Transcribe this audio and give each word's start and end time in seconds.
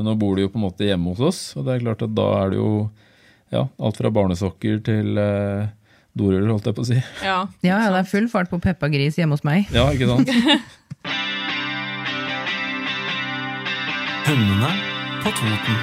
Men 0.00 0.08
nå 0.08 0.14
bor 0.16 0.32
de 0.32 0.46
jo 0.46 0.48
på 0.48 0.56
en 0.56 0.62
måte 0.64 0.86
hjemme 0.88 1.10
hos 1.12 1.20
oss, 1.20 1.38
og 1.60 1.66
det 1.66 1.74
er 1.74 1.82
klart 1.82 2.00
at 2.06 2.12
da 2.16 2.24
er 2.38 2.54
det 2.54 2.56
jo 2.56 2.70
ja, 3.52 3.66
alt 3.68 3.98
fra 4.00 4.08
barnesokker 4.16 4.78
til 4.86 5.18
eh, 5.20 5.66
doruller, 6.16 6.48
holdt 6.54 6.70
jeg 6.70 6.76
på 6.78 6.80
å 6.86 6.88
si. 6.88 6.96
Ja. 7.28 7.34
Ja, 7.60 7.76
ja, 7.84 7.90
det 7.92 8.00
er 8.00 8.08
full 8.08 8.24
fart 8.32 8.48
på 8.48 8.56
Peppa 8.64 8.88
Gris 8.88 9.20
hjemme 9.20 9.36
hos 9.36 9.44
meg. 9.44 9.68
Ja, 9.76 9.84
ikke 9.92 10.08
sant? 10.08 10.24
Hønene 14.30 14.72
på 15.20 15.28
Toten. 15.36 15.76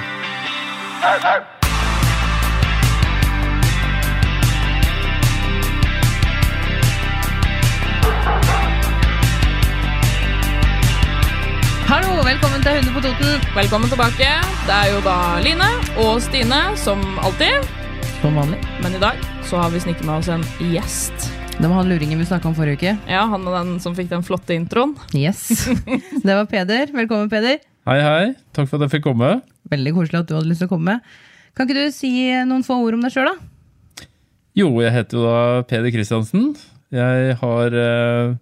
Hallo, 11.88 12.18
velkommen 12.20 12.60
til 12.60 12.74
Hunder 12.76 12.92
på 12.92 13.00
Toten. 13.00 13.44
Velkommen 13.56 13.88
tilbake. 13.88 14.26
Det 14.68 14.74
er 14.74 14.90
jo 14.92 14.98
da 15.00 15.14
Line 15.40 15.68
og 16.02 16.18
Stine, 16.20 16.58
som 16.76 17.00
alltid. 17.24 17.64
Som 18.20 18.36
vanlig. 18.36 18.58
Men 18.84 18.98
i 18.98 19.00
dag 19.00 19.22
så 19.48 19.56
har 19.62 19.72
vi 19.72 19.80
snikket 19.80 20.04
med 20.04 20.18
oss 20.18 20.28
en 20.28 20.44
gjest. 20.74 21.30
Det 21.56 21.64
var 21.64 21.78
han 21.78 21.88
luringen 21.88 22.20
vi 22.20 22.26
snakka 22.28 22.50
om 22.50 22.56
forrige 22.58 22.76
uke. 22.76 22.92
Ja, 23.08 23.22
Han 23.32 23.48
og 23.48 23.56
den 23.56 23.80
som 23.80 23.96
fikk 23.96 24.10
den 24.12 24.26
flotte 24.26 24.52
introen. 24.52 24.92
Yes. 25.16 25.48
Det 26.26 26.28
var 26.28 26.44
Peder. 26.50 26.92
Velkommen, 26.92 27.32
Peder. 27.32 27.56
Hei, 27.88 27.98
hei. 28.04 28.26
Takk 28.52 28.68
for 28.68 28.76
at 28.76 28.90
jeg 28.90 28.98
fikk 28.98 29.08
komme. 29.08 29.38
Veldig 29.72 29.94
koselig 29.96 30.20
at 30.20 30.28
du 30.28 30.36
hadde 30.36 30.52
lyst 30.52 30.60
til 30.60 30.68
å 30.68 30.74
komme. 30.76 30.98
Kan 31.56 31.70
ikke 31.70 31.88
du 31.88 31.96
si 31.96 32.12
noen 32.52 32.68
få 32.68 32.82
ord 32.84 32.98
om 32.98 33.08
deg 33.08 33.16
sjøl, 33.16 33.32
da? 33.32 34.04
Jo, 34.60 34.68
jeg 34.84 34.92
heter 34.92 35.22
jo 35.22 35.24
da 35.24 35.64
Peder 35.72 35.96
Kristiansen. 35.96 36.52
Jeg 36.92 37.40
har 37.40 37.80
eh, 37.80 38.36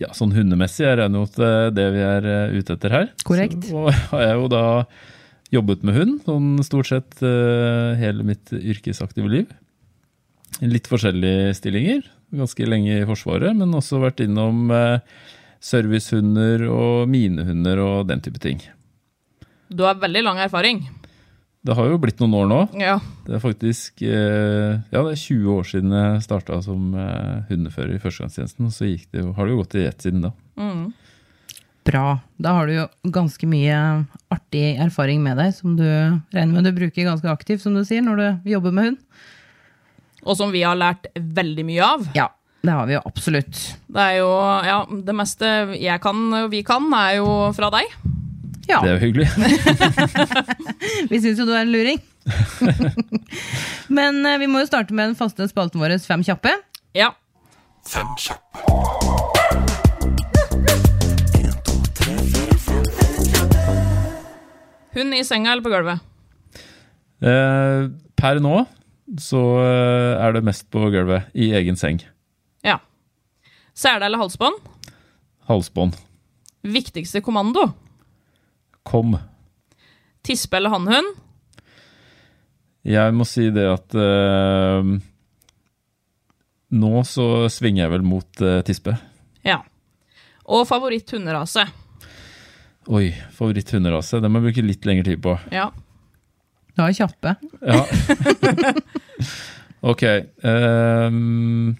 ja, 0.00 0.10
sånn 0.16 0.32
hundemessig, 0.32 0.86
jo 0.88 0.98
det 1.36 1.46
er 1.46 1.72
det 1.76 1.86
vi 1.94 2.04
er 2.04 2.28
eh, 2.28 2.58
ute 2.58 2.76
etter 2.76 2.94
her. 2.94 3.08
Korrekt. 3.28 3.66
Så 3.68 3.88
har 4.12 4.22
jeg 4.24 4.38
jo 4.38 4.46
da 4.52 4.64
jobbet 5.52 5.82
med 5.84 5.98
hund, 5.98 6.20
sånn 6.24 6.54
stort 6.64 6.88
sett 6.88 7.20
eh, 7.26 7.98
hele 8.00 8.24
mitt 8.26 8.52
yrkesaktive 8.54 9.28
liv. 9.30 9.52
Litt 10.64 10.88
forskjellige 10.90 11.52
stillinger. 11.58 12.02
Ganske 12.36 12.66
lenge 12.68 13.00
i 13.00 13.06
Forsvaret, 13.08 13.56
men 13.58 13.74
også 13.74 14.00
vært 14.02 14.22
innom 14.24 14.70
eh, 14.74 15.02
servicehunder 15.60 16.64
og 16.70 17.10
minehunder 17.10 17.82
og 17.84 18.08
den 18.08 18.22
type 18.24 18.40
ting. 18.42 18.62
Du 19.70 19.84
har 19.86 20.00
veldig 20.00 20.24
lang 20.26 20.40
erfaring. 20.42 20.84
Det 21.60 21.74
har 21.76 21.90
jo 21.90 21.98
blitt 22.00 22.20
noen 22.22 22.34
år 22.38 22.46
nå. 22.48 22.58
Ja. 22.80 22.94
Det 23.26 23.34
er 23.36 23.42
faktisk 23.42 24.00
eh, 24.06 24.80
ja, 24.80 25.02
det 25.04 25.12
er 25.12 25.20
20 25.20 25.50
år 25.58 25.66
siden 25.68 25.92
jeg 25.92 26.22
starta 26.24 26.56
som 26.64 26.94
eh, 26.96 27.42
hundefører 27.50 27.98
i 27.98 28.00
førstegangstjenesten. 28.00 28.70
Og 28.70 28.72
så 28.72 28.88
gikk 28.88 29.10
det 29.12 29.24
jo, 29.26 29.34
har 29.36 29.44
det 29.44 29.52
jo 29.52 29.60
gått 29.60 29.76
i 29.76 29.84
ett 29.90 30.06
siden 30.06 30.24
da. 30.24 30.32
Bra. 31.84 32.06
Da 32.40 32.54
har 32.56 32.68
du 32.68 32.74
jo 32.78 32.86
ganske 33.12 33.48
mye 33.48 33.76
artig 34.32 34.64
erfaring 34.80 35.20
med 35.24 35.36
deg, 35.40 35.52
som 35.56 35.76
du 35.76 35.84
regner 35.84 36.52
med 36.54 36.68
du 36.68 36.72
bruker 36.76 37.08
ganske 37.08 37.28
aktivt, 37.32 37.64
som 37.64 37.76
du 37.76 37.84
sier, 37.88 38.04
når 38.04 38.20
du 38.20 38.50
jobber 38.54 38.74
med 38.76 38.90
hund. 38.90 39.00
Og 40.24 40.36
som 40.40 40.52
vi 40.52 40.64
har 40.64 40.76
lært 40.80 41.08
veldig 41.16 41.64
mye 41.68 41.84
av. 41.84 42.08
Ja, 42.16 42.28
det 42.64 42.72
har 42.76 42.88
vi 42.88 42.96
jo 42.96 43.04
absolutt. 43.08 43.60
Det 43.88 44.00
er 44.00 44.18
jo 44.20 44.30
Ja, 44.68 44.80
det 44.88 45.16
meste 45.16 45.52
jeg 45.76 46.00
kan 46.04 46.24
og 46.40 46.50
vi 46.52 46.64
kan, 46.64 46.88
er 46.96 47.18
jo 47.20 47.28
fra 47.56 47.72
deg. 47.72 47.88
Ja, 48.70 48.80
Det 48.84 48.90
er 48.90 48.96
jo 48.96 49.02
hyggelig. 49.02 49.28
vi 51.10 51.18
syns 51.18 51.40
jo 51.40 51.46
du 51.48 51.52
er 51.54 51.64
en 51.64 51.72
luring. 51.74 51.98
Men 53.98 54.20
eh, 54.26 54.38
vi 54.42 54.46
må 54.50 54.62
jo 54.62 54.68
starte 54.70 54.94
med 54.94 55.10
den 55.12 55.18
faste 55.18 55.48
spalten 55.50 55.82
vår 55.82 55.96
Fem 56.06 56.22
kjappe. 56.26 56.54
Ja. 56.94 57.10
Fem 57.88 58.14
kjappe. 58.20 58.62
Hund 64.94 65.14
i 65.14 65.24
senga 65.24 65.52
eller 65.52 65.64
på 65.64 65.70
gulvet? 65.72 66.06
Eh, 67.22 67.90
per 68.18 68.40
nå 68.42 68.64
så 69.20 69.42
eh, 69.64 70.22
er 70.22 70.34
det 70.36 70.44
mest 70.46 70.68
på 70.70 70.86
gulvet, 70.92 71.30
i 71.34 71.50
egen 71.58 71.78
seng. 71.78 71.98
Ja. 72.66 72.78
Sele 73.74 74.06
eller 74.06 74.22
halsbånd? 74.22 74.58
Halsbånd. 75.50 75.96
Viktigste 76.62 77.22
kommando? 77.24 77.72
Kom. 78.90 79.14
Tispe 80.26 80.58
eller 80.58 80.74
hannhund? 80.74 81.12
Jeg 82.82 83.14
må 83.14 83.26
si 83.28 83.44
det 83.54 83.66
at 83.70 83.94
uh, 83.94 84.88
Nå 86.70 86.90
så 87.06 87.26
svinger 87.52 87.84
jeg 87.84 87.92
vel 87.92 88.06
mot 88.06 88.42
uh, 88.42 88.60
tispe. 88.66 88.96
Ja. 89.46 89.60
Og 90.50 90.66
favoritt 90.66 91.12
hunderase? 91.14 91.68
Oi, 92.90 93.12
favoritt-hunderase. 93.36 94.18
Den 94.18 94.32
må 94.32 94.40
jeg 94.40 94.48
bruke 94.48 94.64
litt 94.66 94.86
lengre 94.88 95.06
tid 95.06 95.20
på. 95.22 95.36
Ja. 95.54 95.68
Du 96.74 96.82
har 96.82 96.94
kjappe. 96.96 97.36
Ja. 97.62 97.84
ok. 99.92 100.04
Um, 100.42 101.76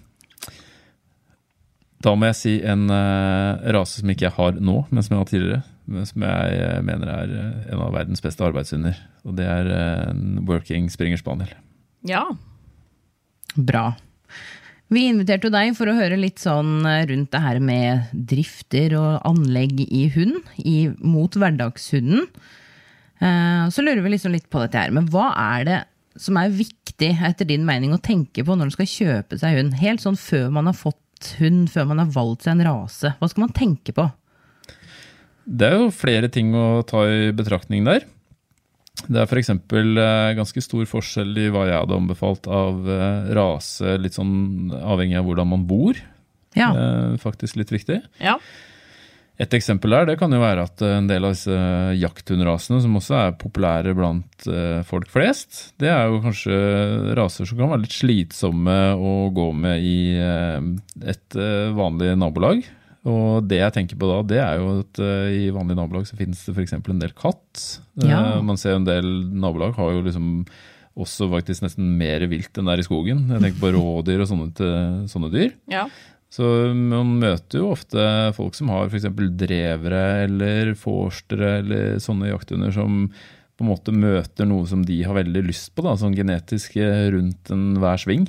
da 2.05 2.13
må 2.15 2.29
jeg 2.29 2.39
si 2.39 2.55
en 2.63 2.85
uh, 2.87 3.59
rase 3.75 3.99
som 3.99 4.13
ikke 4.13 4.29
jeg 4.29 4.37
har 4.37 4.61
nå, 4.61 4.77
men 4.87 5.03
som 5.03 5.17
jeg 5.17 5.23
har 5.23 5.31
tidligere. 5.33 5.63
Som 6.07 6.23
jeg 6.25 6.61
eh, 6.61 6.79
mener 6.85 7.09
er 7.11 7.33
eh, 7.35 7.73
en 7.73 7.83
av 7.83 7.91
verdens 7.95 8.23
beste 8.23 8.45
arbeidshunder. 8.45 8.97
Og 9.27 9.35
det 9.37 9.47
er 9.49 9.67
eh, 9.71 10.05
en 10.11 10.41
working 10.47 10.87
springer 10.93 11.19
spaniel. 11.19 11.51
Ja. 12.07 12.23
Bra. 13.55 13.91
Vi 14.91 15.05
inviterte 15.07 15.47
jo 15.47 15.53
deg 15.53 15.75
for 15.77 15.87
å 15.87 15.95
høre 15.95 16.19
litt 16.19 16.41
sånn 16.41 16.83
rundt 16.83 17.31
det 17.31 17.39
her 17.39 17.61
med 17.63 18.09
drifter 18.11 18.97
og 18.99 19.21
anlegg 19.27 19.85
i 19.85 20.07
hund, 20.11 20.41
i, 20.59 20.89
mot 20.99 21.31
hverdagshunden. 21.31 22.25
Så 23.71 23.85
lurer 23.85 24.01
vi 24.03 24.11
liksom 24.11 24.33
litt 24.33 24.49
på 24.51 24.59
dette 24.59 24.81
her, 24.81 24.91
men 24.91 25.05
hva 25.13 25.29
er 25.37 25.67
det 25.67 25.77
som 26.19 26.35
er 26.41 26.51
viktig 26.51 27.13
etter 27.23 27.47
din 27.47 27.63
mening 27.63 27.93
å 27.95 28.01
tenke 28.03 28.43
på 28.43 28.51
når 28.51 28.67
man 28.67 28.75
skal 28.75 28.89
kjøpe 28.89 29.39
seg 29.39 29.61
hund? 29.61 29.77
Helt 29.79 30.03
sånn 30.03 30.19
før 30.19 30.49
man 30.57 30.67
har 30.67 30.75
fått 30.75 31.31
hund, 31.39 31.69
før 31.71 31.87
man 31.93 32.01
har 32.03 32.11
valgt 32.11 32.47
seg 32.49 32.57
en 32.57 32.65
rase. 32.67 33.13
Hva 33.21 33.31
skal 33.31 33.45
man 33.45 33.55
tenke 33.55 33.95
på? 33.95 34.09
Det 35.51 35.67
er 35.67 35.77
jo 35.81 35.91
flere 35.91 36.29
ting 36.31 36.53
å 36.55 36.81
ta 36.87 37.03
i 37.11 37.31
betraktning 37.35 37.83
der. 37.87 38.05
Det 39.07 39.21
er 39.21 39.27
f.eks. 39.27 39.51
Eh, 39.51 40.31
ganske 40.37 40.63
stor 40.63 40.87
forskjell 40.89 41.31
i 41.39 41.49
hva 41.51 41.65
jeg 41.67 41.79
hadde 41.79 41.97
anbefalt 41.97 42.47
av 42.51 42.87
eh, 42.91 43.31
rase, 43.37 43.95
litt 44.01 44.17
sånn 44.17 44.71
avhengig 44.77 45.19
av 45.19 45.27
hvordan 45.27 45.51
man 45.55 45.67
bor. 45.69 45.99
Ja, 46.57 46.73
Eh, 46.75 47.15
faktisk 47.21 47.55
litt 47.59 47.71
viktig. 47.71 48.01
Ja. 48.19 48.37
Et 49.41 49.53
eksempel 49.57 49.95
der, 49.95 50.05
det 50.11 50.17
kan 50.19 50.33
jo 50.35 50.41
være 50.41 50.67
at 50.67 50.83
en 50.85 51.07
del 51.09 51.25
av 51.25 51.33
disse 51.33 51.55
jakthundrasene, 51.97 52.81
som 52.83 52.97
også 52.99 53.15
er 53.17 53.37
populære 53.41 53.95
blant 53.97 54.45
folk 54.85 55.07
flest, 55.09 55.71
det 55.81 55.89
er 55.89 56.11
jo 56.11 56.19
kanskje 56.21 56.59
raser 57.17 57.49
som 57.49 57.57
kan 57.57 57.71
være 57.71 57.87
litt 57.87 57.95
slitsomme 57.95 58.75
å 59.01 59.15
gå 59.33 59.47
med 59.63 59.81
i 59.81 59.95
et 60.19 61.39
vanlig 61.73 62.11
nabolag. 62.21 62.61
Og 63.09 63.47
det 63.49 63.57
jeg 63.57 63.73
tenker 63.73 63.97
på 63.97 64.09
da, 64.09 64.19
det 64.29 64.41
er 64.43 64.59
jo 64.61 64.73
at 64.83 64.99
uh, 65.01 65.29
i 65.33 65.47
vanlige 65.53 65.79
nabolag 65.79 66.05
så 66.05 66.17
finnes 66.19 66.43
det 66.45 66.53
f.eks. 66.53 66.75
en 66.77 67.01
del 67.01 67.15
katt. 67.17 67.63
Ja. 68.03 68.37
Uh, 68.37 68.43
man 68.45 68.59
ser 68.61 68.77
en 68.77 68.85
del 68.85 69.07
nabolag 69.33 69.73
har 69.79 69.95
jo 69.95 70.03
liksom 70.05 70.45
også 71.01 71.29
faktisk 71.31 71.63
nesten 71.63 71.95
mer 71.97 72.23
vilt 72.29 72.57
enn 72.59 72.67
det 72.67 72.75
er 72.75 72.83
i 72.83 72.85
skogen. 72.85 73.25
Jeg 73.31 73.41
tenker 73.41 73.61
på 73.63 73.73
rådyr 73.73 74.21
og 74.21 74.29
sånne, 74.29 74.71
sånne 75.09 75.31
dyr. 75.33 75.53
Ja. 75.71 75.87
Så 76.31 76.45
man 76.77 77.17
møter 77.19 77.59
jo 77.59 77.73
ofte 77.73 78.03
folk 78.37 78.55
som 78.55 78.69
har 78.71 78.87
f.eks. 78.87 79.09
drevere 79.39 80.03
eller 80.27 80.73
forstere 80.79 81.57
eller 81.59 81.97
sånne 82.03 82.29
jakthunder 82.31 82.75
som 82.75 83.07
på 83.61 83.65
en 83.65 83.69
måte 83.69 83.93
møter 83.93 84.47
noe 84.47 84.65
som 84.69 84.85
de 84.87 85.01
har 85.05 85.17
veldig 85.17 85.43
lyst 85.45 85.73
på, 85.75 85.83
da, 85.85 85.93
sånn 85.99 86.15
genetisk 86.17 86.79
eh, 86.81 87.11
rundt 87.13 87.51
enhver 87.53 87.99
sving. 88.01 88.25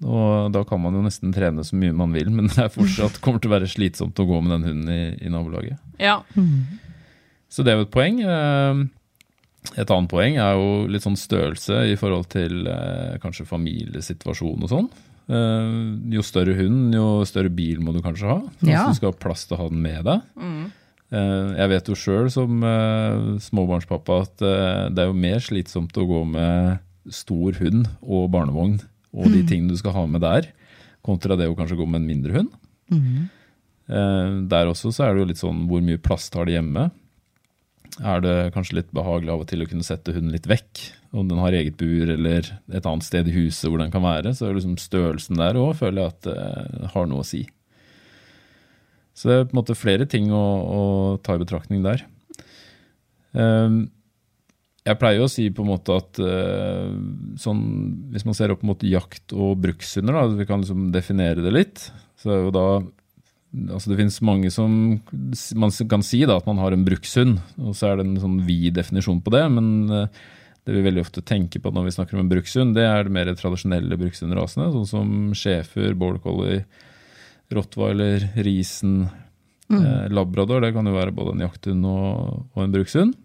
Og 0.00 0.48
da 0.54 0.62
kan 0.64 0.80
man 0.80 0.94
jo 0.96 1.02
nesten 1.04 1.32
trene 1.34 1.60
så 1.66 1.76
mye 1.76 1.92
man 1.92 2.14
vil, 2.16 2.30
men 2.32 2.46
det 2.48 2.56
er 2.62 2.70
fortsatt 2.72 3.18
kommer 3.24 3.42
til 3.42 3.50
å 3.50 3.56
være 3.58 3.68
slitsomt 3.68 4.16
å 4.22 4.24
gå 4.28 4.38
med 4.40 4.54
den 4.54 4.64
hunden 4.70 4.94
i, 4.94 5.02
i 5.26 5.32
nabolaget. 5.32 5.76
Ja. 6.00 6.22
Så 7.52 7.64
det 7.66 7.72
er 7.74 7.80
jo 7.80 7.86
et 7.88 7.92
poeng. 7.92 8.22
Eh, 8.24 8.86
Et 9.76 9.90
annet 9.92 10.08
poeng 10.08 10.38
er 10.40 10.54
jo 10.56 10.68
litt 10.88 11.04
sånn 11.04 11.18
størrelse 11.20 11.82
i 11.92 11.96
forhold 12.00 12.30
til 12.32 12.62
eh, 12.70 13.18
kanskje 13.20 13.44
familiesituasjon 13.50 14.64
og 14.64 14.70
sånn. 14.72 14.88
Eh, 15.28 15.74
Jo 16.16 16.24
større 16.24 16.54
hund, 16.56 16.94
jo 16.96 17.20
større 17.28 17.52
bil 17.52 17.82
må 17.84 17.92
du 17.92 18.00
kanskje 18.00 18.30
ha. 18.30 18.38
Ja. 18.64 18.86
Du 18.88 18.96
skal 18.96 19.12
ha 19.12 19.18
plass 19.20 19.44
til 19.46 19.58
å 19.58 19.64
ha 19.66 19.68
den 19.68 19.82
med 19.84 20.06
deg. 20.08 20.24
Mm. 20.40 20.68
Jeg 21.10 21.68
vet 21.72 21.88
jo 21.90 21.94
sjøl 21.98 22.28
som 22.30 22.60
småbarnspappa 23.42 24.18
at 24.22 24.42
det 24.94 25.02
er 25.02 25.08
jo 25.10 25.16
mer 25.18 25.40
slitsomt 25.42 25.96
å 25.98 26.04
gå 26.06 26.20
med 26.30 26.78
stor 27.10 27.56
hund 27.58 27.88
og 28.06 28.28
barnevogn 28.30 28.76
og 29.14 29.30
de 29.32 29.42
tingene 29.46 29.72
du 29.74 29.76
skal 29.80 29.92
ha 29.96 30.06
med 30.06 30.20
der, 30.22 30.48
kontra 31.02 31.36
det 31.36 31.48
å 31.50 31.56
kanskje 31.58 31.78
gå 31.80 31.86
med 31.88 32.02
en 32.02 32.08
mindre 32.10 32.32
hund. 32.38 32.50
Eh, 33.90 34.30
Der 34.50 34.66
også 34.70 34.92
så 34.94 35.04
er 35.08 35.14
det 35.14 35.22
jo 35.24 35.28
litt 35.32 35.40
sånn 35.42 35.66
hvor 35.70 35.82
mye 35.82 35.98
plass 35.98 36.28
tar 36.30 36.46
det 36.46 36.54
hjemme. 36.58 36.90
Er 38.00 38.20
det 38.22 38.52
kanskje 38.54 38.76
litt 38.78 38.92
behagelig 38.94 39.32
av 39.34 39.40
og 39.42 39.48
til 39.50 39.62
å 39.64 39.68
kunne 39.68 39.82
sette 39.84 40.12
hunden 40.14 40.30
litt 40.32 40.46
vekk? 40.46 40.84
Om 41.12 41.26
den 41.28 41.40
har 41.42 41.52
eget 41.58 41.76
bur 41.76 42.08
eller 42.12 42.46
et 42.70 42.86
annet 42.86 43.02
sted 43.02 43.26
i 43.26 43.34
huset 43.34 43.66
hvor 43.68 43.78
den 43.82 43.90
kan 43.90 44.04
være, 44.04 44.30
så 44.36 44.46
er 44.46 44.54
liksom 44.54 44.76
størrelsen 44.78 45.36
der 45.40 45.58
òg 45.58 45.74
føler 45.80 46.04
jeg 46.04 46.12
at 46.14 46.28
det 46.28 46.90
har 46.94 47.08
noe 47.10 47.24
å 47.24 47.26
si. 47.26 47.42
Så 49.12 49.26
det 49.28 49.34
er 49.36 49.48
på 49.48 49.56
en 49.56 49.58
måte 49.60 49.74
flere 49.76 50.06
ting 50.08 50.30
å, 50.32 50.44
å 50.70 50.82
ta 51.20 51.34
i 51.34 51.42
betraktning 51.42 51.82
der. 51.82 52.06
Ehm, 53.34 53.90
Jeg 54.86 54.96
pleier 54.96 55.20
å 55.20 55.28
si 55.28 55.50
på 55.52 55.64
en 55.64 55.70
måte 55.74 55.96
at 56.00 56.20
eh, 56.24 56.86
sånn, 57.40 57.60
hvis 58.14 58.24
man 58.24 58.36
ser 58.36 58.54
opp 58.54 58.62
mot 58.64 58.80
jakt 58.86 59.34
og 59.36 59.58
brukshunder, 59.60 60.16
da, 60.16 60.38
vi 60.38 60.46
kan 60.48 60.64
liksom 60.64 60.88
definere 60.94 61.44
det 61.44 61.52
litt, 61.52 61.84
så 62.20 62.32
er 62.32 62.42
jo 62.46 62.54
da 62.54 62.66
altså 63.50 63.90
Det 63.90 63.96
finnes 63.98 64.20
mange 64.22 64.50
som 64.54 64.74
man 65.58 65.72
kan 65.90 66.04
si 66.06 66.20
da, 66.22 66.36
at 66.38 66.46
man 66.46 66.60
har 66.62 66.70
en 66.70 66.84
brukshund, 66.86 67.40
og 67.58 67.74
så 67.74 67.88
er 67.88 67.98
det 67.98 68.04
en 68.06 68.20
sånn 68.22 68.36
vid 68.46 68.76
definisjon 68.76 69.18
på 69.24 69.32
det. 69.34 69.42
Men 69.50 69.66
eh, 69.90 70.20
det 70.66 70.76
vi 70.76 70.84
veldig 70.84 71.02
ofte 71.02 71.24
tenker 71.26 71.62
på 71.62 71.72
når 71.74 71.88
vi 71.88 71.94
snakker 71.96 72.16
om 72.16 72.22
en 72.24 72.30
brukshund, 72.30 72.76
det 72.78 72.84
er 72.86 73.08
det 73.08 73.14
mer 73.16 73.32
tradisjonelle 73.34 73.98
brukshundrasene, 73.98 74.68
sånn 74.76 74.86
som 74.86 75.16
schæfer, 75.34 75.96
border 75.98 76.22
collie, 76.22 76.62
rottweiler, 77.50 78.28
risen, 78.46 79.08
eh, 79.72 80.06
labrador. 80.14 80.62
Det 80.62 80.70
kan 80.76 80.86
jo 80.86 80.94
være 80.94 81.16
både 81.16 81.34
en 81.34 81.44
jakthund 81.48 81.90
og, 81.90 82.46
og 82.54 82.64
en 82.64 82.76
brukshund. 82.76 83.18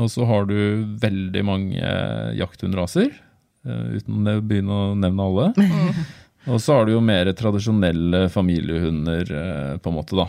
Og 0.00 0.08
så 0.10 0.24
har 0.28 0.46
du 0.48 0.56
veldig 1.02 1.42
mange 1.44 1.80
eh, 1.80 2.30
jakthundraser, 2.38 3.10
eh, 3.66 3.84
uten 3.98 4.28
å 4.28 4.40
begynne 4.40 4.72
å 4.72 4.94
nevne 4.98 5.22
alle. 5.28 5.46
Og 6.50 6.58
så 6.58 6.74
har 6.74 6.86
du 6.88 6.92
jo 6.96 7.00
mer 7.04 7.32
tradisjonelle 7.38 8.28
familiehunder, 8.32 9.22
eh, 9.38 9.74
på 9.78 9.88
en 9.90 9.96
måte, 9.98 10.14
da. 10.18 10.26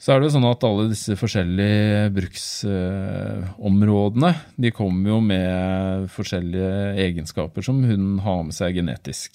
Så 0.00 0.12
er 0.12 0.16
det 0.20 0.26
jo 0.28 0.34
sånn 0.34 0.48
at 0.48 0.64
alle 0.64 0.90
disse 0.90 1.12
forskjellige 1.20 2.10
bruksområdene, 2.16 4.32
de 4.56 4.70
kommer 4.72 5.10
jo 5.12 5.18
med 5.24 6.10
forskjellige 6.12 6.94
egenskaper 7.04 7.62
som 7.64 7.84
hunden 7.84 8.18
har 8.24 8.40
med 8.48 8.54
seg 8.56 8.74
genetisk. 8.80 9.30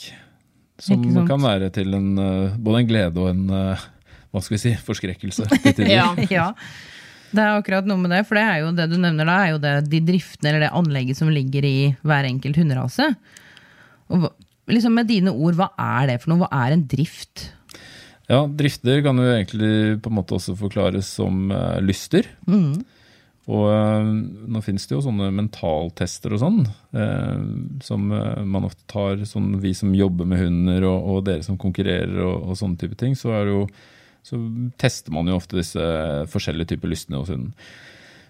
Som 0.81 1.25
kan 1.29 1.41
være 1.45 1.69
til 1.73 1.93
en, 1.95 2.09
både 2.59 2.77
en 2.81 2.89
glede 2.89 3.17
og 3.21 3.29
en 3.29 3.43
hva 4.35 4.41
skal 4.43 4.57
vi 4.57 4.63
si, 4.65 4.73
forskrekkelse. 4.83 5.43
Ja. 5.87 6.11
Ja, 6.27 6.49
det 7.35 7.43
er 7.43 7.59
akkurat 7.59 7.87
noe 7.89 7.99
med 8.01 8.13
det, 8.15 8.23
for 8.27 8.39
det 8.39 8.45
er 8.47 8.61
jo 8.63 8.71
det 8.77 8.87
du 8.91 8.95
nevner 8.97 9.27
da, 9.27 9.35
er 9.43 9.53
jo 9.53 9.61
det, 9.63 9.75
de 9.91 10.01
driftene 10.07 10.51
eller 10.51 10.65
det 10.65 10.73
anlegget 10.79 11.19
som 11.19 11.31
ligger 11.33 11.67
i 11.67 11.77
hver 12.05 12.27
enkelt 12.29 12.59
hunderase. 12.61 13.11
Og 14.13 14.29
liksom 14.71 14.95
med 14.97 15.09
dine 15.09 15.33
ord, 15.33 15.57
hva 15.59 15.71
er 15.77 16.11
det 16.11 16.19
for 16.23 16.33
noe? 16.33 16.45
Hva 16.45 16.65
er 16.65 16.75
en 16.75 16.85
drift? 16.89 17.49
Ja, 18.31 18.41
drifter 18.49 19.03
kan 19.05 19.21
jo 19.21 19.29
egentlig 19.29 20.01
på 20.01 20.09
en 20.09 20.17
måte 20.17 20.37
også 20.37 20.55
forklares 20.57 21.09
som 21.19 21.51
uh, 21.53 21.77
lyster. 21.83 22.25
Og 23.45 23.65
uh, 23.69 24.01
nå 24.01 24.61
finnes 24.65 24.87
det 24.89 24.95
jo 24.95 25.03
sånne 25.05 25.29
mentaltester 25.35 26.33
og 26.33 26.41
sånn, 26.41 26.63
uh, 26.97 27.35
som 27.85 28.07
man 28.09 28.65
ofte 28.65 28.81
tar, 28.89 29.21
sånn 29.29 29.59
vi 29.61 29.75
som 29.77 29.93
jobber 29.93 30.25
med 30.29 30.41
hunder 30.41 30.87
og, 30.89 31.11
og 31.11 31.27
dere 31.29 31.45
som 31.45 31.59
konkurrerer 31.61 32.17
og, 32.25 32.49
og 32.49 32.57
sånne 32.57 32.81
type 32.81 32.97
ting, 32.97 33.13
så, 33.19 33.35
er 33.37 33.45
det 33.45 33.53
jo, 33.53 33.67
så 34.25 34.39
tester 34.81 35.13
man 35.13 35.29
jo 35.29 35.37
ofte 35.37 35.59
disse 35.59 35.83
forskjellige 36.33 36.73
typer 36.73 36.89
lystene 36.91 37.21
hos 37.21 37.29
hunden. 37.29 37.53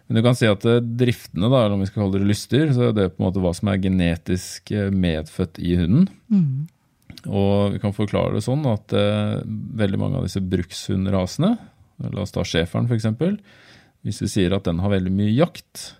Men 0.05 0.19
du 0.19 0.21
kan 0.25 0.37
si 0.37 0.47
at 0.49 0.65
eh, 0.69 0.83
driftene, 0.83 1.49
da, 1.49 1.63
eller 1.63 1.77
om 1.77 1.81
vi 1.81 1.89
skal 1.89 2.03
kalle 2.03 2.19
det 2.19 2.29
lyster, 2.29 2.69
så 2.75 2.89
er 2.89 2.95
det 2.97 3.11
på 3.13 3.21
en 3.21 3.27
måte 3.29 3.41
hva 3.41 3.53
som 3.57 3.71
er 3.71 3.81
genetisk 3.81 4.73
eh, 4.75 4.91
medfødt 4.93 5.61
i 5.63 5.77
hunden. 5.79 6.09
Og 7.25 7.73
vi 7.73 7.81
kan 7.81 7.95
forklare 7.95 8.35
det 8.35 8.43
sånn 8.45 8.65
at 8.69 8.93
eh, 8.93 9.39
veldig 9.81 10.01
mange 10.01 10.19
av 10.19 10.27
disse 10.27 10.43
brukshundrasene, 10.43 11.55
la 12.05 12.21
oss 12.21 12.35
ta 12.35 12.43
schæferen 12.45 12.89
f.eks., 12.91 13.39
hvis 14.05 14.21
vi 14.21 14.27
sier 14.29 14.53
at 14.53 14.67
den 14.67 14.83
har 14.83 14.91
veldig 14.93 15.09
mye 15.09 15.31
jakt, 15.33 15.95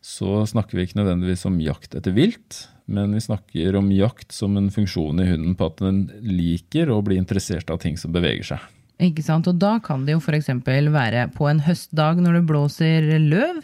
så 0.00 0.46
snakker 0.48 0.78
vi 0.78 0.86
ikke 0.86 1.02
nødvendigvis 1.02 1.44
om 1.50 1.58
jakt 1.60 1.92
etter 1.98 2.14
vilt, 2.16 2.62
men 2.88 3.12
vi 3.12 3.20
snakker 3.20 3.76
om 3.76 3.90
jakt 3.92 4.32
som 4.32 4.56
en 4.56 4.70
funksjon 4.72 5.20
i 5.20 5.28
hunden 5.28 5.58
på 5.58 5.68
at 5.68 5.82
den 5.84 6.06
liker 6.24 6.88
å 6.90 7.02
bli 7.04 7.20
interessert 7.20 7.68
av 7.70 7.82
ting 7.84 8.00
som 8.00 8.14
beveger 8.14 8.54
seg. 8.54 8.64
Ikke 9.02 9.24
sant? 9.24 9.48
Og 9.48 9.56
da 9.60 9.76
kan 9.82 10.04
det 10.06 10.16
jo 10.16 10.20
f.eks. 10.22 10.50
være 10.92 11.28
på 11.36 11.48
en 11.50 11.62
høstdag 11.64 12.20
når 12.22 12.40
det 12.40 12.42
blåser 12.50 13.08
løv. 13.22 13.62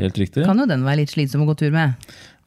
Helt 0.00 0.20
riktig. 0.20 0.44
Kan 0.48 0.60
jo 0.60 0.68
den 0.68 0.84
være 0.86 1.02
litt 1.02 1.14
slitsom 1.14 1.44
å 1.44 1.48
gå 1.50 1.56
tur 1.62 1.72
med. 1.74 1.96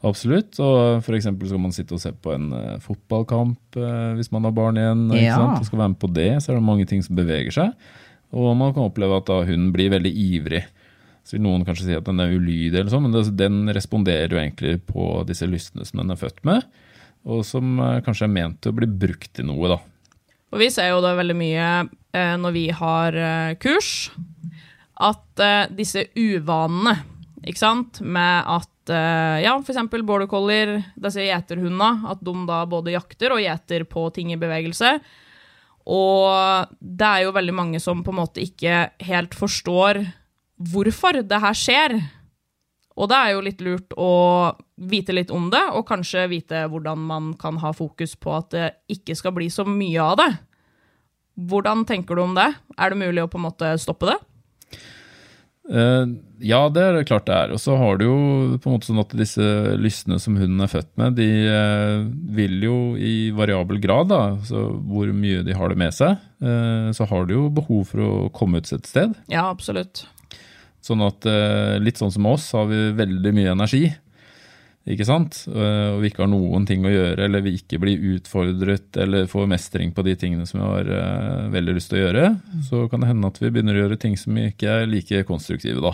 Absolutt. 0.03 0.57
Og 0.59 1.09
eksempel 1.15 1.49
så 1.49 1.59
man 1.61 1.75
sitte 1.75 1.95
og 1.95 2.03
se 2.03 2.11
på 2.11 2.33
en 2.35 2.51
uh, 2.51 2.79
fotballkamp 2.83 3.77
uh, 3.79 4.13
hvis 4.17 4.31
man 4.35 4.47
har 4.47 4.55
barn 4.55 4.79
igjen. 4.79 5.03
Ja. 5.15 5.39
Og 5.55 5.67
skal 5.67 5.83
være 5.83 5.93
med 5.95 6.01
på 6.01 6.11
det, 6.11 6.31
så 6.43 6.51
er 6.51 6.59
det 6.59 6.69
mange 6.69 6.87
ting 6.89 7.03
som 7.05 7.17
beveger 7.19 7.55
seg. 7.55 7.75
Og 8.33 8.55
man 8.57 8.73
kan 8.75 8.87
oppleve 8.87 9.19
at 9.19 9.29
da 9.29 9.43
hunden 9.45 9.71
blir 9.75 9.93
veldig 9.93 10.11
ivrig. 10.11 10.63
Så 11.23 11.37
vil 11.37 11.45
noen 11.45 11.63
kanskje 11.63 11.87
si 11.87 11.95
at 11.95 12.07
den 12.07 12.19
er 12.19 12.33
ulydig, 12.33 12.75
eller 12.75 12.91
sånn, 12.91 13.05
men 13.05 13.13
det, 13.15 13.27
den 13.39 13.71
responderer 13.71 14.33
jo 14.33 14.41
egentlig 14.41 14.73
på 14.89 15.21
disse 15.27 15.47
lystene 15.47 15.85
som 15.87 16.01
den 16.01 16.11
er 16.11 16.19
født 16.19 16.41
med, 16.47 16.65
og 17.23 17.45
som 17.47 17.77
eh, 17.79 18.01
kanskje 18.03 18.27
er 18.27 18.33
ment 18.33 18.57
til 18.59 18.73
å 18.73 18.77
bli 18.81 18.89
brukt 18.89 19.29
til 19.37 19.47
noe. 19.47 19.69
da. 19.71 19.77
Og 20.53 20.61
vi 20.61 20.69
ser 20.69 20.91
jo 20.91 21.01
det 21.01 21.15
veldig 21.17 21.35
mye 21.37 21.69
eh, 22.13 22.35
når 22.37 22.53
vi 22.53 22.67
har 22.77 23.17
eh, 23.17 23.55
kurs, 23.61 24.11
at 25.01 25.41
eh, 25.41 25.71
disse 25.73 26.05
uvanene, 26.13 26.99
ikke 27.43 27.59
sant, 27.59 27.99
med 28.05 28.45
at 28.47 28.69
ja, 28.83 29.53
eksempel 29.55 30.01
border 30.03 30.27
collier, 30.27 30.73
disse 30.99 31.23
gjeterhundene, 31.23 32.03
at 32.11 32.19
de 32.19 32.31
da 32.49 32.57
både 32.67 32.91
jakter 32.91 33.31
og 33.31 33.39
gjeter 33.39 33.85
på 33.87 34.01
ting 34.11 34.33
i 34.33 34.37
bevegelse. 34.39 34.89
Og 35.87 36.67
det 36.83 37.07
er 37.07 37.21
jo 37.23 37.31
veldig 37.31 37.55
mange 37.55 37.79
som 37.79 38.01
på 38.03 38.11
en 38.11 38.19
måte 38.19 38.43
ikke 38.43 38.81
helt 39.07 39.37
forstår 39.39 40.01
hvorfor 40.73 41.21
det 41.23 41.39
her 41.45 41.55
skjer. 41.55 41.95
Og 42.93 43.09
det 43.09 43.17
er 43.17 43.31
jo 43.33 43.43
litt 43.45 43.61
lurt 43.65 43.95
å 43.97 44.11
vite 44.77 45.15
litt 45.15 45.31
om 45.33 45.47
det, 45.53 45.63
og 45.73 45.87
kanskje 45.89 46.27
vite 46.31 46.65
hvordan 46.69 47.07
man 47.09 47.31
kan 47.41 47.57
ha 47.63 47.73
fokus 47.73 48.13
på 48.19 48.35
at 48.37 48.51
det 48.53 48.67
ikke 48.93 49.17
skal 49.17 49.33
bli 49.37 49.49
så 49.53 49.65
mye 49.65 50.03
av 50.03 50.19
det. 50.21 50.29
Hvordan 51.49 51.87
tenker 51.89 52.15
du 52.17 52.27
om 52.27 52.37
det? 52.37 52.51
Er 52.77 52.93
det 52.93 53.01
mulig 53.01 53.23
å 53.23 53.31
på 53.31 53.41
en 53.41 53.47
måte 53.47 53.73
stoppe 53.81 54.11
det? 54.11 54.19
Uh, 55.63 56.19
ja, 56.43 56.65
det 56.67 56.81
er 56.83 56.97
det 56.97 57.05
klart 57.07 57.25
det 57.29 57.35
er. 57.35 57.53
Og 57.55 57.61
så 57.63 57.77
har 57.79 57.97
du 57.97 58.05
jo 58.05 58.17
på 58.59 58.67
en 58.67 58.75
måte 58.75 58.89
sånn 58.89 59.01
at 59.01 59.15
disse 59.17 59.45
lystene 59.79 60.19
som 60.21 60.35
hunden 60.37 60.61
er 60.61 60.71
født 60.71 60.91
med, 60.99 61.15
de 61.17 61.27
uh, 61.47 62.03
vil 62.35 62.57
jo 62.65 62.77
i 62.99 63.31
variabel 63.35 63.79
grad, 63.83 64.11
da, 64.11 64.21
så 64.45 64.67
hvor 64.75 65.09
mye 65.15 65.41
de 65.47 65.55
har 65.57 65.71
det 65.71 65.79
med 65.79 65.95
seg, 65.95 66.19
uh, 66.43 66.91
så 66.93 67.07
har 67.09 67.29
de 67.29 67.39
jo 67.39 67.47
behov 67.61 67.87
for 67.93 68.03
å 68.03 68.11
komme 68.35 68.59
ut 68.59 68.73
et 68.75 68.89
sted. 68.89 69.15
Ja, 69.31 69.47
absolutt. 69.49 70.05
Sånn 70.83 71.01
at 71.05 71.25
eh, 71.29 71.77
litt 71.79 71.99
sånn 72.01 72.11
som 72.11 72.25
oss 72.27 72.49
har 72.57 72.65
vi 72.67 72.89
veldig 72.97 73.31
mye 73.37 73.53
energi. 73.55 73.85
Ikke 74.83 75.05
sant? 75.07 75.45
Eh, 75.47 75.93
Og 75.95 76.01
vi 76.03 76.09
ikke 76.11 76.25
har 76.25 76.31
noen 76.33 76.65
ting 76.67 76.83
å 76.83 76.91
gjøre, 76.91 77.23
eller 77.23 77.43
vi 77.45 77.53
ikke 77.55 77.79
blir 77.79 78.01
utfordret 78.17 78.97
eller 78.99 79.29
får 79.31 79.47
mestring 79.47 79.93
på 79.95 80.03
de 80.03 80.17
tingene 80.19 80.43
som 80.49 80.59
vi 80.59 80.65
har 80.67 80.89
eh, 80.91 81.45
veldig 81.53 81.77
lyst 81.77 81.93
til 81.93 82.01
å 82.01 82.03
gjøre, 82.09 82.25
så 82.67 82.81
kan 82.91 82.99
det 83.05 83.13
hende 83.13 83.29
at 83.31 83.39
vi 83.39 83.51
begynner 83.55 83.79
å 83.79 83.85
gjøre 83.85 83.99
ting 84.03 84.17
som 84.19 84.35
ikke 84.35 84.67
er 84.81 84.91
like 84.91 85.23
konstruktive 85.29 85.79
da. 85.85 85.93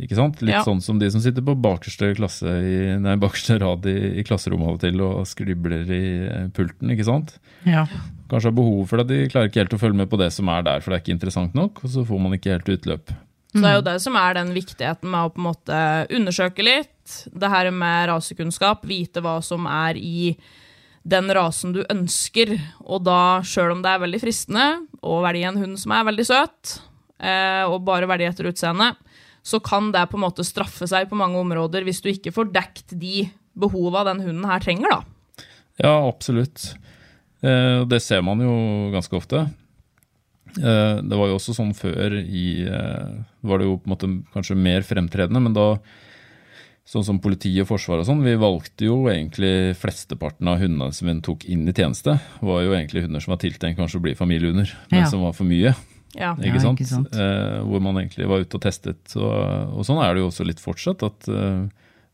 Ikke 0.00 0.16
sant? 0.16 0.40
Litt 0.40 0.54
Ja. 0.56 0.62
sånn 0.64 0.80
som 0.80 0.96
de 0.98 1.10
som 1.12 1.20
sitter 1.20 1.44
på 1.44 1.52
bakerste, 1.60 2.14
klasse 2.16 2.48
i, 2.64 2.76
nei, 2.96 3.18
bakerste 3.20 3.58
rad 3.60 3.84
i, 3.84 3.98
i 4.16 4.24
klasserommet 4.24 4.70
av 4.70 4.78
og 4.78 4.80
til 4.80 5.02
og 5.04 5.26
skribler 5.28 5.84
i 5.92 6.04
pulten, 6.56 6.88
ikke 6.96 7.04
sant? 7.04 7.34
Ja. 7.68 7.84
Kanskje 8.32 8.48
har 8.48 8.56
behov 8.56 8.86
for 8.88 8.96
det, 9.02 9.10
de 9.12 9.28
klarer 9.28 9.50
ikke 9.52 9.60
helt 9.60 9.76
å 9.76 9.82
følge 9.82 10.00
med 10.00 10.08
på 10.08 10.16
det 10.22 10.30
som 10.32 10.48
er 10.48 10.64
der, 10.64 10.80
for 10.80 10.88
det 10.94 11.02
er 11.02 11.04
ikke 11.04 11.18
interessant 11.18 11.52
nok, 11.58 11.84
og 11.84 11.92
så 11.92 12.06
får 12.08 12.22
man 12.24 12.32
ikke 12.38 12.54
helt 12.56 12.72
utløp. 12.78 13.12
Så 13.50 13.58
det 13.58 13.66
er 13.66 13.78
jo 13.80 13.86
det 13.88 13.96
som 13.98 14.14
er 14.14 14.36
den 14.38 14.52
viktigheten 14.54 15.10
med 15.10 15.26
å 15.26 15.30
på 15.34 15.40
en 15.40 15.48
måte 15.48 15.78
undersøke 16.14 16.62
litt. 16.62 17.14
Det 17.26 17.50
her 17.50 17.70
med 17.74 18.06
rasekunnskap, 18.12 18.84
vite 18.86 19.22
hva 19.24 19.40
som 19.42 19.66
er 19.66 19.98
i 19.98 20.36
den 21.02 21.32
rasen 21.34 21.74
du 21.74 21.80
ønsker. 21.82 22.54
Og 22.86 23.02
da, 23.08 23.40
sjøl 23.42 23.74
om 23.74 23.82
det 23.82 23.90
er 23.90 24.04
veldig 24.04 24.20
fristende 24.22 24.68
å 25.02 25.18
velge 25.24 25.50
en 25.50 25.58
hund 25.64 25.80
som 25.82 25.96
er 25.96 26.06
veldig 26.12 26.26
søt, 26.28 26.76
eh, 27.18 27.64
og 27.66 27.82
bare 27.88 28.08
velge 28.10 28.30
etter 28.30 28.50
utseende, 28.52 28.92
så 29.42 29.58
kan 29.64 29.90
det 29.90 30.06
på 30.10 30.18
en 30.20 30.26
måte 30.28 30.46
straffe 30.46 30.86
seg 30.86 31.08
på 31.10 31.18
mange 31.18 31.40
områder 31.40 31.82
hvis 31.86 32.02
du 32.04 32.10
ikke 32.12 32.34
får 32.36 32.52
dekt 32.54 32.94
de 33.00 33.24
behova 33.58 34.04
den 34.06 34.22
hunden 34.22 34.46
her 34.46 34.62
trenger, 34.62 34.92
da. 34.92 35.46
Ja, 35.80 35.94
absolutt. 36.06 36.74
Eh, 37.42 37.82
det 37.88 38.02
ser 38.04 38.22
man 38.22 38.42
jo 38.44 38.54
ganske 38.94 39.16
ofte. 39.16 39.48
Eh, 40.58 40.96
det 41.06 41.16
var 41.18 41.28
jo 41.30 41.36
også 41.38 41.54
sånn 41.56 41.74
før 41.76 42.16
i 42.20 42.62
eh, 42.66 43.10
var 43.46 43.58
det 43.62 43.66
jo 43.68 43.76
på 43.78 43.86
en 43.88 43.94
måte 43.94 44.10
kanskje 44.34 44.56
mer 44.58 44.82
fremtredende, 44.86 45.42
men 45.44 45.54
da 45.56 45.68
sånn 46.90 47.04
som 47.06 47.20
politi 47.22 47.52
og 47.62 47.68
forsvar 47.68 48.00
og 48.02 48.06
sånn, 48.08 48.22
vi 48.24 48.32
valgte 48.40 48.88
jo 48.88 49.04
egentlig 49.12 49.76
flesteparten 49.78 50.48
av 50.50 50.58
hundene 50.58 50.90
som 50.96 51.06
vi 51.06 51.14
tok 51.22 51.44
inn 51.46 51.68
i 51.70 51.74
tjeneste, 51.76 52.16
var 52.42 52.64
jo 52.64 52.72
egentlig 52.74 53.04
hunder 53.04 53.22
som 53.22 53.34
var 53.36 53.42
tiltenkt 53.44 53.78
kanskje 53.78 54.00
å 54.00 54.04
bli 54.08 54.14
familiehunder, 54.18 54.72
men 54.90 55.04
Ja. 55.04 55.06
som 55.06 55.22
var 55.22 55.32
for 55.36 55.44
mye. 55.46 55.74
Ja. 56.18 56.32
Ikke 56.34 56.56
Ja, 56.58 56.58
sant? 56.64 56.80
ikke 56.80 56.90
sant. 56.90 57.14
Eh, 57.14 57.60
hvor 57.62 57.80
man 57.80 57.94
egentlig 58.00 58.26
var 58.26 58.40
ute 58.42 58.56
og 58.58 58.62
testet. 58.64 59.14
Og, 59.14 59.78
og 59.78 59.84
sånn 59.86 60.02
er 60.02 60.14
det 60.14 60.24
jo 60.24 60.30
også 60.32 60.44
litt 60.44 60.58
fortsatt. 60.58 61.04
At 61.06 61.28
eh, 61.30 61.68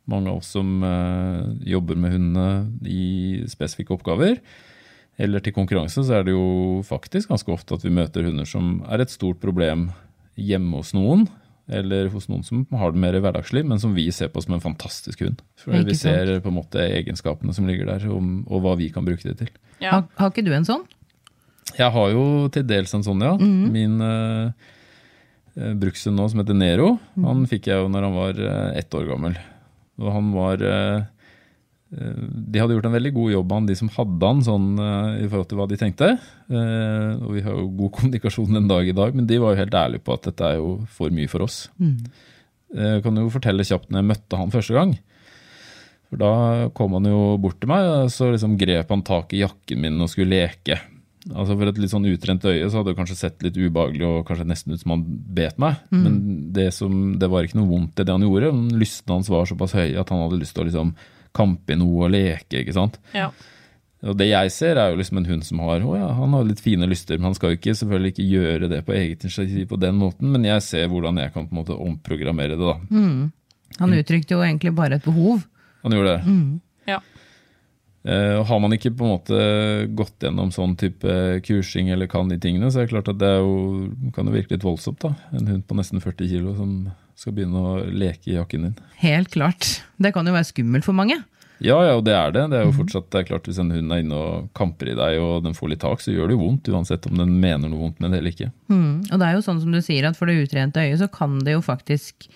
mange 0.06 0.28
av 0.28 0.42
oss 0.42 0.52
som 0.52 0.82
eh, 0.84 1.46
jobber 1.72 1.96
med 1.96 2.12
hundene 2.12 2.68
i 2.84 3.40
spesifikke 3.48 3.96
oppgaver, 3.96 4.36
eller 5.16 5.40
til 5.40 5.54
konkurranse, 5.56 6.04
så 6.04 6.18
er 6.18 6.26
det 6.26 6.34
jo 6.34 6.82
faktisk 6.86 7.32
ganske 7.32 7.52
ofte 7.52 7.78
at 7.78 7.84
vi 7.86 7.94
møter 7.94 8.26
hunder 8.26 8.48
som 8.48 8.80
er 8.90 9.04
et 9.04 9.12
stort 9.12 9.40
problem 9.40 9.90
hjemme 10.36 10.82
hos 10.82 10.92
noen. 10.96 11.26
Eller 11.66 12.12
hos 12.12 12.28
noen 12.30 12.44
som 12.46 12.60
har 12.78 12.92
det 12.94 13.00
mer 13.02 13.16
hverdagslig, 13.18 13.64
men 13.66 13.80
som 13.82 13.96
vi 13.96 14.04
ser 14.14 14.28
på 14.30 14.38
som 14.44 14.54
en 14.54 14.62
fantastisk 14.62 15.24
hund. 15.24 15.40
For 15.58 15.74
vi 15.74 15.96
sant. 15.96 16.04
ser 16.04 16.36
på 16.44 16.52
en 16.52 16.58
måte 16.60 16.84
egenskapene 16.84 17.54
som 17.56 17.66
ligger 17.66 17.88
der, 17.90 18.04
og, 18.12 18.22
og 18.46 18.62
hva 18.62 18.76
vi 18.78 18.86
kan 18.94 19.06
bruke 19.08 19.26
det 19.26 19.34
til. 19.40 19.50
Ja. 19.80 19.96
Har, 19.96 20.04
har 20.20 20.30
ikke 20.30 20.46
du 20.46 20.52
en 20.54 20.68
sånn? 20.68 20.84
Jeg 21.74 21.90
har 21.92 22.12
jo 22.12 22.46
til 22.54 22.68
dels 22.68 22.94
en 22.94 23.02
sånn, 23.02 23.24
ja. 23.26 23.34
Min 23.40 23.98
uh, 23.98 24.54
brukshund 25.56 26.20
nå, 26.20 26.28
som 26.30 26.44
heter 26.44 26.56
Nero, 26.56 26.92
han 27.18 27.42
fikk 27.50 27.66
jeg 27.72 27.82
jo 27.82 27.90
når 27.90 28.06
han 28.06 28.16
var 28.16 28.40
eh, 28.44 28.78
ett 28.78 28.94
år 28.94 29.06
gammel. 29.08 29.36
Og 29.96 30.10
han 30.12 30.26
var 30.36 30.62
eh, 30.62 31.06
De 31.86 32.58
hadde 32.58 32.74
gjort 32.74 32.88
en 32.88 32.96
veldig 32.96 33.12
god 33.14 33.30
jobb, 33.30 33.52
han, 33.54 33.66
de 33.68 33.76
som 33.78 33.90
hadde 33.94 34.30
han, 34.30 34.40
sånn 34.42 34.70
eh, 34.82 35.10
i 35.22 35.28
forhold 35.30 35.50
til 35.52 35.60
hva 35.60 35.68
de 35.70 35.78
tenkte. 35.78 36.08
Eh, 36.50 37.12
og 37.20 37.36
vi 37.36 37.44
har 37.46 37.54
jo 37.54 37.68
god 37.78 37.92
kommunikasjon 37.98 38.58
den 38.58 38.70
dag 38.70 38.88
i 38.90 38.96
dag, 38.96 39.14
men 39.14 39.28
de 39.30 39.38
var 39.42 39.54
jo 39.54 39.62
helt 39.62 39.76
ærlige 39.78 40.06
på 40.06 40.16
at 40.16 40.26
dette 40.30 40.48
er 40.48 40.58
jo 40.58 40.72
for 40.98 41.14
mye 41.14 41.30
for 41.30 41.46
oss. 41.46 41.66
Jeg 42.76 43.04
kan 43.04 43.20
jo 43.22 43.30
fortelle 43.30 43.64
kjapt 43.64 43.92
når 43.92 44.02
jeg 44.02 44.10
møtte 44.10 44.40
han 44.40 44.50
første 44.52 44.74
gang. 44.74 44.96
For 46.10 46.20
da 46.20 46.32
kom 46.76 46.98
han 46.98 47.06
jo 47.08 47.22
bort 47.42 47.58
til 47.62 47.70
meg, 47.70 47.86
og 47.86 48.12
så 48.14 48.32
liksom 48.32 48.58
grep 48.58 48.90
han 48.92 49.06
tak 49.06 49.32
i 49.34 49.42
jakken 49.44 49.82
min 49.82 50.02
og 50.02 50.10
skulle 50.10 50.34
leke. 50.34 50.78
Altså 51.26 51.56
For 51.56 51.66
et 51.66 51.78
litt 51.82 51.90
sånn 51.90 52.06
utrent 52.06 52.44
øye 52.46 52.68
så 52.68 52.78
hadde 52.78 52.92
det 52.92 52.98
kanskje 53.00 53.18
sett 53.18 53.42
litt 53.42 53.56
ubehagelig 53.58 54.06
og 54.06 54.26
kanskje 54.28 54.46
nesten 54.46 54.74
ut 54.74 54.82
som 54.82 54.92
han 54.94 55.02
bet 55.34 55.58
meg. 55.62 55.80
Men 55.90 56.18
det, 56.54 56.68
som, 56.74 57.16
det 57.18 57.30
var 57.30 57.46
ikke 57.46 57.58
noe 57.58 57.70
vondt 57.70 57.98
i 58.02 58.06
det 58.06 58.14
han 58.14 58.26
gjorde. 58.26 58.52
men 58.54 58.78
Lystene 58.78 59.18
hans 59.18 59.30
var 59.32 59.48
såpass 59.50 59.74
høye 59.74 59.98
at 59.98 60.12
han 60.12 60.22
hadde 60.22 60.38
lyst 60.42 60.54
til 60.54 60.66
å 60.66 60.68
liksom 60.68 60.92
kampe 61.36 61.76
i 61.76 61.78
noe 61.80 62.06
og 62.08 62.14
leke. 62.16 62.62
ikke 62.64 62.74
sant? 62.76 62.96
Ja. 63.16 63.28
Og 64.06 64.14
det 64.20 64.26
jeg 64.28 64.50
ser, 64.54 64.76
er 64.78 64.92
jo 64.92 64.98
liksom 65.00 65.18
en 65.22 65.28
hund 65.30 65.44
som 65.46 65.60
har 65.64 65.80
å 65.82 65.94
ja, 65.96 66.08
han 66.18 66.34
har 66.36 66.44
litt 66.46 66.60
fine 66.62 66.86
lyster, 66.86 67.16
men 67.18 67.30
han 67.30 67.34
skal 67.38 67.52
jo 67.54 67.58
ikke, 67.58 67.74
selvfølgelig 67.78 68.12
ikke 68.12 68.26
gjøre 68.28 68.68
det 68.70 68.82
på 68.86 68.94
eget 68.94 69.24
initiativ 69.24 69.64
på 69.72 69.78
den 69.82 69.96
måten. 69.98 70.30
Men 70.34 70.44
jeg 70.46 70.62
ser 70.62 70.86
hvordan 70.92 71.18
jeg 71.22 71.32
kan 71.34 71.48
på 71.48 71.56
en 71.56 71.60
måte 71.62 71.74
omprogrammere 71.80 72.54
det. 72.54 72.60
da. 72.60 72.76
Han 73.80 73.96
uttrykte 73.96 74.36
jo 74.36 74.44
egentlig 74.44 74.74
bare 74.76 75.00
et 75.00 75.04
behov. 75.08 75.42
Han 75.82 75.96
gjorde 75.96 76.12
det. 76.18 76.36
Ja. 76.92 77.00
Eh, 78.06 78.44
Har 78.46 78.60
man 78.62 78.76
ikke 78.76 78.92
på 78.94 79.02
en 79.08 79.14
måte 79.16 79.40
gått 79.98 80.22
gjennom 80.22 80.52
sånn 80.54 80.76
type 80.78 81.16
kursing 81.48 81.88
eller 81.90 82.06
kan 82.06 82.28
de 82.30 82.38
tingene, 82.38 82.68
så 82.70 82.84
er 82.84 82.86
det 82.86 82.92
klart 82.92 83.08
at 83.10 83.18
det 83.18 83.32
er 83.32 83.40
jo, 83.42 83.88
kan 84.14 84.28
jo 84.28 84.36
virke 84.36 84.54
litt 84.54 84.66
voldsomt. 84.68 85.00
da. 85.02 85.14
En 85.34 85.48
hund 85.50 85.64
på 85.66 85.74
nesten 85.80 86.04
40 86.04 86.30
kilo 86.30 86.54
som 86.54 86.76
skal 87.16 87.34
begynne 87.36 87.62
å 87.62 87.78
leke 87.88 88.30
i 88.30 88.36
jakken 88.36 88.68
din. 88.68 88.76
Helt 89.00 89.32
klart. 89.32 89.80
Det 89.96 90.12
kan 90.14 90.26
jo 90.28 90.36
være 90.36 90.50
skummelt 90.50 90.86
for 90.86 90.96
mange. 90.96 91.18
Ja, 91.64 91.78
ja, 91.86 91.94
og 91.96 92.04
det 92.04 92.12
er 92.12 92.34
det. 92.34 92.42
Det 92.52 92.58
er 92.58 92.66
jo 92.68 92.74
fortsatt 92.76 93.06
det 93.12 93.22
er 93.22 93.28
klart 93.30 93.46
Hvis 93.48 93.60
en 93.62 93.70
hund 93.72 93.92
er 93.94 94.02
inne 94.02 94.16
og 94.16 94.48
kamper 94.56 94.90
i 94.92 94.96
deg 94.98 95.20
og 95.22 95.46
den 95.46 95.56
får 95.56 95.72
litt 95.72 95.82
tak, 95.84 96.02
så 96.04 96.12
gjør 96.12 96.28
det 96.28 96.36
jo 96.36 96.42
vondt, 96.42 96.68
uansett 96.68 97.08
om 97.08 97.16
den 97.16 97.32
mener 97.40 97.72
noe 97.72 97.86
vondt 97.86 98.02
med 98.02 98.12
det 98.12 98.20
eller 98.20 98.34
ikke. 98.34 98.50
Mm. 98.68 99.06
Og 99.08 99.14
det 99.14 99.28
er 99.28 99.38
jo 99.38 99.46
sånn 99.46 99.62
som 99.62 99.72
du 99.72 99.80
sier, 99.80 100.08
at 100.08 100.18
for 100.18 100.28
det 100.28 100.36
utrente 100.42 100.84
øyet 100.84 101.00
så 101.00 101.08
kan 101.12 101.38
det 101.46 101.56
jo 101.56 101.64
faktisk 101.64 102.28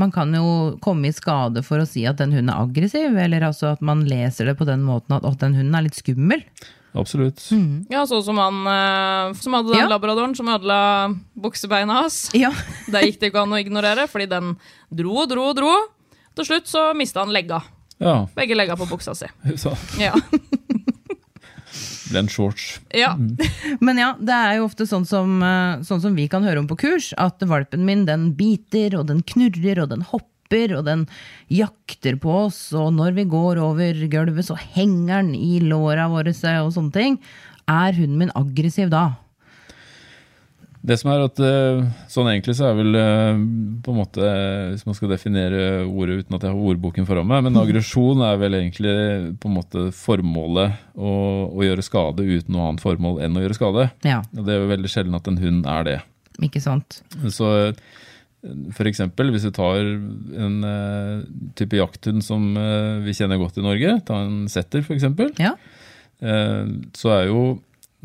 Man 0.00 0.12
kan 0.12 0.32
jo 0.32 0.78
komme 0.80 1.10
i 1.10 1.12
skade 1.12 1.60
for 1.60 1.82
å 1.82 1.88
si 1.88 2.06
at 2.08 2.16
den 2.16 2.30
hunden 2.32 2.48
er 2.48 2.62
aggressiv, 2.62 3.16
eller 3.20 3.44
altså 3.44 3.74
at 3.74 3.82
man 3.84 4.06
leser 4.08 4.48
det 4.48 4.54
på 4.56 4.64
den 4.64 4.80
måten 4.80 5.12
at, 5.18 5.26
den 5.42 5.58
hunden 5.58 5.76
er 5.76 5.84
litt 5.84 5.98
skummel. 5.98 6.40
Absolutt. 6.94 7.38
ja, 7.90 8.02
sånn 8.06 8.24
som 8.26 8.38
han 8.42 8.60
eh, 8.66 9.34
som 9.38 9.52
hadde 9.54 9.70
den 9.72 9.78
Ja. 9.84 9.88
labradoren 9.92 10.34
som 10.34 10.48
ødela 10.50 11.14
buksebeina 11.38 12.00
hans. 12.02 12.30
Ja. 12.34 12.50
Det 12.90 13.02
gikk 13.04 13.20
det 13.20 13.30
ikke 13.30 13.42
an 13.44 13.52
å 13.54 13.60
ignorere, 13.62 14.08
fordi 14.10 14.26
den 14.28 14.56
dro 14.90 15.20
og 15.22 15.28
dro 15.30 15.44
og 15.52 15.56
dro. 15.60 15.70
Til 16.34 16.44
slutt 16.48 16.66
så 16.66 16.88
mista 16.96 17.20
han 17.22 17.30
legga. 17.34 17.60
Ja, 18.00 18.26
Begge 18.34 18.56
legga 18.56 18.74
på 18.80 18.88
buksa 18.90 19.14
si. 19.14 19.26
så 19.60 19.76
Ja. 20.00 20.14
ble 22.10 22.18
en 22.24 22.28
shorts. 22.28 22.80
ja. 22.96 23.12
Men 23.80 23.98
ja, 24.00 24.14
det 24.18 24.34
er 24.34 24.56
jo 24.58 24.64
ofte 24.66 24.86
sånn 24.88 25.06
som, 25.06 25.36
eh, 25.46 25.82
sånn 25.86 26.00
som 26.02 26.16
vi 26.18 26.26
kan 26.28 26.42
høre 26.42 26.58
om 26.58 26.66
på 26.66 26.76
kurs, 26.80 27.12
at 27.16 27.38
valpen 27.46 27.84
min 27.86 28.04
den 28.08 28.32
biter, 28.34 28.98
og 28.98 29.06
den 29.12 29.22
knurrer, 29.22 29.84
og 29.84 29.90
den 29.92 30.02
hopper, 30.02 30.26
og 30.50 30.84
den 30.84 31.06
jakter 31.52 32.16
på 32.18 32.32
oss, 32.46 32.72
og 32.74 32.92
når 32.96 33.14
vi 33.20 33.24
går 33.30 33.60
over 33.62 34.04
gulvet, 34.10 34.46
så 34.48 34.58
henger 34.58 35.22
den 35.22 35.34
i 35.38 35.60
låra 35.62 36.08
våre 36.10 36.34
og 36.60 36.72
sånne 36.74 36.92
ting. 36.92 37.18
Er 37.70 37.94
hunden 37.94 38.18
min 38.18 38.32
aggressiv 38.34 38.90
da? 38.90 39.12
Det 40.80 40.96
som 40.96 41.10
er 41.12 41.26
at 41.26 41.40
eh, 41.44 41.82
Sånn 42.08 42.28
egentlig 42.30 42.54
så 42.56 42.70
er 42.70 42.76
vel 42.78 42.96
eh, 42.96 43.40
på 43.84 43.92
en 43.92 43.98
måte 43.98 44.28
Hvis 44.72 44.86
man 44.88 44.96
skal 44.96 45.10
definere 45.12 45.82
ordet 45.84 46.22
uten 46.22 46.38
at 46.38 46.46
jeg 46.46 46.54
har 46.54 46.70
ordboken 46.72 47.04
foran 47.08 47.28
meg, 47.28 47.44
men 47.44 47.58
aggresjon 47.62 48.22
er 48.24 48.40
vel 48.40 48.56
egentlig 48.62 48.94
på 49.42 49.50
en 49.50 49.58
måte 49.58 49.82
formålet 49.92 50.80
å, 50.96 51.12
å 51.52 51.66
gjøre 51.66 51.84
skade 51.84 52.24
uten 52.24 52.56
noe 52.56 52.70
annet 52.70 52.84
formål 52.84 53.20
enn 53.26 53.36
å 53.36 53.44
gjøre 53.44 53.58
skade. 53.60 53.90
Ja, 54.08 54.22
Og 54.32 54.46
det 54.46 54.56
er 54.56 54.64
jo 54.64 54.72
veldig 54.72 54.92
sjelden 54.94 55.20
at 55.20 55.28
en 55.28 55.40
hund 55.42 55.68
er 55.68 55.84
det. 55.86 55.98
ikke 56.48 56.64
sant? 56.64 57.02
Så 57.28 57.52
eksempel 58.42 59.30
hvis 59.34 59.44
vi 59.44 59.52
tar 59.52 59.80
en 59.84 60.54
uh, 60.64 61.22
type 61.58 61.76
jakthund 61.76 62.24
som 62.24 62.56
uh, 62.56 63.00
vi 63.04 63.12
kjenner 63.12 63.36
godt 63.40 63.58
i 63.60 63.64
Norge, 63.66 63.96
ta 64.08 64.22
en 64.24 64.46
setter 64.48 64.82
for 64.86 64.94
eksempel, 64.96 65.32
Ja. 65.38 65.54
uh, 66.24 66.64
så 66.96 67.12
er 67.18 67.26
jo, 67.28 67.42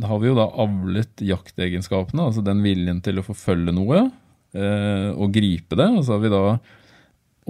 har 0.04 0.20
vi 0.20 0.27
jo 0.27 0.36
da 0.36 0.50
avlet 0.51 1.24
jaktegenskapene, 1.24 2.25
altså 2.27 2.44
den 2.44 2.62
viljen 2.65 3.01
til 3.06 3.20
å 3.20 3.25
forfølge 3.25 3.72
noe 3.75 4.10
og 4.56 5.34
gripe 5.36 5.75
det. 5.75 5.89
Og 5.98 6.06
så 6.08 6.13
har 6.15 6.22
vi 6.24 6.30
da 6.32 6.58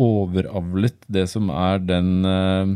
overavlet 0.01 0.95
det 1.07 1.27
som 1.29 1.51
er 1.53 1.83
den 1.85 2.25
uh, 2.25 2.71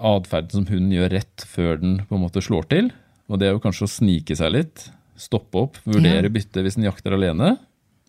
atferden 0.00 0.50
som 0.62 0.66
hunden 0.70 0.94
gjør 0.96 1.12
rett 1.12 1.44
før 1.48 1.76
den 1.82 1.98
på 2.08 2.16
en 2.16 2.22
måte 2.24 2.40
slår 2.44 2.64
til. 2.72 2.88
Og 3.28 3.36
det 3.40 3.48
er 3.50 3.52
jo 3.56 3.60
kanskje 3.60 3.84
å 3.84 3.92
snike 3.92 4.36
seg 4.38 4.54
litt, 4.54 4.86
stoppe 5.20 5.60
opp, 5.66 5.76
vurdere 5.84 6.24
Ja. 6.28 6.32
bytte 6.32 6.64
hvis 6.64 6.78
den 6.78 6.88
jakter 6.88 7.12
alene, 7.18 7.56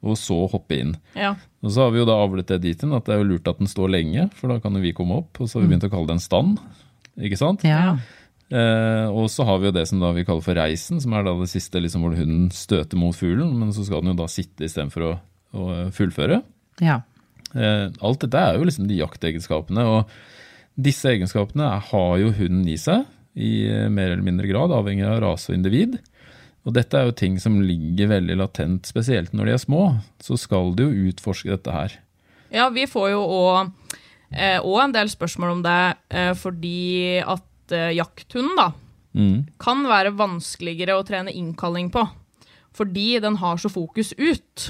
og 0.05 0.15
så 0.19 0.37
hoppe 0.51 0.77
inn. 0.79 0.93
ja. 1.17 1.35
Og 1.59 1.73
så 1.75 1.83
har 1.83 1.91
vi 1.91 1.99
jo 1.99 2.05
da 2.07 2.15
avlet 2.23 2.47
det 2.47 2.61
dit 2.63 2.83
hen 2.85 2.95
at 2.95 3.03
det 3.03 3.17
er 3.17 3.19
jo 3.19 3.33
lurt 3.33 3.49
at 3.51 3.57
den 3.59 3.67
står 3.67 3.89
lenge, 3.91 4.29
for 4.37 4.47
da 4.47 4.61
kan 4.63 4.77
jo 4.77 4.79
vi 4.79 4.93
komme 4.95 5.17
opp. 5.19 5.41
Og 5.43 5.49
så 5.49 5.57
har 5.57 5.65
vi 5.65 5.73
begynt 5.73 5.89
å 5.89 5.91
kalle 5.91 6.07
det 6.07 6.15
en 6.15 6.23
stand. 6.23 6.61
Ikke 7.19 7.39
sant? 7.41 7.65
Ja. 7.67 7.97
Eh, 8.49 9.07
og 9.11 9.27
så 9.29 9.43
har 9.45 9.59
vi 9.59 9.67
jo 9.67 9.73
det 9.75 9.83
som 9.89 9.99
da 9.99 10.13
vi 10.15 10.23
kaller 10.23 10.45
for 10.45 10.55
reisen, 10.55 11.01
som 11.03 11.13
er 11.13 11.27
da 11.27 11.35
det 11.37 11.49
siste 11.51 11.81
liksom, 11.83 12.05
hvor 12.05 12.15
hunden 12.15 12.47
støter 12.55 12.97
mot 12.97 13.17
fuglen, 13.17 13.51
men 13.59 13.75
så 13.75 13.83
skal 13.83 14.01
den 14.01 14.13
jo 14.13 14.21
da 14.21 14.29
sitte 14.31 14.65
istedenfor 14.65 15.05
å, 15.05 15.13
å 15.53 15.69
fullføre. 15.95 16.41
ja. 16.83 17.01
Eh, 17.57 17.87
alt 18.05 18.21
dette 18.21 18.37
er 18.37 18.59
jo 18.59 18.65
liksom 18.67 18.85
de 18.85 18.99
jaktegenskapene, 18.99 19.81
og 19.89 20.77
disse 20.77 21.09
egenskapene 21.09 21.69
har 21.87 22.11
jo 22.21 22.27
hunden 22.37 22.67
i 22.69 22.75
seg 22.77 23.07
i 23.33 23.63
eh, 23.65 23.87
mer 23.89 24.11
eller 24.13 24.25
mindre 24.25 24.49
grad, 24.49 24.73
avhengig 24.75 25.07
av 25.07 25.17
rase 25.23 25.49
og 25.49 25.57
individ. 25.57 25.97
Og 26.67 26.73
dette 26.75 26.97
er 26.99 27.05
jo 27.07 27.15
ting 27.15 27.37
som 27.39 27.59
ligger 27.63 28.09
veldig 28.11 28.35
latent, 28.37 28.85
spesielt 28.89 29.31
når 29.33 29.45
de 29.45 29.53
er 29.55 29.61
små. 29.63 29.83
Så 30.21 30.37
skal 30.37 30.73
de 30.77 30.83
jo 30.89 31.09
utforske 31.09 31.49
dette 31.53 31.71
her. 31.73 31.95
Ja, 32.51 32.67
vi 32.73 32.83
får 32.89 33.11
jo 33.13 33.21
òg 33.23 33.71
eh, 34.31 34.59
en 34.59 34.91
del 34.93 35.09
spørsmål 35.09 35.55
om 35.57 35.63
det 35.65 35.77
eh, 36.09 36.33
fordi 36.37 37.19
at 37.23 37.73
eh, 37.75 37.91
jakthunden 37.97 38.55
da, 38.59 38.71
Mm. 39.09 39.47
kan 39.57 39.79
være 39.89 40.11
vanskeligere 40.13 40.93
å 40.93 41.01
trene 41.03 41.31
innkalling 41.33 41.87
på. 41.89 42.03
Fordi 42.77 43.19
den 43.19 43.39
har 43.41 43.57
så 43.57 43.67
fokus 43.73 44.11
ut. 44.21 44.67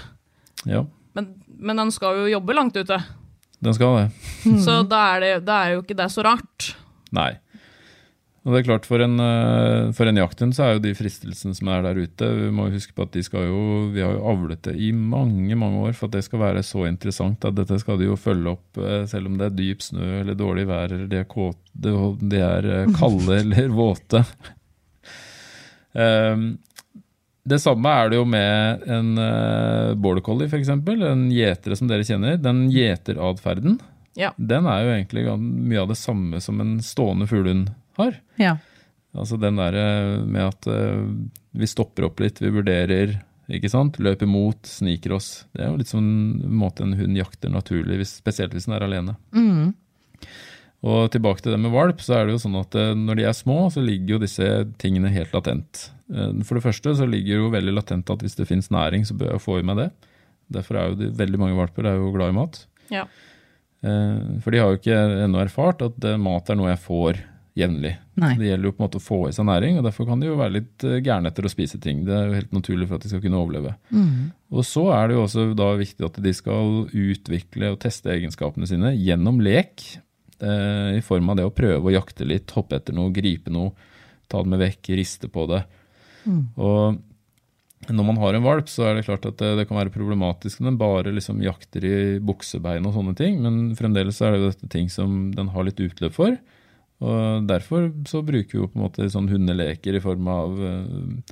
Ja, 0.65 0.85
Men, 1.13 1.27
men 1.59 1.75
den 1.75 1.91
skal 1.91 2.15
jo 2.21 2.29
jobbe 2.31 2.55
langt 2.55 2.77
ute. 2.79 3.01
den 3.59 3.73
skal 3.75 3.97
det. 3.97 4.61
Så 4.63 4.77
da 4.87 5.01
er, 5.17 5.19
det, 5.19 5.33
da 5.45 5.57
er 5.65 5.73
jo 5.75 5.81
ikke 5.83 5.97
det 5.99 6.07
så 6.13 6.23
rart. 6.23 6.69
Nei. 7.11 7.33
Og 8.45 8.53
det 8.53 8.61
er 8.61 8.67
klart 8.69 8.87
For 8.87 9.03
en, 9.03 9.17
eh, 9.19 9.89
for 9.95 10.07
en 10.09 10.19
jakthund 10.19 10.55
så 10.55 10.63
er 10.65 10.77
jo 10.77 10.83
de 10.85 10.93
fristelsene 10.97 11.57
som 11.57 11.71
er 11.73 11.83
der 11.83 11.99
ute 11.99 12.29
Vi 12.37 12.51
må 12.55 12.69
huske 12.71 12.95
på 12.95 13.03
at 13.07 13.15
de 13.15 13.23
skal 13.25 13.49
jo 13.49 13.63
Vi 13.95 14.03
har 14.03 14.15
jo 14.15 14.23
avlet 14.31 14.61
det 14.69 14.75
i 14.79 14.91
mange 14.95 15.57
mange 15.59 15.81
år 15.89 15.97
for 15.97 16.07
at 16.07 16.15
det 16.15 16.23
skal 16.27 16.43
være 16.43 16.63
så 16.65 16.85
interessant. 16.87 17.43
at 17.45 17.57
Dette 17.57 17.79
skal 17.81 17.99
de 17.99 18.07
jo 18.07 18.15
følge 18.19 18.53
opp 18.55 18.79
eh, 18.79 19.03
selv 19.11 19.27
om 19.27 19.35
det 19.39 19.49
er 19.49 19.57
dyp 19.57 19.83
snø 19.83 20.07
eller 20.21 20.39
dårlig 20.39 20.65
vær 20.69 20.93
eller 20.93 21.09
de 21.11 21.19
er, 21.19 21.27
kåte, 21.29 21.93
de 22.21 22.39
er 22.39 22.69
eh, 22.77 22.93
kalde 22.99 23.41
eller 23.41 23.69
våte. 23.75 24.23
Um, 25.93 26.43
det 27.49 27.57
samme 27.63 27.91
er 27.91 28.11
det 28.11 28.19
jo 28.19 28.25
med 28.29 28.83
en 28.93 29.13
uh, 29.17 29.95
border 29.97 30.21
collie, 30.21 30.45
f.eks. 30.51 30.69
En 30.69 31.23
gjetere 31.33 31.77
som 31.79 31.89
dere 31.89 32.05
kjenner. 32.05 32.37
Den 32.37 32.67
gjeteratferden 32.69 33.79
Ja. 34.19 34.31
den 34.37 34.67
er 34.69 34.83
jo 34.83 34.91
egentlig 34.93 35.25
mye 35.39 35.81
av 35.81 35.89
det 35.89 35.97
samme 35.97 36.41
som 36.43 36.61
en 36.61 36.77
stående 36.85 37.25
fuglehund 37.29 37.71
har. 38.03 38.19
Ja. 38.41 38.55
Altså 39.17 39.39
den 39.41 39.57
derre 39.57 39.85
med 40.25 40.43
at 40.51 40.67
eh, 40.69 41.01
vi 41.57 41.67
stopper 41.69 42.05
opp 42.09 42.19
litt, 42.21 42.41
vi 42.43 42.51
vurderer, 42.53 43.15
ikke 43.49 43.71
sant? 43.73 43.97
Løper 43.97 44.29
mot, 44.29 44.59
sniker 44.69 45.15
oss. 45.17 45.45
Det 45.55 45.63
er 45.65 45.71
jo 45.71 45.79
litt 45.81 45.89
som 45.89 46.03
en 46.05 46.57
måte 46.61 46.85
en 46.85 46.93
hund 46.99 47.17
jakter 47.17 47.49
naturlig, 47.49 48.03
spesielt 48.05 48.53
hvis 48.53 48.67
den 48.69 48.75
er 48.77 48.85
alene. 48.85 49.15
Mm. 49.33 49.71
Og 50.85 51.09
tilbake 51.11 51.43
til 51.43 51.51
det 51.51 51.59
med 51.59 51.73
valp, 51.73 51.99
så 52.05 52.19
er 52.19 52.27
det 52.29 52.37
jo 52.37 52.43
sånn 52.45 52.59
at 52.61 52.75
eh, 52.79 52.93
når 52.95 53.17
de 53.19 53.25
er 53.27 53.35
små, 53.35 53.57
så 53.73 53.81
ligger 53.83 54.15
jo 54.15 54.21
disse 54.23 54.45
tingene 54.79 55.09
helt 55.11 55.33
latent. 55.35 55.89
Eh, 56.13 56.37
For 56.47 56.55
det 56.59 56.63
første 56.69 56.93
så 57.01 57.07
ligger 57.09 57.33
det 57.33 57.41
jo 57.41 57.49
veldig 57.57 57.73
latent 57.81 58.13
at 58.13 58.23
hvis 58.23 58.37
det 58.39 58.47
fins 58.47 58.69
næring, 58.71 59.03
så 59.09 59.17
bør 59.17 59.33
jeg 59.35 59.43
få 59.43 59.57
i 59.59 59.65
meg 59.67 59.81
det. 59.81 59.89
Derfor 60.55 60.79
er 60.79 60.93
jo 60.93 60.99
de, 61.01 61.09
veldig 61.19 61.41
mange 61.41 61.57
valper 61.59 61.89
er 61.89 61.97
jo 61.99 62.13
glad 62.15 62.31
i 62.31 62.37
mat. 62.37 62.61
Ja. 62.93 63.03
Eh, 63.83 64.21
For 64.45 64.53
de 64.55 64.61
har 64.61 64.71
jo 64.71 64.79
ikke 64.79 65.01
ennå 65.25 65.41
erfart 65.43 65.83
at 65.89 66.07
eh, 66.13 66.21
mat 66.21 66.47
er 66.53 66.61
noe 66.61 66.71
jeg 66.71 66.83
får 66.85 67.19
jevnlig. 67.59 67.91
Det 68.39 68.49
gjelder 68.49 68.69
jo 68.69 68.73
på 68.75 68.81
en 68.81 68.85
måte 68.85 68.99
å 68.99 69.03
få 69.03 69.19
i 69.29 69.33
seg 69.35 69.47
næring, 69.49 69.79
og 69.79 69.85
derfor 69.87 70.07
kan 70.09 70.21
de 70.21 70.29
jo 70.29 70.37
være 70.39 70.55
litt 70.57 70.85
eh, 70.87 70.99
gærne 71.05 71.31
etter 71.31 71.47
å 71.47 71.51
spise 71.51 71.79
ting. 71.83 72.03
Det 72.07 72.15
er 72.15 72.27
jo 72.27 72.37
helt 72.39 72.55
naturlig 72.55 72.87
for 72.89 72.99
at 72.99 73.05
de 73.05 73.11
skal 73.11 73.23
kunne 73.23 73.39
overleve. 73.41 73.73
Og 74.55 74.65
så 74.67 74.85
er 74.95 75.09
det 75.09 75.17
jo 75.17 75.25
også 75.25 75.47
da 75.59 75.69
viktig 75.79 76.07
at 76.07 76.21
de 76.25 76.33
skal 76.35 76.85
utvikle 76.87 77.73
og 77.73 77.81
teste 77.83 78.13
egenskapene 78.15 78.69
sine 78.69 78.93
gjennom 78.97 79.41
lek, 79.45 79.85
eh, 80.41 80.95
i 80.97 81.03
form 81.05 81.29
av 81.33 81.39
det 81.39 81.49
å 81.49 81.53
prøve 81.55 81.91
å 81.91 81.95
jakte 81.95 82.27
litt, 82.27 82.49
hoppe 82.57 82.79
etter 82.79 82.97
noe, 82.97 83.13
gripe 83.15 83.53
noe, 83.53 83.75
ta 84.29 84.41
det 84.43 84.51
med 84.55 84.63
vekk, 84.63 84.95
riste 84.99 85.29
på 85.31 85.45
det. 85.51 85.63
Og 86.59 86.99
når 87.87 88.05
man 88.05 88.19
har 88.21 88.35
en 88.35 88.43
valp, 88.43 88.67
så 88.69 88.89
er 88.89 88.97
det 88.97 89.05
klart 89.07 89.25
at 89.29 89.39
det, 89.39 89.53
det 89.57 89.65
kan 89.69 89.79
være 89.79 89.93
problematisk 89.93 90.59
når 90.59 90.71
den 90.71 90.79
bare 90.81 91.13
liksom 91.15 91.39
jakter 91.41 91.85
i 91.87 91.97
buksebein 92.19 92.85
og 92.85 92.95
sånne 92.97 93.15
ting, 93.17 93.39
men 93.45 93.75
fremdeles 93.79 94.19
er 94.21 94.35
det 94.35 94.41
jo 94.41 94.49
dette 94.51 94.69
ting 94.73 94.89
som 94.91 95.29
den 95.35 95.51
har 95.53 95.65
litt 95.65 95.79
utløp 95.81 96.15
for. 96.17 96.35
Og 96.99 97.45
derfor 97.47 97.89
så 98.09 98.19
bruker 98.27 98.51
vi 98.57 98.61
jo 98.63 98.67
på 98.67 98.79
en 98.79 98.83
måte 98.87 99.07
sånn 99.11 99.29
hundeleker 99.31 99.95
i 99.95 100.01
form 100.03 100.27
av 100.27 100.57
eh, 100.67 101.29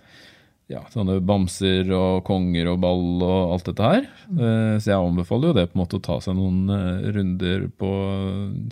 ja, 0.71 0.81
sånne 0.91 1.17
bamser 1.24 1.88
og 1.95 2.21
konger 2.27 2.69
og 2.74 2.79
ball 2.83 3.03
og 3.24 3.53
alt 3.55 3.67
dette 3.69 3.89
her. 3.91 4.07
Eh, 4.31 4.74
Så 4.79 4.91
jeg 4.93 5.00
anbefaler 5.00 5.51
jo 5.51 5.57
det 5.57 5.65
på 5.71 5.77
en 5.77 5.83
måte 5.83 6.00
å 6.00 6.03
ta 6.07 6.17
seg 6.24 6.36
noen 6.39 6.71
eh, 6.71 7.09
runder 7.15 7.67
på 7.79 7.91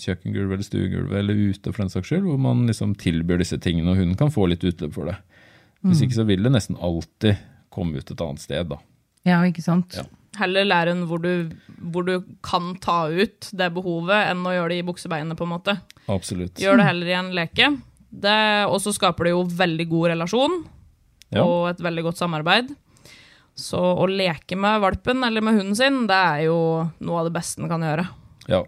kjøkkengulvet 0.04 0.56
eller 0.58 0.68
stuegulvet 0.70 1.20
eller 1.20 1.42
ute 1.52 1.72
for 1.74 1.84
den 1.84 1.92
saks 1.94 2.12
skyld, 2.12 2.26
hvor 2.28 2.40
man 2.42 2.66
liksom 2.70 2.96
tilbyr 3.00 3.40
disse 3.44 3.60
tingene 3.64 3.92
og 3.94 4.00
hunden 4.02 4.18
kan 4.20 4.32
få 4.34 4.48
litt 4.52 4.64
utløp 4.68 4.96
for 4.96 5.12
det. 5.12 5.18
Hvis 5.86 6.02
ikke 6.02 6.18
så 6.18 6.24
vil 6.26 6.42
det 6.48 6.50
nesten 6.56 6.80
alltid 6.82 7.38
komme 7.70 8.00
ut 8.02 8.10
et 8.10 8.22
annet 8.24 8.42
sted, 8.42 8.72
da. 8.72 8.80
Ja, 9.28 9.42
ikke 9.46 9.62
sant? 9.62 9.94
Ja. 10.00 10.08
Heller 10.40 10.66
lære 10.68 10.92
en 10.96 11.06
hvor 11.10 11.22
du, 11.24 11.50
hvor 11.92 12.06
du 12.08 12.24
kan 12.46 12.74
ta 12.84 13.08
ut 13.10 13.50
det 13.54 13.70
behovet, 13.76 14.30
enn 14.32 14.44
å 14.46 14.54
gjøre 14.56 14.70
det 14.74 14.80
i 14.82 14.88
buksebeinet, 14.88 15.38
på 15.38 15.44
en 15.48 15.54
måte. 15.56 15.78
Absolutt. 16.12 16.60
Gjør 16.62 16.78
det 16.82 16.86
heller 16.90 17.08
i 17.12 17.18
en 17.20 17.32
leke. 17.36 17.70
Og 18.70 18.78
så 18.82 18.94
skaper 18.96 19.28
det 19.28 19.34
jo 19.36 19.44
veldig 19.44 19.88
god 19.92 20.10
relasjon 20.14 20.54
Ja. 21.34 21.44
og 21.44 21.70
et 21.74 21.82
veldig 21.84 22.04
godt 22.10 22.18
samarbeid. 22.22 22.70
Så 23.56 23.80
å 23.80 24.06
leke 24.08 24.56
med 24.60 24.82
valpen 24.84 25.24
eller 25.24 25.42
med 25.42 25.56
hunden 25.58 25.76
sin, 25.76 26.06
det 26.08 26.16
er 26.16 26.46
jo 26.46 26.58
noe 27.00 27.20
av 27.22 27.30
det 27.30 27.34
beste 27.38 27.62
en 27.64 27.70
kan 27.72 27.82
gjøre. 27.84 28.08
Ja. 28.52 28.62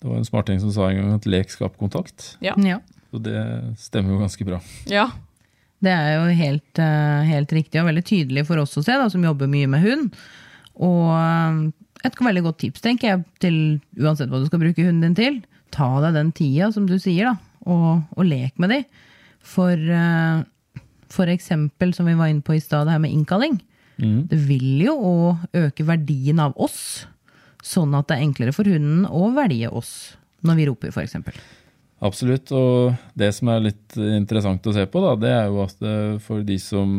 Det 0.00 0.08
var 0.08 0.16
en 0.20 0.24
smarting 0.28 0.60
som 0.60 0.72
sa 0.72 0.88
en 0.90 0.96
gang 1.00 1.14
at 1.14 1.26
lek 1.28 1.48
skaper 1.52 1.76
kontakt, 1.80 2.36
Ja. 2.44 2.54
Ja. 2.56 2.78
og 3.12 3.22
det 3.22 3.76
stemmer 3.78 4.12
jo 4.16 4.18
ganske 4.24 4.44
bra. 4.44 4.60
ja. 4.86 5.08
Det 5.82 5.92
er 5.92 6.14
jo 6.16 6.34
helt, 6.34 6.78
eh, 6.80 7.22
helt 7.28 7.50
riktig 7.52 7.78
og 7.82 7.86
veldig 7.86 8.02
tydelig 8.08 8.46
for 8.46 8.56
oss 8.56 8.74
å 8.78 8.82
se, 8.82 8.92
da, 8.96 9.10
som 9.12 9.22
jobber 9.22 9.46
mye 9.46 9.68
med 9.68 9.82
hund. 9.84 10.14
Og 10.84 11.12
eh, 11.16 11.60
et 12.06 12.18
veldig 12.20 12.44
godt 12.46 12.60
tips, 12.64 12.84
tenker 12.84 13.12
jeg, 13.12 13.24
til 13.42 13.58
uansett 14.02 14.30
hva 14.30 14.40
du 14.42 14.48
skal 14.48 14.62
bruke 14.62 14.84
hunden 14.84 15.14
din 15.14 15.18
til. 15.18 15.38
Ta 15.74 15.88
deg 16.04 16.16
den 16.16 16.32
tida, 16.36 16.70
som 16.74 16.86
du 16.88 16.96
sier, 17.02 17.32
da, 17.32 17.62
og, 17.66 18.04
og 18.16 18.28
lek 18.28 18.58
med 18.62 18.74
de. 18.74 18.82
For, 19.46 19.74
eh, 19.74 20.44
for 21.12 21.32
eksempel, 21.32 21.94
som 21.96 22.08
vi 22.08 22.16
var 22.18 22.30
inne 22.32 22.44
på 22.46 22.56
i 22.56 22.62
stad, 22.62 22.86
det 22.86 22.96
her 22.96 23.02
med 23.02 23.14
innkalling. 23.14 23.58
Det 24.28 24.36
vil 24.44 24.82
jo 24.84 24.94
òg 25.08 25.44
øke 25.56 25.86
verdien 25.88 26.40
av 26.42 26.56
oss, 26.60 27.06
sånn 27.64 27.94
at 27.96 28.10
det 28.10 28.18
er 28.18 28.26
enklere 28.26 28.52
for 28.52 28.68
hunden 28.68 29.06
å 29.08 29.30
velge 29.34 29.70
oss 29.72 29.92
når 30.46 30.58
vi 30.58 30.66
roper, 30.68 30.92
eksempel. 31.02 31.38
Absolutt, 32.04 32.50
og 32.52 32.92
det 33.16 33.30
som 33.32 33.48
er 33.48 33.62
litt 33.70 33.94
interessant 33.96 34.66
å 34.68 34.72
se 34.76 34.82
på, 34.92 35.00
da, 35.00 35.14
det 35.16 35.30
er 35.32 35.46
jo 35.48 35.62
at 35.64 35.80
eh, 35.80 36.18
for 36.20 36.44
de 36.44 36.58
som 36.60 36.90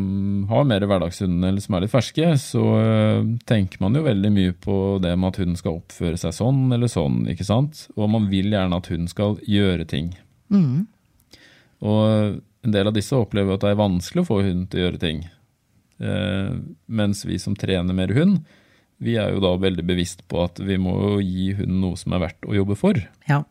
har 0.50 0.66
mer 0.66 0.82
hverdagshunder, 0.90 1.52
eller 1.52 1.62
som 1.62 1.76
er 1.78 1.84
litt 1.84 1.92
ferske, 1.92 2.32
så 2.42 2.64
eh, 2.80 3.28
tenker 3.46 3.78
man 3.84 3.94
jo 3.94 4.02
veldig 4.08 4.32
mye 4.34 4.56
på 4.58 4.98
det 5.04 5.12
med 5.14 5.30
at 5.30 5.38
hunden 5.38 5.60
skal 5.60 5.78
oppføre 5.78 6.18
seg 6.18 6.34
sånn 6.34 6.64
eller 6.74 6.90
sånn, 6.90 7.22
ikke 7.30 7.46
sant? 7.46 7.84
Og 7.94 8.10
man 8.10 8.26
vil 8.32 8.50
gjerne 8.50 8.80
at 8.82 8.90
hunden 8.90 9.10
skal 9.10 9.38
gjøre 9.46 9.86
ting. 9.86 10.10
Og 11.86 12.40
en 12.66 12.74
del 12.74 12.90
av 12.90 12.96
disse 12.96 13.14
opplever 13.14 13.54
at 13.54 13.62
det 13.62 13.70
er 13.70 13.78
vanskelig 13.78 14.24
å 14.24 14.30
få 14.32 14.40
hunden 14.42 14.66
til 14.66 14.80
å 14.80 14.86
gjøre 14.88 15.02
ting. 15.04 15.20
Eh, 16.02 16.56
mens 16.86 17.22
vi 17.26 17.38
som 17.38 17.54
trener 17.58 17.94
mer 17.94 18.10
hund, 18.18 18.42
vi 18.98 19.14
er 19.14 19.30
jo 19.30 19.42
da 19.42 19.54
veldig 19.62 19.86
bevisst 19.86 20.26
på 20.26 20.42
at 20.42 20.58
vi 20.58 20.74
må 20.82 21.20
gi 21.22 21.52
hunden 21.54 21.78
noe 21.84 21.98
som 21.98 22.18
er 22.18 22.24
verdt 22.26 22.50
å 22.50 22.58
jobbe 22.58 22.74
for. 22.78 22.98
Ja. 23.30 23.44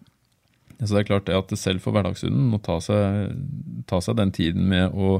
Så 0.79 0.93
det 0.93 1.01
er 1.01 1.09
klart 1.09 1.25
det 1.25 1.37
at 1.37 1.53
selv 1.57 1.81
for 1.81 1.95
hverdagshunden 1.95 2.53
å 2.53 2.61
ta 2.61 2.77
seg, 2.83 3.33
ta 3.89 4.01
seg 4.03 4.17
den 4.19 4.33
tiden 4.35 4.67
med 4.69 4.93
å 4.93 5.17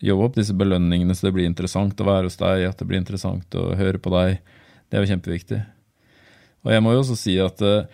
jobbe 0.00 0.26
opp 0.28 0.36
disse 0.36 0.56
belønningene 0.56 1.14
så 1.16 1.28
det 1.28 1.34
blir 1.36 1.48
interessant 1.48 2.00
å 2.00 2.08
være 2.08 2.28
hos 2.28 2.38
deg, 2.40 2.66
at 2.68 2.80
det 2.80 2.88
blir 2.88 3.00
interessant 3.00 3.56
å 3.56 3.70
høre 3.76 4.00
på 4.00 4.12
deg, 4.12 4.38
det 4.88 4.96
er 4.96 5.04
jo 5.04 5.12
kjempeviktig. 5.12 5.60
Og 6.64 6.72
jeg 6.74 6.84
må 6.84 6.92
jo 6.92 7.02
også 7.02 7.16
si 7.16 7.36
at 7.40 7.60
eh, 7.64 7.88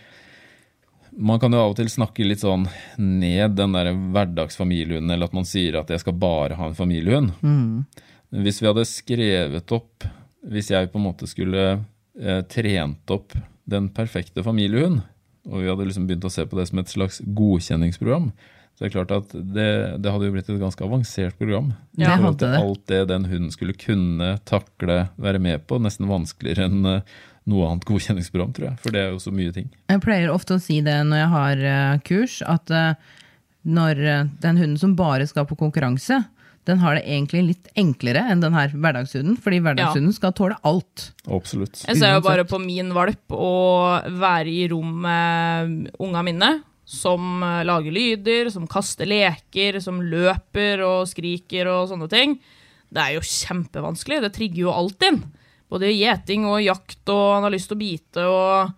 man 1.16 1.40
kan 1.42 1.54
jo 1.54 1.62
av 1.62 1.72
og 1.72 1.78
til 1.78 1.90
snakke 1.90 2.26
litt 2.26 2.42
sånn 2.42 2.66
ned 2.98 3.56
den 3.58 3.74
der 3.76 3.92
hverdagsfamiliehunden, 3.94 5.12
eller 5.14 5.30
at 5.30 5.36
man 5.36 5.46
sier 5.48 5.78
at 5.80 5.90
jeg 5.92 6.02
skal 6.02 6.18
bare 6.18 6.58
ha 6.58 6.70
en 6.70 6.78
familiehund. 6.78 7.34
Hvis 8.34 8.58
vi 8.62 8.68
hadde 8.68 8.86
skrevet 8.90 9.74
opp, 9.74 10.06
hvis 10.46 10.70
jeg 10.74 10.90
på 10.90 10.98
en 11.00 11.06
måte 11.06 11.28
skulle 11.30 11.66
eh, 12.18 12.42
trent 12.50 13.14
opp 13.14 13.34
den 13.66 13.88
perfekte 13.94 14.44
familiehund, 14.46 15.02
og 15.46 15.62
vi 15.62 15.70
hadde 15.70 15.86
liksom 15.88 16.06
begynt 16.08 16.26
å 16.26 16.32
se 16.32 16.44
på 16.46 16.58
det 16.58 16.66
som 16.70 16.82
et 16.82 16.92
slags 16.92 17.20
godkjenningsprogram, 17.24 18.30
så 18.76 18.84
det 18.84 18.90
er 18.90 18.92
klart 18.92 19.12
at 19.14 19.30
det, 19.32 19.68
det 20.04 20.10
hadde 20.12 20.26
jo 20.28 20.34
blitt 20.34 20.50
et 20.52 20.60
ganske 20.60 20.84
avansert 20.84 21.38
program. 21.40 21.70
Ja. 21.96 22.10
Det 22.10 22.26
hadde 22.26 22.50
det. 22.52 22.58
Alt 22.60 22.82
det 22.92 22.98
den 23.08 23.24
hunden 23.30 23.54
skulle 23.54 23.72
kunne, 23.72 24.34
takle, 24.44 24.98
være 25.16 25.40
med 25.40 25.64
på. 25.64 25.78
Nesten 25.80 26.10
vanskeligere 26.10 26.66
enn 26.68 26.90
eh, 26.90 27.14
noe 27.48 27.70
annet 27.70 27.86
godkjenningsprogram, 27.88 28.52
tror 28.52 28.68
jeg. 28.68 28.80
For 28.82 28.92
det 28.92 29.00
er 29.00 29.14
jo 29.14 29.22
så 29.22 29.32
mye 29.32 29.54
ting. 29.56 29.70
Jeg 29.88 30.02
pleier 30.04 30.34
ofte 30.34 30.58
å 30.58 30.60
si 30.60 30.82
det 30.84 30.98
når 31.08 31.22
jeg 31.22 31.32
har 31.32 31.64
eh, 31.70 31.94
kurs, 32.04 32.36
at 32.44 32.74
eh, 32.74 33.16
når 33.64 34.02
den 34.44 34.60
hunden 34.60 34.76
som 34.78 34.92
bare 34.98 35.24
skal 35.26 35.48
på 35.48 35.56
konkurranse, 35.58 36.20
den 36.66 36.80
har 36.82 36.96
det 36.98 37.04
egentlig 37.06 37.42
litt 37.46 37.68
enklere 37.78 38.24
enn 38.32 38.40
den 38.42 38.54
her 38.56 38.72
hverdagshunden, 38.74 39.36
fordi 39.42 39.60
hverdagshunden 39.62 40.14
skal 40.16 40.32
tåle 40.34 40.56
alt. 40.66 41.10
Absolutt. 41.30 41.84
Jeg 41.86 42.00
ser 42.00 42.16
jo 42.16 42.24
bare 42.26 42.46
på 42.48 42.58
min 42.62 42.90
valp 42.96 43.34
å 43.36 43.52
være 44.18 44.50
i 44.50 44.64
rom 44.72 44.96
med 45.04 45.92
unga 46.02 46.24
mine, 46.26 46.50
som 46.86 47.40
lager 47.66 47.94
lyder, 47.94 48.50
som 48.54 48.66
kaster 48.70 49.06
leker, 49.10 49.78
som 49.82 50.02
løper 50.02 50.82
og 50.86 51.06
skriker 51.10 51.70
og 51.70 51.88
sånne 51.90 52.10
ting. 52.10 52.36
Det 52.90 53.02
er 53.02 53.16
jo 53.16 53.24
kjempevanskelig. 53.26 54.20
Det 54.26 54.34
trigger 54.36 54.66
jo 54.66 54.74
alt 54.74 55.02
inn. 55.08 55.22
Både 55.70 55.90
gjeting 55.90 56.46
og 56.46 56.60
jakt, 56.62 57.00
og 57.10 57.24
han 57.36 57.46
har 57.46 57.54
lyst 57.54 57.70
til 57.70 57.78
å 57.78 57.82
bite 57.82 58.26
og 58.30 58.70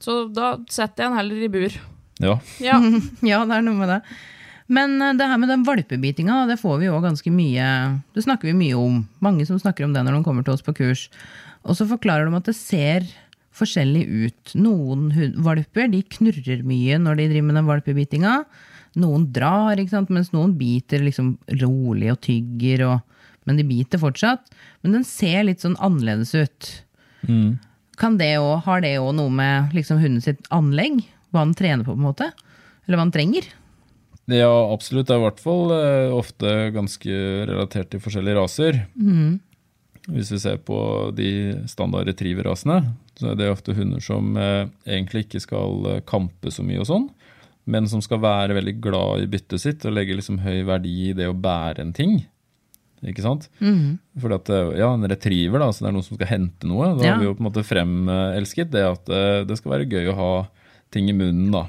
Så 0.00 0.16
da 0.34 0.54
setter 0.70 1.04
jeg 1.04 1.10
han 1.10 1.18
heller 1.20 1.46
i 1.46 1.50
bur. 1.52 1.78
Ja. 2.20 2.36
Ja. 2.62 2.78
Ja, 3.30 3.44
det 3.46 3.58
er 3.58 3.64
noe 3.64 3.78
med 3.78 3.90
det. 3.94 4.00
Men 4.70 5.00
eh, 5.02 5.16
det 5.18 5.28
her 5.28 5.40
med 5.42 5.50
den 5.50 5.66
valpebitinga, 5.66 6.44
det 6.50 6.60
får 6.60 6.78
vi 6.80 6.88
jo 6.88 7.00
ganske 7.02 7.32
mye 7.34 7.66
Det 8.14 8.24
snakker 8.24 8.50
vi 8.50 8.56
mye 8.56 8.78
om. 8.78 9.02
Mange 9.24 9.46
som 9.48 9.58
snakker 9.60 9.86
om 9.86 9.96
det 9.96 10.04
når 10.06 10.18
de 10.18 10.26
kommer 10.26 10.46
til 10.46 10.54
oss 10.54 10.64
på 10.66 10.76
kurs. 10.78 11.08
Og 11.66 11.76
så 11.76 11.88
forklarer 11.90 12.28
de 12.28 12.38
at 12.38 12.48
det 12.48 12.56
ser 12.58 13.08
forskjellig 13.60 14.04
ut. 14.06 14.52
Noen 14.56 15.08
valper 15.42 15.90
de 15.92 16.02
knurrer 16.16 16.62
mye 16.66 16.98
når 17.02 17.18
de 17.18 17.30
driver 17.32 17.48
med 17.48 17.58
den 17.60 17.68
valpebitinga. 17.68 18.34
Noen 19.00 19.28
drar, 19.34 19.78
ikke 19.78 19.94
sant? 19.94 20.10
mens 20.10 20.32
noen 20.34 20.56
biter 20.58 21.02
liksom 21.02 21.34
rolig 21.60 22.12
og 22.14 22.20
tygger. 22.26 22.86
Og, 22.88 23.26
men 23.46 23.58
de 23.60 23.66
biter 23.66 24.02
fortsatt. 24.02 24.48
Men 24.84 24.98
den 24.98 25.06
ser 25.06 25.44
litt 25.46 25.64
sånn 25.66 25.78
annerledes 25.82 26.32
ut. 26.38 26.70
Kan 28.00 28.16
det 28.16 28.36
også, 28.38 28.62
har 28.64 28.84
det 28.84 28.94
òg 29.02 29.12
noe 29.18 29.32
med 29.34 29.74
liksom 29.76 30.00
hunden 30.00 30.22
sitt 30.24 30.46
anlegg? 30.54 31.02
Hva 31.34 31.44
den 31.44 31.58
trener 31.58 31.84
på, 31.84 31.92
på 31.92 32.00
en 32.00 32.06
måte? 32.06 32.30
Eller 32.86 32.96
hva 32.96 33.04
den 33.04 33.14
trenger? 33.18 33.50
Ja, 34.30 34.50
absolutt. 34.72 35.08
Det 35.08 35.16
er 35.16 35.20
i 35.22 35.26
hvert 35.26 35.40
fall 35.42 35.72
eh, 35.74 36.12
ofte 36.14 36.50
ganske 36.74 37.14
relatert 37.50 37.90
til 37.90 38.02
forskjellige 38.04 38.36
raser. 38.38 38.80
Hvis 40.10 40.30
vi 40.32 40.38
ser 40.42 40.56
på 40.64 40.76
de 41.14 41.30
standard 41.70 42.06
retriever-rasene, 42.08 42.78
så 43.18 43.32
er 43.32 43.36
det 43.40 43.50
ofte 43.52 43.74
hunder 43.76 44.00
som 44.02 44.36
eh, 44.40 44.66
egentlig 44.88 45.26
ikke 45.26 45.42
skal 45.44 45.86
eh, 45.96 46.00
kampe 46.08 46.50
så 46.54 46.64
mye 46.66 46.80
og 46.82 46.88
sånn, 46.88 47.08
men 47.70 47.86
som 47.90 48.00
skal 48.02 48.22
være 48.22 48.56
veldig 48.56 48.76
glad 48.82 49.24
i 49.24 49.28
byttet 49.30 49.60
sitt 49.62 49.84
og 49.86 49.92
legge 49.98 50.16
liksom 50.16 50.40
høy 50.44 50.62
verdi 50.66 50.94
i 51.10 51.16
det 51.16 51.28
å 51.30 51.36
bære 51.36 51.84
en 51.84 51.92
ting. 51.96 52.16
Ikke 53.06 53.22
sant? 53.24 53.46
Fordi 54.20 54.36
at, 54.36 54.48
ja, 54.76 54.90
En 54.92 55.06
retriever, 55.08 55.58
da, 55.62 55.70
så 55.72 55.84
det 55.84 55.88
er 55.88 55.94
noen 55.96 56.04
som 56.04 56.18
skal 56.18 56.28
hente 56.34 56.68
noe. 56.68 56.90
Da 56.98 57.04
Ja. 57.04 57.12
har 57.14 57.20
vi 57.22 57.28
jo 57.28 57.34
på 57.34 57.40
en 57.40 57.48
måte 57.50 57.64
fremelsket 57.64 58.70
det 58.74 58.82
at 58.84 59.06
det 59.48 59.56
skal 59.56 59.72
være 59.72 59.88
gøy 59.88 60.10
å 60.12 60.16
ha 60.18 60.32
ting 60.92 61.08
i 61.08 61.14
munnen. 61.16 61.50
da. 61.54 61.62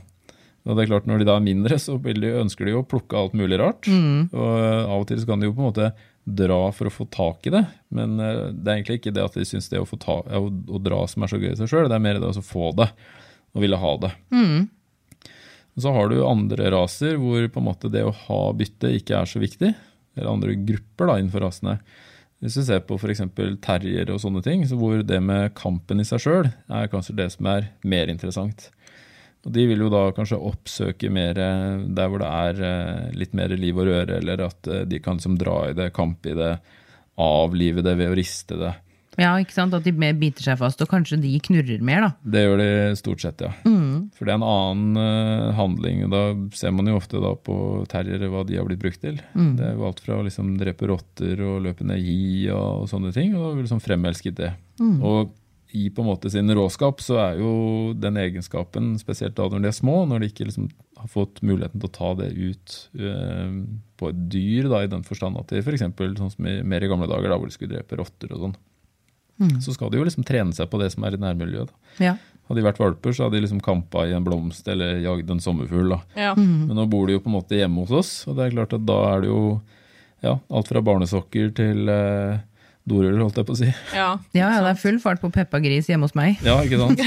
Og 0.67 0.77
det 0.77 0.83
er 0.83 0.91
klart 0.91 1.07
Når 1.09 1.21
de 1.21 1.25
da 1.25 1.35
er 1.39 1.45
mindre, 1.45 1.77
så 1.81 1.95
de, 1.97 2.33
ønsker 2.37 2.67
de 2.67 2.75
å 2.77 2.85
plukke 2.85 3.17
alt 3.17 3.33
mulig 3.37 3.57
rart. 3.61 3.87
Og 4.29 4.57
eh, 4.61 4.83
Av 4.85 4.99
og 4.99 5.07
til 5.09 5.23
kan 5.25 5.41
de 5.41 5.49
jo 5.49 5.55
på 5.57 5.63
en 5.63 5.69
måte 5.71 5.91
dra 6.21 6.59
for 6.75 6.85
å 6.85 6.93
få 6.93 7.07
tak 7.09 7.47
i 7.49 7.53
det, 7.55 7.63
men 7.89 8.19
eh, 8.21 8.51
det 8.53 8.69
er 8.69 8.75
egentlig 8.75 8.99
ikke 8.99 9.13
det 9.15 9.23
at 9.25 9.37
de 9.39 9.45
syns 9.47 9.71
det 9.71 9.81
å, 9.81 9.87
få 9.89 9.97
ta, 9.97 10.19
å, 10.21 10.51
å 10.51 10.81
dra 10.83 10.99
som 11.09 11.25
er 11.25 11.31
så 11.31 11.39
gøy 11.41 11.55
i 11.55 11.57
seg 11.57 11.71
sjøl, 11.71 11.89
det 11.89 11.97
er 11.97 12.03
mer 12.03 12.19
det 12.21 12.29
å 12.29 12.45
få 12.45 12.69
det. 12.77 12.91
og 13.55 13.63
ville 13.65 13.79
ha 13.81 13.95
det. 14.03 14.11
Mm. 14.31 14.69
Så 15.81 15.91
har 15.95 16.11
du 16.11 16.21
andre 16.27 16.69
raser 16.71 17.17
hvor 17.19 17.47
på 17.49 17.59
en 17.59 17.67
måte 17.67 17.89
det 17.91 18.03
å 18.05 18.13
ha 18.27 18.41
bytte 18.53 18.91
ikke 18.99 19.17
er 19.17 19.29
så 19.29 19.41
viktig. 19.41 19.73
Eller 20.15 20.29
andre 20.31 20.55
grupper 20.55 21.07
da 21.07 21.17
innenfor 21.19 21.45
rasene. 21.45 21.77
Hvis 22.41 22.57
du 22.57 22.63
ser 22.65 22.81
på 22.83 22.97
f.eks. 22.97 23.21
terrier 23.63 24.09
og 24.11 24.19
sånne 24.23 24.41
ting, 24.43 24.63
så 24.67 24.77
hvor 24.79 25.03
det 25.05 25.19
med 25.23 25.53
kampen 25.57 26.01
i 26.01 26.05
seg 26.07 26.23
sjøl 26.23 26.49
er 26.49 26.89
kanskje 26.91 27.15
det 27.19 27.29
som 27.35 27.47
er 27.51 27.69
mer 27.85 28.11
interessant. 28.11 28.69
Og 29.41 29.55
De 29.55 29.65
vil 29.71 29.81
jo 29.81 29.89
da 29.89 30.03
kanskje 30.13 30.37
oppsøke 30.37 31.09
mer 31.13 31.39
eh, 31.41 31.81
der 31.97 32.11
hvor 32.11 32.21
det 32.21 32.29
er 32.29 32.61
eh, 32.67 33.09
litt 33.17 33.33
mer 33.37 33.53
liv 33.57 33.79
og 33.79 33.89
røre, 33.89 34.19
eller 34.21 34.45
at 34.45 34.69
eh, 34.69 34.85
de 34.89 35.01
kan 35.01 35.17
liksom 35.17 35.39
dra 35.41 35.63
i 35.71 35.75
det, 35.77 35.89
kampe 35.97 36.33
i 36.33 36.37
det, 36.37 36.53
avlive 37.21 37.83
det 37.85 37.97
ved 37.97 38.11
å 38.11 38.17
riste 38.17 38.57
det. 38.61 38.75
Ja, 39.19 39.33
ikke 39.41 39.53
sant? 39.53 39.73
At 39.75 39.83
de 39.83 39.91
mer 39.97 40.13
biter 40.17 40.45
seg 40.45 40.59
fast, 40.61 40.79
og 40.81 40.89
kanskje 40.93 41.17
de 41.19 41.33
knurrer 41.43 41.81
mer, 41.83 42.05
da. 42.05 42.11
Det 42.21 42.45
gjør 42.45 42.61
de 42.61 42.69
stort 43.01 43.25
sett, 43.25 43.41
ja. 43.43 43.49
For 44.15 44.23
det 44.23 44.31
er 44.31 44.37
en 44.37 44.45
annen 44.47 45.51
handling. 45.57 46.05
Da 46.13 46.21
ser 46.55 46.71
man 46.73 46.87
jo 46.87 46.95
ofte 46.95 47.19
da 47.21 47.33
på 47.35 47.57
terriere 47.91 48.29
hva 48.31 48.45
de 48.47 48.55
har 48.55 48.69
blitt 48.69 48.79
brukt 48.81 49.01
til. 49.03 49.19
Det 49.35 49.67
er 49.67 49.75
jo 49.75 49.89
alt 49.89 49.99
fra 50.05 50.21
å 50.21 50.23
liksom 50.25 50.53
drepe 50.61 50.87
rotter 50.89 51.43
og 51.43 51.59
løpe 51.67 51.85
ned 51.89 51.99
hi 51.99 52.47
og, 52.55 52.87
sånne 52.89 53.11
ting, 53.17 53.35
og 53.35 53.59
liksom 53.59 53.83
fremelsket 53.83 54.39
det. 54.39 54.53
Og 54.79 55.35
i 55.71 55.89
på 55.93 56.03
en 56.03 56.09
måte 56.11 56.29
sin 56.31 56.51
råskap 56.55 57.01
så 57.03 57.17
er 57.21 57.39
jo 57.39 57.51
den 57.97 58.19
egenskapen, 58.19 58.93
spesielt 58.99 59.37
da 59.37 59.47
når 59.49 59.63
de 59.63 59.69
er 59.71 59.77
små, 59.77 60.01
når 60.09 60.23
de 60.23 60.31
ikke 60.31 60.47
liksom 60.49 60.67
har 61.01 61.11
fått 61.11 61.39
muligheten 61.45 61.81
til 61.81 61.89
å 61.89 61.95
ta 61.95 62.09
det 62.19 62.31
ut 62.35 62.75
eh, 62.99 63.53
på 63.97 64.11
et 64.11 64.19
dyr, 64.33 64.67
da, 64.71 64.83
i 64.83 64.91
den 64.91 65.05
forstand 65.07 65.39
at 65.39 65.53
de 65.53 65.63
f.eks. 65.63 65.85
sånn 65.85 66.33
som 66.35 66.49
i, 66.49 66.59
mer 66.67 66.83
i 66.83 66.91
gamle 66.91 67.09
dager, 67.09 67.31
da, 67.31 67.39
hvor 67.39 67.49
de 67.49 67.55
skulle 67.55 67.73
drepe 67.75 67.99
rotter 67.99 68.35
og 68.35 68.45
sånn, 68.45 68.59
så 69.63 69.73
skal 69.73 69.89
de 69.89 69.97
jo 69.97 70.05
liksom 70.05 70.25
trene 70.27 70.53
seg 70.53 70.69
på 70.69 70.77
det 70.77 70.91
som 70.93 71.05
er 71.07 71.15
i 71.17 71.21
nærmiljøet. 71.21 71.71
da. 71.71 72.05
Ja. 72.05 72.13
Hadde 72.45 72.59
de 72.59 72.65
vært 72.67 72.81
valper, 72.81 73.13
så 73.15 73.25
hadde 73.25 73.39
de 73.39 73.45
liksom 73.45 73.61
kampa 73.63 74.03
i 74.05 74.13
en 74.13 74.25
blomst 74.25 74.67
eller 74.69 74.99
jagd 75.01 75.29
en 75.31 75.41
sommerfugl. 75.41 75.95
Ja. 76.19 76.35
Men 76.35 76.75
nå 76.77 76.85
bor 76.91 77.07
de 77.07 77.15
jo 77.15 77.23
på 77.23 77.31
en 77.31 77.37
måte 77.39 77.57
hjemme 77.57 77.85
hos 77.85 77.93
oss, 77.95 78.11
og 78.27 78.37
det 78.37 78.45
er 78.45 78.55
klart 78.57 78.75
at 78.77 78.85
da 78.85 78.99
er 79.13 79.23
det 79.23 79.31
jo 79.31 79.43
ja, 80.21 80.35
alt 80.37 80.69
fra 80.69 80.83
barnesokker 80.85 81.49
til 81.57 81.89
eh, 81.89 82.41
dorull, 82.89 83.19
holdt 83.21 83.37
jeg 83.39 83.47
på 83.47 83.55
å 83.55 83.59
si. 83.59 83.69
Ja. 83.93 84.09
Ja, 84.33 84.47
ja, 84.55 84.61
det 84.65 84.73
er 84.73 84.79
full 84.81 84.99
fart 85.03 85.21
på 85.21 85.31
Peppa 85.33 85.61
Gris 85.63 85.89
hjemme 85.89 86.07
hos 86.07 86.15
meg. 86.17 86.41
Ja, 86.45 86.57
ikke 86.65 86.79
sant? 86.81 87.01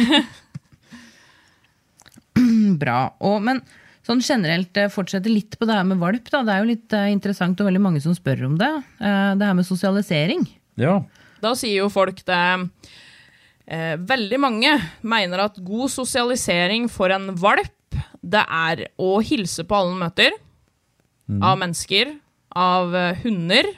Bra. 2.83 2.99
Og, 3.25 3.41
men 3.45 3.63
sånn 4.05 4.23
generelt, 4.25 4.77
eh, 4.77 4.91
fortsette 4.93 5.31
litt 5.33 5.59
på 5.59 5.69
det 5.69 5.77
her 5.79 5.87
med 5.89 6.01
valp. 6.03 6.29
Da. 6.31 6.43
Det 6.47 6.55
er 6.55 6.63
jo 6.63 6.71
litt 6.71 6.97
uh, 6.97 7.07
interessant 7.13 7.61
og 7.61 7.71
veldig 7.71 7.83
mange 7.83 8.03
som 8.05 8.15
spør 8.17 8.47
om 8.51 8.59
det. 8.61 8.71
Uh, 9.01 9.35
Det 9.39 9.49
her 9.49 9.57
med 9.57 9.69
sosialisering. 9.69 10.47
Ja. 10.81 10.99
Da 11.45 11.55
sier 11.59 11.85
jo 11.85 11.91
folk 11.93 12.25
det 12.27 12.41
uh, 12.65 13.95
Veldig 14.05 14.39
mange 14.43 14.75
mener 15.01 15.47
at 15.47 15.57
god 15.65 15.89
sosialisering 15.93 16.89
for 16.93 17.15
en 17.15 17.31
valp, 17.39 17.71
det 18.25 18.43
er 18.45 18.89
å 19.01 19.17
hilse 19.25 19.65
på 19.65 19.77
alle 19.79 19.97
møter. 19.97 20.35
møter. 21.31 21.41
Av 21.49 21.57
mennesker, 21.61 22.13
av 22.55 22.93
hunder. 23.23 23.71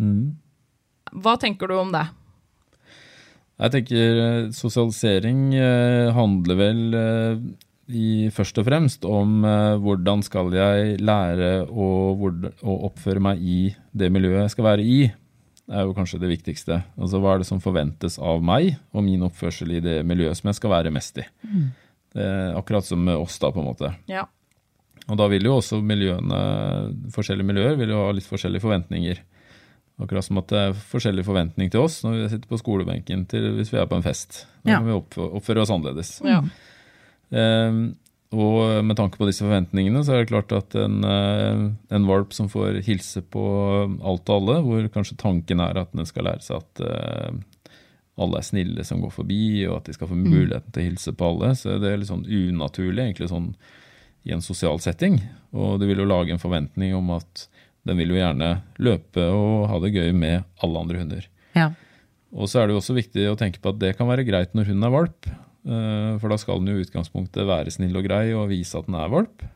hunder. 0.00 0.34
Hva 1.16 1.36
tenker 1.40 1.70
du 1.70 1.78
om 1.80 1.92
det? 1.94 2.04
Jeg 3.56 3.72
tenker 3.72 4.18
eh, 4.20 4.48
sosialisering 4.52 5.46
eh, 5.56 6.10
handler 6.12 6.58
vel 6.60 6.82
eh, 6.98 7.38
i, 7.88 8.08
først 8.34 8.58
og 8.60 8.66
fremst 8.68 9.06
om 9.08 9.44
eh, 9.48 9.76
hvordan 9.80 10.24
skal 10.26 10.52
jeg 10.52 10.98
lære 11.00 11.52
å, 11.64 11.86
hvor, 12.20 12.36
å 12.60 12.76
oppføre 12.90 13.22
meg 13.30 13.40
i 13.40 13.60
det 13.96 14.10
miljøet 14.12 14.42
jeg 14.44 14.56
skal 14.58 14.68
være 14.68 14.84
i. 14.84 14.98
Det 15.66 15.74
er 15.74 15.88
jo 15.88 15.96
kanskje 15.96 16.20
det 16.22 16.30
viktigste. 16.30 16.82
Altså 17.00 17.22
Hva 17.22 17.34
er 17.34 17.42
det 17.42 17.48
som 17.48 17.62
forventes 17.64 18.20
av 18.22 18.44
meg 18.44 18.76
og 18.92 19.06
min 19.06 19.24
oppførsel 19.26 19.78
i 19.78 19.82
det 19.82 19.98
miljøet 20.06 20.38
som 20.38 20.52
jeg 20.52 20.60
skal 20.60 20.74
være 20.76 20.92
mest 20.94 21.22
i. 21.22 21.24
Det 22.14 22.22
er 22.22 22.58
akkurat 22.58 22.86
som 22.86 23.00
med 23.02 23.18
oss, 23.18 23.38
da, 23.42 23.50
på 23.52 23.60
en 23.60 23.66
måte. 23.72 23.90
Ja. 24.10 24.28
Og 25.06 25.18
da 25.18 25.26
vil 25.30 25.48
jo 25.48 25.56
også 25.58 25.80
miljøene, 25.82 26.38
forskjellige 27.14 27.50
miljøer 27.50 27.80
vil 27.80 27.92
jo 27.94 28.04
ha 28.04 28.14
litt 28.14 28.28
forskjellige 28.28 28.62
forventninger. 28.62 29.24
Akkurat 29.98 30.24
som 30.26 30.36
at 30.42 30.50
det 30.52 30.58
er 30.60 30.74
forskjellig 30.76 31.24
forventning 31.24 31.70
til 31.72 31.80
oss 31.86 32.02
når 32.04 32.16
vi 32.18 32.24
sitter 32.34 32.50
på 32.50 32.58
skolebenken 32.60 33.22
til 33.30 33.46
hvis 33.56 33.70
vi 33.72 33.78
er 33.80 33.86
på 33.88 33.96
en 33.96 34.04
fest. 34.04 34.42
Da 34.62 34.72
Ja. 34.72 34.78
kan 34.82 34.86
vi 34.90 34.92
oppføre, 34.98 35.30
oppføre 35.40 35.62
oss 35.62 35.70
annerledes. 35.72 36.20
ja. 36.24 36.42
Eh, 37.32 37.78
og 38.36 38.84
med 38.84 38.96
tanke 38.98 39.16
på 39.20 39.26
disse 39.28 39.44
forventningene, 39.46 40.00
så 40.04 40.12
er 40.16 40.24
det 40.24 40.32
klart 40.32 40.50
at 40.52 40.74
en, 40.74 40.96
eh, 41.06 41.70
en 41.94 42.06
valp 42.08 42.32
som 42.34 42.48
får 42.50 42.82
hilse 42.84 43.22
på 43.22 43.42
alt 44.02 44.28
og 44.28 44.34
alle, 44.34 44.56
hvor 44.66 44.88
kanskje 44.92 45.16
tanken 45.16 45.60
er 45.62 45.78
at 45.78 45.92
den 45.94 46.04
skal 46.04 46.24
lære 46.26 46.42
seg 46.42 46.56
at 46.58 46.82
uh, 46.82 47.30
alle 48.18 48.40
er 48.40 48.46
snille 48.48 48.84
som 48.84 49.00
går 49.00 49.12
forbi, 49.14 49.64
og 49.68 49.76
at 49.78 49.84
de 49.88 49.94
skal 49.94 50.08
få 50.10 50.18
muligheten 50.18 50.72
til 50.72 50.82
å 50.82 50.88
hilse 50.90 51.12
på 51.16 51.28
alle, 51.30 51.52
så 51.54 51.78
det 51.80 51.92
er 51.92 52.00
litt 52.02 52.10
sånn 52.10 52.26
unaturlig 52.26 53.04
egentlig 53.06 53.30
sånn 53.30 53.54
i 54.26 54.32
en 54.34 54.42
sosial 54.42 54.80
setting. 54.82 55.20
Og 55.54 55.78
det 55.78 55.86
vil 55.88 56.02
jo 56.02 56.08
lage 56.10 56.34
en 56.34 56.42
forventning 56.42 56.96
om 56.98 57.10
at 57.14 57.46
den 57.86 57.96
vil 58.00 58.10
jo 58.14 58.18
gjerne 58.18 58.50
løpe 58.82 59.24
og 59.32 59.66
ha 59.70 59.80
det 59.84 59.92
gøy 59.94 60.12
med 60.12 60.44
alle 60.64 60.82
andre 60.84 61.00
hunder. 61.02 61.26
Ja. 61.56 61.70
Og 62.36 62.50
så 62.50 62.60
er 62.60 62.66
det 62.68 62.74
jo 62.76 62.80
også 62.82 62.96
viktig 62.98 63.28
å 63.30 63.36
tenke 63.38 63.62
på 63.62 63.70
at 63.72 63.78
det 63.80 63.94
kan 63.96 64.08
være 64.10 64.26
greit 64.26 64.52
når 64.58 64.72
hunden 64.72 64.84
er 64.88 64.92
valp. 64.96 65.28
eh, 65.30 66.18
For 66.20 66.28
da 66.28 66.36
skal 66.42 66.58
den 66.60 66.74
jo 66.74 66.80
i 66.80 66.84
utgangspunktet 66.84 67.46
være 67.48 67.70
snill 67.72 67.96
og 67.96 68.04
grei 68.08 68.24
og 68.36 68.50
vise 68.50 68.76
at 68.76 68.88
den 68.90 68.98
er 68.98 69.08
valp. 69.12 69.46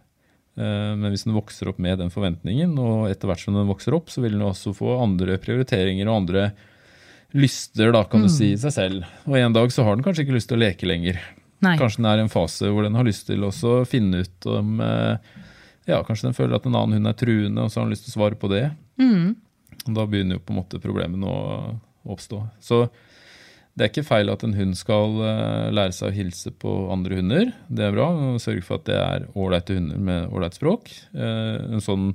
Eh, 0.57 0.95
Men 0.97 1.11
hvis 1.11 1.27
den 1.27 1.35
vokser 1.37 1.69
opp 1.73 1.79
med 1.83 1.99
den 1.99 2.11
forventningen, 2.15 2.73
og 2.79 3.11
etter 3.11 3.29
hvert 3.29 3.43
som 3.45 3.55
den 3.59 3.69
vokser 3.69 3.95
opp, 3.99 4.09
så 4.11 4.23
vil 4.23 4.39
den 4.39 4.47
også 4.47 4.73
få 4.79 4.95
andre 5.03 5.37
prioriteringer 5.43 6.09
og 6.09 6.23
andre 6.23 6.47
lyster, 7.33 7.93
da, 7.95 8.05
kan 8.11 8.25
du 8.25 8.29
si, 8.33 8.53
i 8.55 8.59
seg 8.59 8.73
selv. 8.75 9.05
Og 9.29 9.37
en 9.39 9.53
dag 9.55 9.71
så 9.71 9.85
har 9.87 9.95
den 9.99 10.03
kanskje 10.07 10.25
ikke 10.25 10.35
lyst 10.35 10.49
til 10.51 10.59
å 10.59 10.65
leke 10.65 10.89
lenger. 10.89 11.21
Nei. 11.63 11.77
Kanskje 11.79 12.01
den 12.01 12.09
er 12.11 12.19
i 12.19 12.25
en 12.25 12.33
fase 12.33 12.71
hvor 12.73 12.83
den 12.87 12.97
har 12.97 13.05
lyst 13.07 13.27
til 13.29 13.45
å 13.45 13.53
finne 13.87 14.23
ut 14.25 14.47
om 14.51 14.81
eh, 14.81 15.37
Ja, 15.89 16.03
kanskje 16.05 16.29
den 16.29 16.37
føler 16.37 16.57
at 16.59 16.67
en 16.69 16.77
annen 16.77 16.99
hund 16.99 17.09
er 17.09 17.17
truende, 17.19 17.63
og 17.65 17.71
så 17.73 17.81
har 17.81 17.87
den 17.89 17.95
lyst 17.95 18.05
til 18.07 18.13
å 18.13 18.19
svare 18.21 18.37
på 18.39 18.51
det. 18.53 18.67
Og 19.89 19.95
da 19.97 20.05
begynner 20.07 20.37
jo 20.37 20.43
på 20.45 20.53
en 20.53 20.61
måte 20.61 20.81
problemene 20.83 21.27
å 21.31 21.39
oppstå. 22.13 22.43
Så 22.61 22.83
det 23.75 23.87
er 23.87 23.91
ikke 23.93 24.05
feil 24.05 24.29
at 24.33 24.43
en 24.45 24.55
hund 24.59 24.77
skal 24.77 25.15
eh, 25.25 25.69
lære 25.73 25.95
seg 25.97 26.11
å 26.11 26.17
hilse 26.17 26.51
på 26.61 26.73
andre 26.93 27.21
hunder. 27.21 27.53
Det 27.71 27.87
er 27.87 27.95
bra. 27.95 28.09
og 28.35 28.41
Sørge 28.43 28.65
for 28.67 28.81
at 28.81 28.89
det 28.91 28.99
er 28.99 29.29
ålreite 29.39 29.77
hunder 29.79 30.03
med 30.11 30.35
ålreit 30.35 30.59
språk. 30.59 30.91
Eh, 31.15 31.57
En 31.71 31.81
sånn, 31.85 32.11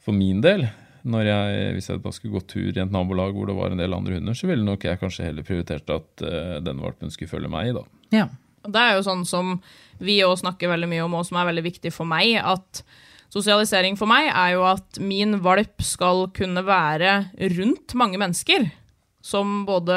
for 0.00 0.16
min 0.16 0.40
del, 0.40 0.68
når 1.04 1.26
jeg, 1.28 1.72
hvis 1.76 1.90
jeg 1.90 2.02
bare 2.04 2.16
skulle 2.16 2.38
gå 2.38 2.46
tur 2.48 2.70
i 2.70 2.80
et 2.80 2.92
nabolag 2.92 3.34
hvor 3.36 3.48
det 3.50 3.56
var 3.58 3.72
en 3.74 3.80
del 3.82 3.96
andre 3.96 4.18
hunder, 4.18 4.36
så 4.36 4.48
ville 4.48 4.64
nok 4.64 4.84
jeg 4.84 5.00
kanskje 5.00 5.26
heller 5.26 5.44
prioritert 5.48 5.88
at 5.92 6.24
uh, 6.24 6.58
denne 6.60 6.84
valpen 6.84 7.12
skulle 7.12 7.30
følge 7.32 7.48
meg. 7.52 7.70
da. 7.76 7.84
Ja. 8.12 8.26
Det 8.66 8.80
er 8.80 8.96
jo 8.96 9.06
sånn 9.06 9.22
som 9.28 9.54
vi 10.00 10.18
òg 10.24 10.38
snakker 10.40 10.70
veldig 10.72 10.88
mye 10.90 11.04
om, 11.04 11.16
og 11.18 11.26
som 11.28 11.38
er 11.40 11.48
veldig 11.50 11.64
viktig 11.68 11.92
for 11.94 12.08
meg. 12.08 12.38
At 12.40 12.82
sosialisering 13.32 13.98
for 14.00 14.10
meg 14.10 14.30
er 14.30 14.56
jo 14.56 14.66
at 14.68 15.00
min 15.02 15.38
valp 15.44 15.84
skal 15.84 16.26
kunne 16.36 16.64
være 16.66 17.30
rundt 17.56 17.96
mange 17.98 18.20
mennesker. 18.20 18.68
Som 19.20 19.66
både 19.68 19.94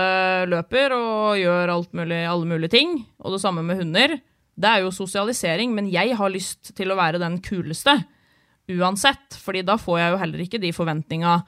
løper 0.52 0.96
og 0.98 1.40
gjør 1.40 1.72
alt 1.78 1.94
mulig, 1.96 2.24
alle 2.28 2.48
mulige 2.50 2.76
ting. 2.76 2.98
Og 3.24 3.36
det 3.36 3.44
samme 3.44 3.64
med 3.64 3.80
hunder. 3.80 4.18
Det 4.54 4.70
er 4.70 4.84
jo 4.84 4.94
sosialisering, 4.94 5.72
men 5.74 5.88
jeg 5.90 6.18
har 6.20 6.32
lyst 6.32 6.76
til 6.78 6.92
å 6.92 7.00
være 7.00 7.22
den 7.24 7.40
kuleste. 7.42 8.04
Uansett. 8.72 9.36
fordi 9.44 9.62
da 9.62 9.76
får 9.76 9.98
jeg 10.00 10.12
jo 10.12 10.20
heller 10.22 10.40
ikke 10.44 10.60
de 10.62 10.72
forventninga 10.72 11.42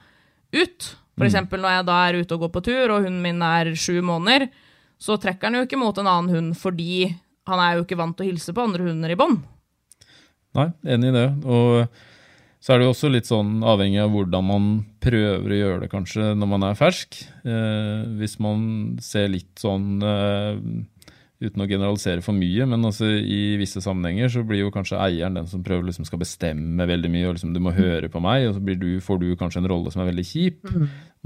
ut. 0.52 0.88
For 1.16 1.24
eksempel 1.24 1.62
når 1.62 1.78
jeg 1.78 1.86
da 1.88 1.96
er 2.04 2.18
ute 2.20 2.36
og 2.36 2.42
går 2.44 2.52
på 2.52 2.64
tur, 2.66 2.92
og 2.92 3.06
hunden 3.06 3.22
min 3.24 3.40
er 3.44 3.72
sju 3.72 4.02
måneder, 4.04 4.50
så 4.98 5.18
trekker 5.20 5.48
han 5.48 5.60
jo 5.60 5.66
ikke 5.66 5.80
mot 5.80 5.96
en 6.00 6.08
annen 6.08 6.32
hund 6.34 6.56
fordi 6.58 7.10
han 7.46 7.62
er 7.62 7.76
jo 7.76 7.86
ikke 7.86 7.98
vant 8.00 8.16
til 8.18 8.26
å 8.26 8.30
hilse 8.32 8.54
på 8.56 8.64
andre 8.64 8.88
hunder 8.88 9.12
i 9.12 9.18
bånd. 9.18 9.42
Nei, 10.56 10.70
enig 10.88 11.12
i 11.12 11.14
det. 11.14 11.26
Og 11.44 11.86
så 12.64 12.72
er 12.72 12.80
det 12.80 12.88
jo 12.88 12.94
også 12.94 13.10
litt 13.12 13.28
sånn 13.28 13.60
avhengig 13.62 14.00
av 14.02 14.10
hvordan 14.14 14.46
man 14.48 14.68
prøver 15.04 15.52
å 15.52 15.58
gjøre 15.60 15.80
det, 15.84 15.90
kanskje, 15.92 16.32
når 16.34 16.50
man 16.50 16.64
er 16.66 16.78
fersk. 16.78 17.20
Eh, 17.46 18.00
hvis 18.18 18.38
man 18.42 18.64
ser 19.04 19.28
litt 19.30 19.52
sånn 19.62 20.00
eh, 20.02 20.56
Uten 21.36 21.60
å 21.60 21.66
generalisere 21.68 22.22
for 22.24 22.32
mye, 22.32 22.64
men 22.64 22.80
altså 22.88 23.04
i 23.20 23.58
visse 23.60 23.82
sammenhenger 23.84 24.30
så 24.32 24.40
blir 24.48 24.62
jo 24.62 24.70
kanskje 24.72 24.96
eieren 25.04 25.34
den 25.36 25.46
som 25.50 25.60
prøver 25.66 25.84
liksom 25.90 26.06
skal 26.08 26.22
bestemme 26.22 26.86
veldig 26.88 27.10
mye, 27.12 27.26
og 27.28 27.34
liksom 27.36 27.52
du 27.52 27.60
må 27.60 27.74
høre 27.76 28.08
på 28.08 28.22
meg, 28.24 28.46
og 28.48 28.54
så 28.56 28.62
blir 28.64 28.78
du, 28.80 28.86
får 29.04 29.20
du 29.20 29.26
kanskje 29.36 29.60
en 29.60 29.68
rolle 29.68 29.92
som 29.92 30.00
er 30.00 30.08
veldig 30.08 30.24
kjip. 30.24 30.72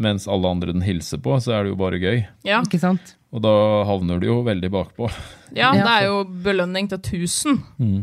Mens 0.02 0.26
alle 0.26 0.50
andre 0.50 0.72
den 0.74 0.82
hilser 0.82 1.22
på, 1.22 1.36
så 1.44 1.54
er 1.54 1.62
det 1.68 1.70
jo 1.74 1.78
bare 1.78 2.00
gøy. 2.02 2.24
Ja, 2.48 2.58
Ikke 2.66 2.80
sant? 2.82 3.14
Og 3.30 3.44
da 3.44 3.52
havner 3.86 4.18
du 4.18 4.26
jo 4.26 4.40
veldig 4.42 4.72
bakpå. 4.74 5.06
ja 5.54 5.70
det 5.78 5.86
er 5.86 6.08
jo 6.08 6.24
belønning 6.26 6.88
til 6.90 6.98
1000. 6.98 7.60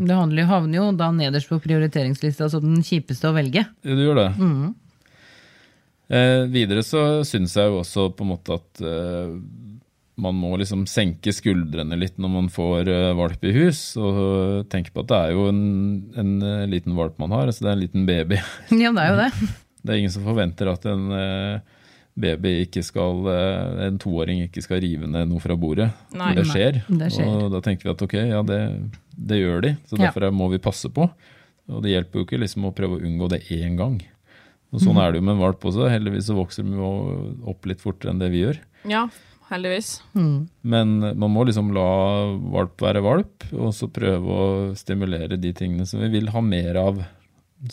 Det 0.07 0.15
handler, 0.15 0.45
jo- 0.45 0.51
havner 0.53 0.77
jo 0.79 0.85
da 0.95 1.11
nederst 1.11 1.49
på 1.51 1.59
prioriteringslista 1.59 2.47
som 2.53 2.63
den 2.63 2.79
kjipeste 2.87 3.27
å 3.27 3.35
velge. 3.35 3.65
Ja, 3.83 3.95
Du 3.99 4.05
gjør 4.07 4.21
det. 4.23 4.29
Eh, 6.07 6.45
videre 6.47 6.85
så 6.87 7.01
syns 7.27 7.51
jeg 7.59 7.67
jo 7.67 7.81
også 7.81 8.07
på 8.15 8.23
en 8.23 8.29
måte 8.31 8.55
at 8.55 8.79
eh, 8.79 9.33
man 10.17 10.33
må 10.35 10.55
liksom 10.57 10.85
senke 10.89 11.29
skuldrene 11.35 11.97
litt 11.99 12.15
når 12.17 12.31
man 12.33 12.47
får 12.49 12.89
eh, 12.89 13.11
valp 13.17 13.43
i 13.45 13.51
hus, 13.53 13.81
og 14.01 14.65
tenke 14.73 14.89
på 14.95 15.03
at 15.05 15.11
det 15.11 15.17
er 15.27 15.33
jo 15.35 15.47
en, 15.51 15.61
en 16.17 16.31
eh, 16.41 16.63
liten 16.71 16.95
valp 16.97 17.19
man 17.21 17.35
har. 17.35 17.47
altså 17.51 17.65
Det 17.67 17.69
er 17.71 17.77
en 17.77 17.83
liten 17.85 18.05
baby. 18.09 18.39
Ja, 18.83 18.91
det 18.97 19.03
er 19.05 19.13
jo 19.13 19.19
det. 19.23 19.31
Det 19.87 19.93
er 19.93 19.99
ingen 20.01 20.11
som 20.11 20.25
forventer 20.25 20.67
at 20.73 20.83
en 20.89 21.03
eh, 21.15 21.59
baby 22.17 22.55
ikke 22.65 22.81
skal, 22.83 23.21
eh, 23.31 23.83
en 23.85 23.99
toåring 24.01 24.41
ikke 24.47 24.63
skal 24.65 24.81
rive 24.83 25.07
ned 25.07 25.29
noe 25.29 25.39
fra 25.39 25.55
bordet. 25.55 25.91
Nei. 26.17 26.33
Det 26.35 26.47
skjer. 26.49 26.81
Nei, 26.89 26.97
det 27.05 27.11
skjer. 27.13 27.29
Og 27.45 27.53
da 27.53 27.61
tenker 27.63 27.87
vi 27.87 27.93
at 27.93 28.03
ok, 28.07 28.15
ja 28.33 28.41
det, 28.49 28.59
det 29.15 29.37
gjør 29.39 29.61
de, 29.63 29.75
så 29.87 29.95
Ja. 30.01 30.07
derfor 30.09 30.31
må 30.35 30.49
vi 30.51 30.59
passe 30.65 30.89
på. 30.91 31.05
Og 31.69 31.83
det 31.85 31.93
hjelper 31.93 32.19
jo 32.19 32.25
ikke 32.25 32.41
liksom 32.41 32.65
å 32.67 32.73
prøve 32.75 32.97
å 32.97 33.05
unngå 33.05 33.29
det 33.31 33.43
én 33.53 33.77
gang. 33.79 34.01
Og 34.73 34.81
sånn 34.83 34.97
er 34.99 35.13
det 35.13 35.21
jo 35.21 35.27
med 35.29 35.37
en 35.37 35.45
valp 35.45 35.63
også. 35.69 35.85
Heldigvis 35.93 36.27
så 36.27 36.35
vokser 36.35 36.65
de 36.67 36.75
jo 36.75 36.89
opp 37.47 37.69
litt 37.69 37.79
fortere 37.79 38.11
enn 38.11 38.19
det 38.19 38.27
vi 38.33 38.41
gjør. 38.43 38.57
Ja, 38.91 39.05
heldigvis. 39.49 39.91
Men 40.61 40.97
man 40.99 41.33
må 41.33 41.45
liksom 41.47 41.71
la 41.75 41.87
valp 42.53 42.81
være 42.83 43.03
valp, 43.05 43.47
og 43.55 43.73
så 43.75 43.89
prøve 43.91 44.39
å 44.39 44.47
stimulere 44.77 45.39
de 45.39 45.53
tingene 45.55 45.87
som 45.87 46.01
vi 46.03 46.11
vil 46.17 46.31
ha 46.33 46.43
mer 46.43 46.79
av. 46.81 47.03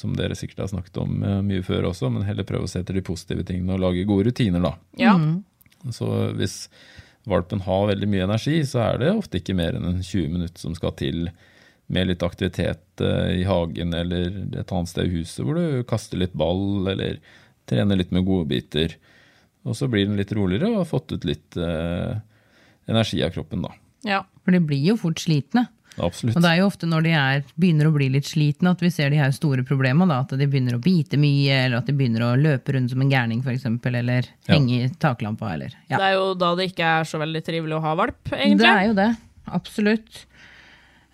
Som 0.01 0.15
dere 0.17 0.37
sikkert 0.39 0.63
har 0.63 0.71
snakket 0.73 0.97
om 1.03 1.19
eh, 1.21 1.41
mye 1.45 1.65
før 1.67 1.91
også, 1.91 2.09
men 2.09 2.25
heller 2.25 2.47
prøve 2.49 2.65
å 2.65 2.71
se 2.71 2.81
etter 2.81 2.97
de 2.97 3.05
positive 3.05 3.45
tingene 3.45 3.75
og 3.75 3.83
lage 3.83 4.07
gode 4.09 4.31
rutiner, 4.31 4.63
da. 4.65 4.71
Ja. 4.97 5.13
Så 5.93 6.09
hvis 6.39 6.63
valpen 7.29 7.61
har 7.67 7.91
veldig 7.91 8.09
mye 8.09 8.25
energi, 8.25 8.63
så 8.69 8.81
er 8.87 9.03
det 9.03 9.13
ofte 9.13 9.43
ikke 9.43 9.57
mer 9.57 9.77
enn 9.77 10.01
20 10.01 10.33
minutter 10.33 10.65
som 10.65 10.77
skal 10.77 10.95
til 10.97 11.27
med 11.93 12.09
litt 12.09 12.25
aktivitet 12.25 13.03
eh, 13.05 13.43
i 13.43 13.45
hagen 13.49 13.93
eller 13.97 14.31
et 14.57 14.73
annet 14.73 14.89
sted 14.91 15.09
i 15.09 15.19
huset 15.19 15.45
hvor 15.45 15.59
du 15.59 15.85
kaster 15.89 16.21
litt 16.21 16.33
ball 16.37 16.89
eller 16.95 17.21
trener 17.69 18.01
litt 18.01 18.13
med 18.13 18.25
godbiter. 18.29 18.97
Og 19.65 19.77
så 19.79 19.89
blir 19.89 20.07
den 20.09 20.19
litt 20.21 20.33
roligere 20.37 20.69
og 20.73 20.83
har 20.83 20.89
fått 20.91 21.15
ut 21.17 21.25
litt 21.25 21.57
eh, 21.57 22.17
energi 22.91 23.23
av 23.25 23.33
kroppen, 23.37 23.63
da. 23.65 23.73
ja. 24.05 24.23
For 24.45 24.53
de 24.53 24.61
blir 24.61 24.83
jo 24.91 24.99
fort 25.01 25.23
slitne. 25.23 25.63
Absolutt. 25.97 26.35
Og 26.37 26.43
det 26.43 26.49
er 26.51 26.59
jo 26.59 26.67
ofte 26.67 26.89
når 26.91 27.05
de 27.07 27.13
er, 27.17 27.45
begynner 27.57 27.87
å 27.89 27.93
bli 27.95 28.09
litt 28.13 28.27
slitne 28.29 28.73
at 28.75 28.81
vi 28.83 28.91
ser 28.93 29.09
de 29.15 29.21
her 29.23 29.31
store 29.33 29.63
problemene. 29.65 30.11
Da, 30.11 30.19
at 30.27 30.35
de 30.37 30.49
begynner 30.51 30.77
å 30.77 30.81
bite 30.83 31.17
mye, 31.23 31.63
eller 31.65 31.79
at 31.79 31.87
de 31.89 31.95
begynner 31.97 32.27
å 32.27 32.33
løpe 32.37 32.75
rundt 32.77 32.93
som 32.93 33.01
en 33.01 33.09
gærning 33.13 33.41
f.eks. 33.41 33.65
Eller 33.89 34.27
Ja. 34.27 34.53
henge 34.57 34.83
i 34.83 34.91
taklampa. 35.01 35.55
Eller, 35.55 35.73
ja. 35.89 35.97
Det 35.97 36.11
er 36.11 36.17
jo 36.19 36.27
da 36.35 36.51
det 36.59 36.67
ikke 36.73 36.91
er 36.99 37.09
så 37.09 37.23
veldig 37.23 37.45
trivelig 37.47 37.79
å 37.79 37.81
ha 37.87 37.95
valp, 38.03 38.21
egentlig. 38.35 38.67
Det 38.67 38.75
er 38.75 38.89
jo 38.91 38.97
det. 38.99 39.09
Absolutt. 39.57 40.25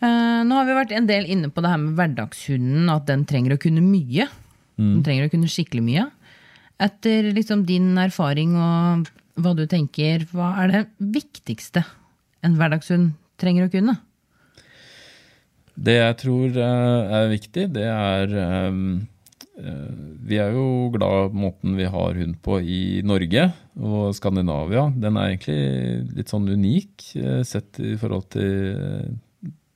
Uh, 0.00 0.40
nå 0.48 0.56
har 0.56 0.64
vi 0.66 0.78
vært 0.80 0.96
en 0.96 1.06
del 1.10 1.28
inne 1.28 1.50
på 1.52 1.60
det 1.62 1.70
her 1.70 1.82
med 1.84 1.94
hverdagshunden, 2.00 2.88
at 2.90 3.06
den 3.10 3.26
trenger 3.28 3.54
å 3.54 3.60
kunne 3.60 3.84
mye. 3.84 4.26
Den 4.80 5.02
trenger 5.04 5.28
å 5.28 5.30
kunne 5.36 5.50
skikkelig 5.52 5.82
mye. 5.84 6.06
Etter 6.80 7.32
liksom 7.36 7.66
din 7.68 7.92
erfaring 8.00 8.54
og 8.56 9.08
hva 9.40 9.52
du 9.56 9.66
tenker, 9.68 10.24
hva 10.32 10.54
er 10.62 10.72
det 10.72 10.84
viktigste 10.98 11.84
en 12.44 12.56
hverdagshund 12.56 13.12
trenger 13.40 13.68
å 13.68 13.72
kunne? 13.72 13.96
Det 15.80 15.96
jeg 15.96 16.18
tror 16.20 16.58
eh, 16.60 17.14
er 17.20 17.30
viktig, 17.30 17.64
det 17.72 17.86
er 17.88 18.34
eh, 18.42 18.80
eh, 19.62 19.94
Vi 20.28 20.40
er 20.42 20.52
jo 20.56 20.90
glad 20.92 21.36
måten 21.36 21.78
vi 21.78 21.88
har 21.88 22.18
hund 22.20 22.36
på 22.44 22.60
i 22.60 22.82
Norge 23.06 23.48
og 23.80 24.12
Skandinavia. 24.16 24.88
Den 24.92 25.16
er 25.16 25.32
egentlig 25.32 26.18
litt 26.18 26.32
sånn 26.32 26.48
unik 26.50 27.10
sett 27.48 27.80
i 27.80 27.96
forhold 28.00 28.28
til 28.34 29.16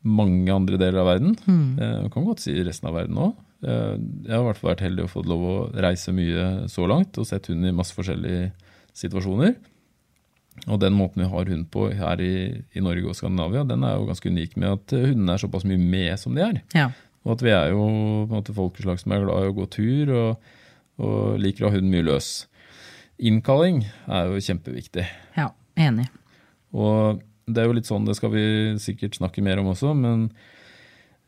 mange 0.04 0.52
andre 0.52 0.76
deler 0.76 1.00
av 1.00 1.08
verden. 1.14 1.38
Mm. 1.48 1.68
Jeg 1.80 2.12
kan 2.12 2.26
godt 2.26 2.44
si 2.44 2.58
resten 2.60 2.90
av 2.90 2.98
verden 2.98 3.22
òg. 3.30 3.32
Jeg 3.62 4.32
har 4.32 4.42
i 4.42 4.46
hvert 4.48 4.58
fall 4.60 4.72
vært 4.72 4.82
heldig 4.84 5.06
og 5.06 5.12
fått 5.12 5.28
lov 5.30 5.44
å 5.48 5.54
reise 5.80 6.12
mye 6.12 6.66
så 6.72 6.88
langt 6.90 7.16
og 7.20 7.28
sett 7.28 7.46
hund 7.48 7.64
i 7.64 7.72
masse 7.76 7.94
forskjellige 7.96 8.50
situasjoner. 8.96 9.54
Og 10.70 10.78
den 10.80 10.94
måten 10.94 11.24
vi 11.24 11.30
har 11.30 11.50
hund 11.50 11.66
på 11.74 11.88
her 11.98 12.20
i, 12.22 12.34
i 12.76 12.82
Norge 12.84 13.10
og 13.10 13.18
Skandinavia, 13.18 13.64
den 13.66 13.82
er 13.86 13.96
jo 13.96 14.06
ganske 14.08 14.30
unik 14.30 14.54
med 14.60 14.76
at 14.76 14.94
eh, 14.94 15.08
hundene 15.10 15.34
er 15.34 15.42
såpass 15.42 15.66
mye 15.66 15.80
med 15.80 16.14
som 16.20 16.36
de 16.36 16.44
er. 16.44 16.60
Ja. 16.76 16.88
Og 17.24 17.34
at 17.34 17.44
vi 17.44 17.52
er 17.56 17.72
jo 17.72 17.82
på 17.82 18.28
en 18.28 18.36
måte 18.36 18.54
folkeslag 18.54 19.00
som 19.00 19.14
er 19.16 19.24
glad 19.24 19.46
i 19.46 19.50
å 19.50 19.56
gå 19.56 19.66
tur 19.74 20.12
og, 20.14 20.50
og 21.02 21.40
liker 21.42 21.66
å 21.66 21.72
ha 21.72 21.74
hunden 21.74 21.92
mye 21.92 22.06
løs. 22.06 22.32
Innkalling 23.18 23.82
er 24.06 24.30
jo 24.30 24.42
kjempeviktig. 24.46 25.06
ja, 25.38 25.50
enig. 25.80 26.06
Og 26.74 27.22
det 27.46 27.62
er 27.62 27.68
jo 27.68 27.76
litt 27.76 27.88
sånn, 27.88 28.06
det 28.06 28.16
skal 28.18 28.32
vi 28.34 28.44
sikkert 28.82 29.18
snakke 29.18 29.42
mer 29.44 29.60
om 29.62 29.72
også, 29.74 29.92
men 29.98 30.28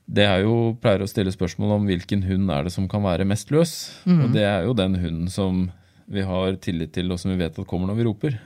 det 0.07 0.23
er 0.23 0.45
jo, 0.45 0.77
pleier 0.79 1.03
å 1.03 1.09
stille 1.11 1.33
spørsmål 1.35 1.81
om 1.81 1.88
hvilken 1.88 2.23
hund 2.29 2.51
er 2.55 2.66
det 2.66 2.73
som 2.75 2.87
kan 2.90 3.03
være 3.03 3.27
mest 3.27 3.51
løs. 3.51 3.73
Og 4.07 4.29
det 4.35 4.45
er 4.47 4.66
jo 4.66 4.77
den 4.79 4.95
hunden 5.03 5.31
som 5.33 5.66
vi 6.07 6.23
har 6.23 6.55
tillit 6.62 6.92
til 6.95 7.11
og 7.11 7.19
som 7.19 7.33
vi 7.33 7.40
vet 7.40 7.59
at 7.59 7.66
kommer 7.66 7.90
når 7.90 7.99
vi 7.99 8.07
roper. 8.07 8.37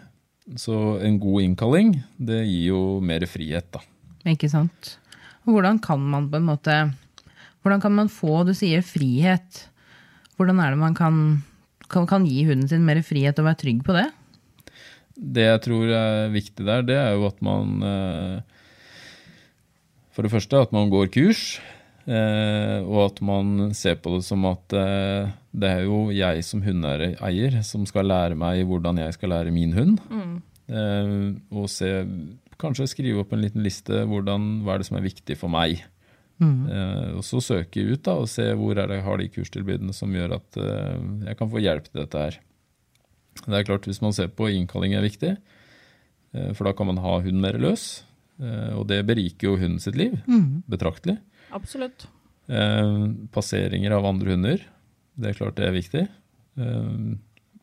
Så 0.59 0.75
en 1.05 1.19
god 1.21 1.45
innkalling, 1.45 1.93
det 2.17 2.41
gir 2.47 2.71
jo 2.73 2.81
mer 3.05 3.27
frihet, 3.29 3.69
da. 3.75 3.83
Ikke 4.33 4.49
sant? 4.51 4.97
Hvordan 5.45 5.79
kan 5.85 6.01
man 6.01 6.29
på 6.31 6.41
en 6.41 6.49
måte 6.49 6.75
Hvordan 7.61 7.81
kan 7.81 7.93
man 7.93 8.09
få, 8.09 8.41
du 8.49 8.55
sier 8.57 8.81
frihet. 8.81 9.67
Hvordan 10.39 10.63
er 10.65 10.73
det 10.73 10.81
man 10.81 10.95
kan, 10.97 11.17
kan, 11.93 12.07
kan 12.09 12.25
gi 12.25 12.47
hunden 12.49 12.71
sin 12.71 12.87
mer 12.87 13.03
frihet 13.05 13.37
og 13.37 13.51
være 13.51 13.61
trygg 13.61 13.83
på 13.85 13.97
det? 13.99 14.07
Det 15.21 15.45
jeg 15.45 15.61
tror 15.67 15.93
er 15.93 16.33
viktig 16.33 16.65
der, 16.65 16.87
det 16.89 16.97
er 16.97 17.11
jo 17.19 17.27
at 17.29 17.43
man 17.45 17.85
eh, 17.85 18.60
For 20.11 20.27
det 20.27 20.33
første 20.33 20.63
at 20.67 20.73
man 20.75 20.91
går 20.93 21.11
kurs, 21.15 21.61
eh, 22.07 22.79
og 22.83 23.05
at 23.07 23.21
man 23.25 23.71
ser 23.77 24.01
på 24.03 24.17
det 24.17 24.25
som 24.27 24.45
at 24.51 24.75
eh, 24.77 25.31
det 25.51 25.71
er 25.71 25.87
jo 25.87 26.09
jeg 26.15 26.45
som 26.47 26.65
hundeeier 26.65 27.61
som 27.67 27.87
skal 27.89 28.11
lære 28.11 28.39
meg 28.39 28.65
hvordan 28.69 29.01
jeg 29.03 29.17
skal 29.17 29.35
lære 29.37 29.55
min 29.55 29.75
hund. 29.77 29.99
Mm. 30.11 30.39
og 31.51 31.65
se, 31.67 31.89
kanskje 32.63 32.85
skrive 32.93 33.25
opp 33.25 33.33
en 33.35 33.41
liten 33.43 33.65
liste 33.65 34.05
hvordan, 34.07 34.61
hva 34.63 34.77
er 34.77 34.83
det 34.83 34.87
som 34.87 35.01
er 35.01 35.09
viktig 35.09 35.35
for 35.41 35.51
meg. 35.51 35.81
Mm. 36.41 37.19
og 37.19 37.25
så 37.27 37.41
søke 37.45 37.83
ut 37.85 38.05
da, 38.07 38.15
og 38.17 38.29
se 38.31 38.47
hvor 38.57 38.79
er 38.79 38.89
det 38.89 39.01
jeg 39.01 39.05
har 39.05 39.19
de 39.21 39.27
kurstilbudene 39.35 39.93
som 39.93 40.15
gjør 40.15 40.39
at 40.39 40.61
eh, 40.63 41.03
jeg 41.27 41.37
kan 41.37 41.51
få 41.53 41.61
hjelp 41.61 41.89
til 41.91 42.01
dette 42.01 42.23
her. 42.23 42.39
Det 43.45 43.57
er 43.57 43.67
klart 43.67 43.89
Hvis 43.89 44.01
man 44.01 44.15
ser 44.17 44.31
på 44.33 44.49
innkalling 44.49 44.95
er 44.95 45.05
viktig, 45.05 45.35
eh, 46.33 46.53
for 46.55 46.65
da 46.65 46.73
kan 46.73 46.89
man 46.89 47.03
ha 47.03 47.19
hunden 47.21 47.43
mer 47.45 47.59
løs. 47.61 48.05
Eh, 48.41 48.75
Og 48.79 48.87
det 48.91 49.03
beriker 49.09 49.49
jo 49.51 49.57
hunden 49.61 49.81
sitt 49.83 49.97
liv 49.97 50.17
betraktelig. 50.71 51.19
Absolutt. 51.53 52.07
Eh, 52.49 53.09
Passeringer 53.35 53.93
av 53.99 54.07
andre 54.11 54.33
hunder, 54.37 54.63
det 55.21 55.31
er 55.35 55.39
klart 55.39 55.57
det 55.61 55.69
er 55.69 55.77
viktig. 55.77 56.07
Eh, 56.59 57.19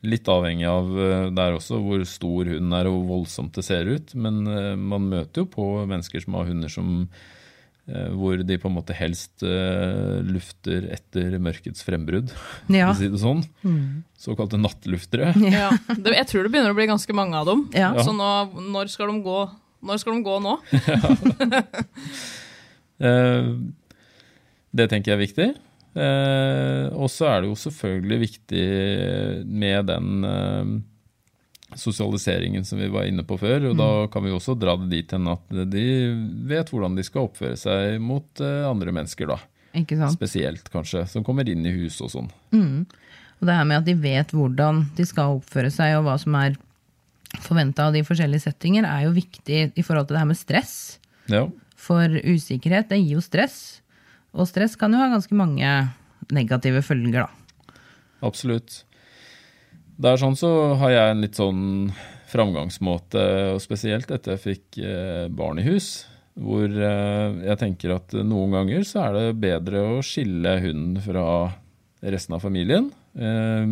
Litt 0.07 0.27
avhengig 0.29 0.67
av 0.69 0.91
der 1.33 1.55
også 1.57 1.79
hvor 1.81 2.03
stor 2.05 2.45
hunden 2.45 2.71
er 2.77 2.85
og 2.85 2.99
hvor 2.99 3.07
voldsomt 3.17 3.55
det 3.57 3.63
ser 3.65 3.87
ut. 3.89 4.13
Men 4.15 4.43
eh, 4.47 4.75
man 4.77 5.07
møter 5.09 5.41
jo 5.41 5.47
på 5.49 5.65
mennesker 5.89 6.21
som 6.23 6.35
har 6.37 6.45
hunder 6.51 6.69
som 6.71 6.91
eh, 7.89 8.11
hvor 8.13 8.37
de 8.45 8.57
på 8.61 8.69
en 8.69 8.75
måte 8.77 8.93
helst 8.95 9.41
eh, 9.43 10.21
lufter 10.21 10.85
etter 10.93 11.39
mørkets 11.41 11.81
frembrudd, 11.83 12.29
Ja. 12.69 12.91
for 12.91 12.93
å 12.93 12.99
si 13.01 13.09
det 13.09 13.23
sånn. 13.25 13.41
Såkalte 14.21 14.61
nattluftere. 14.61 15.33
Ja. 15.49 15.71
Jeg 15.97 16.27
tror 16.29 16.45
det 16.45 16.53
begynner 16.53 16.75
å 16.75 16.77
bli 16.77 16.87
ganske 16.93 17.17
mange 17.17 17.41
av 17.41 17.49
dem. 17.49 17.65
Ja. 17.73 17.89
Så 17.97 18.13
nå, 18.15 18.29
når 18.69 18.93
skal 18.93 19.09
de 19.11 19.23
gå 19.25 19.39
når 19.88 20.02
skal 20.04 20.17
de 20.19 20.26
gå 20.28 20.38
nå? 20.43 20.58
Eh, 22.97 23.50
Det 24.73 24.88
tenker 24.89 25.12
jeg 25.12 25.17
er 25.17 25.21
viktig. 25.21 25.45
Eh, 25.97 26.86
og 26.97 27.10
så 27.13 27.28
er 27.30 27.43
det 27.43 27.52
jo 27.52 27.58
selvfølgelig 27.62 28.17
viktig 28.23 28.63
med 29.45 29.86
den 29.89 30.26
eh, 30.26 30.71
sosialiseringen 31.78 32.65
som 32.65 32.82
vi 32.82 32.89
var 32.93 33.06
inne 33.10 33.21
på 33.26 33.38
før. 33.38 33.69
Og 33.71 33.78
da 33.78 33.89
kan 34.13 34.26
vi 34.26 34.34
også 34.34 34.58
dra 34.58 34.73
det 34.82 34.89
dit 34.95 35.13
hen 35.13 35.30
at 35.30 35.45
de 35.69 35.86
vet 36.50 36.73
hvordan 36.73 36.97
de 36.97 37.06
skal 37.06 37.30
oppføre 37.30 37.58
seg 37.58 38.02
mot 38.02 38.41
andre 38.41 38.93
mennesker, 38.97 39.30
da. 39.30 39.38
Ikke 39.78 39.97
sant? 40.00 40.17
Spesielt, 40.17 40.69
kanskje, 40.73 41.06
som 41.10 41.26
kommer 41.28 41.45
inn 41.50 41.65
i 41.69 41.76
hus 41.84 42.00
og 42.02 42.10
sånn. 42.15 42.30
Og 43.38 43.45
det 43.45 43.54
her 43.60 43.67
med 43.69 43.84
at 43.84 43.86
de 43.86 43.93
vet 44.02 44.32
hvordan 44.34 44.88
de 44.97 45.06
skal 45.06 45.38
oppføre 45.38 45.69
seg, 45.73 46.00
og 46.00 46.08
hva 46.08 46.15
som 46.21 46.34
er 46.39 46.58
forventa 47.43 47.87
av 47.87 47.95
de 47.95 48.03
forskjellige 48.07 48.47
settinger, 48.47 48.87
er 48.87 49.07
jo 49.07 49.15
viktig 49.15 49.61
i 49.75 49.85
forhold 49.85 50.07
til 50.07 50.17
det 50.17 50.23
her 50.23 50.29
med 50.29 50.39
stress. 50.39 50.75
Ja. 51.31 51.45
For 51.77 52.19
usikkerhet, 52.23 52.89
det 52.91 53.01
gir 53.01 53.17
jo 53.17 53.23
stress. 53.23 53.81
Og 54.37 54.49
stress 54.49 54.75
kan 54.79 54.93
jo 54.93 55.01
ha 55.01 55.09
ganske 55.11 55.35
mange 55.37 55.71
negative 56.33 56.83
følger, 56.85 57.25
da. 57.25 57.77
Absolutt. 58.25 58.83
Det 59.97 60.11
er 60.11 60.21
sånn 60.21 60.37
så 60.37 60.51
har 60.81 60.93
jeg 60.93 61.13
en 61.13 61.23
litt 61.23 61.39
sånn 61.39 61.63
framgangsmåte, 62.27 63.23
og 63.55 63.63
spesielt 63.63 64.11
etter 64.11 64.35
jeg 64.35 64.43
fikk 64.43 64.79
eh, 64.83 65.25
barn 65.31 65.61
i 65.61 65.65
hus, 65.67 66.05
hvor 66.37 66.67
eh, 66.67 67.37
jeg 67.47 67.59
tenker 67.61 67.95
at 67.95 68.13
noen 68.19 68.53
ganger 68.57 68.83
så 68.85 69.07
er 69.07 69.15
det 69.15 69.39
bedre 69.41 69.85
å 69.95 70.03
skille 70.05 70.57
hunden 70.61 70.99
fra 71.01 71.25
resten 72.03 72.35
av 72.37 72.43
familien. 72.43 72.91
Eh, 73.17 73.63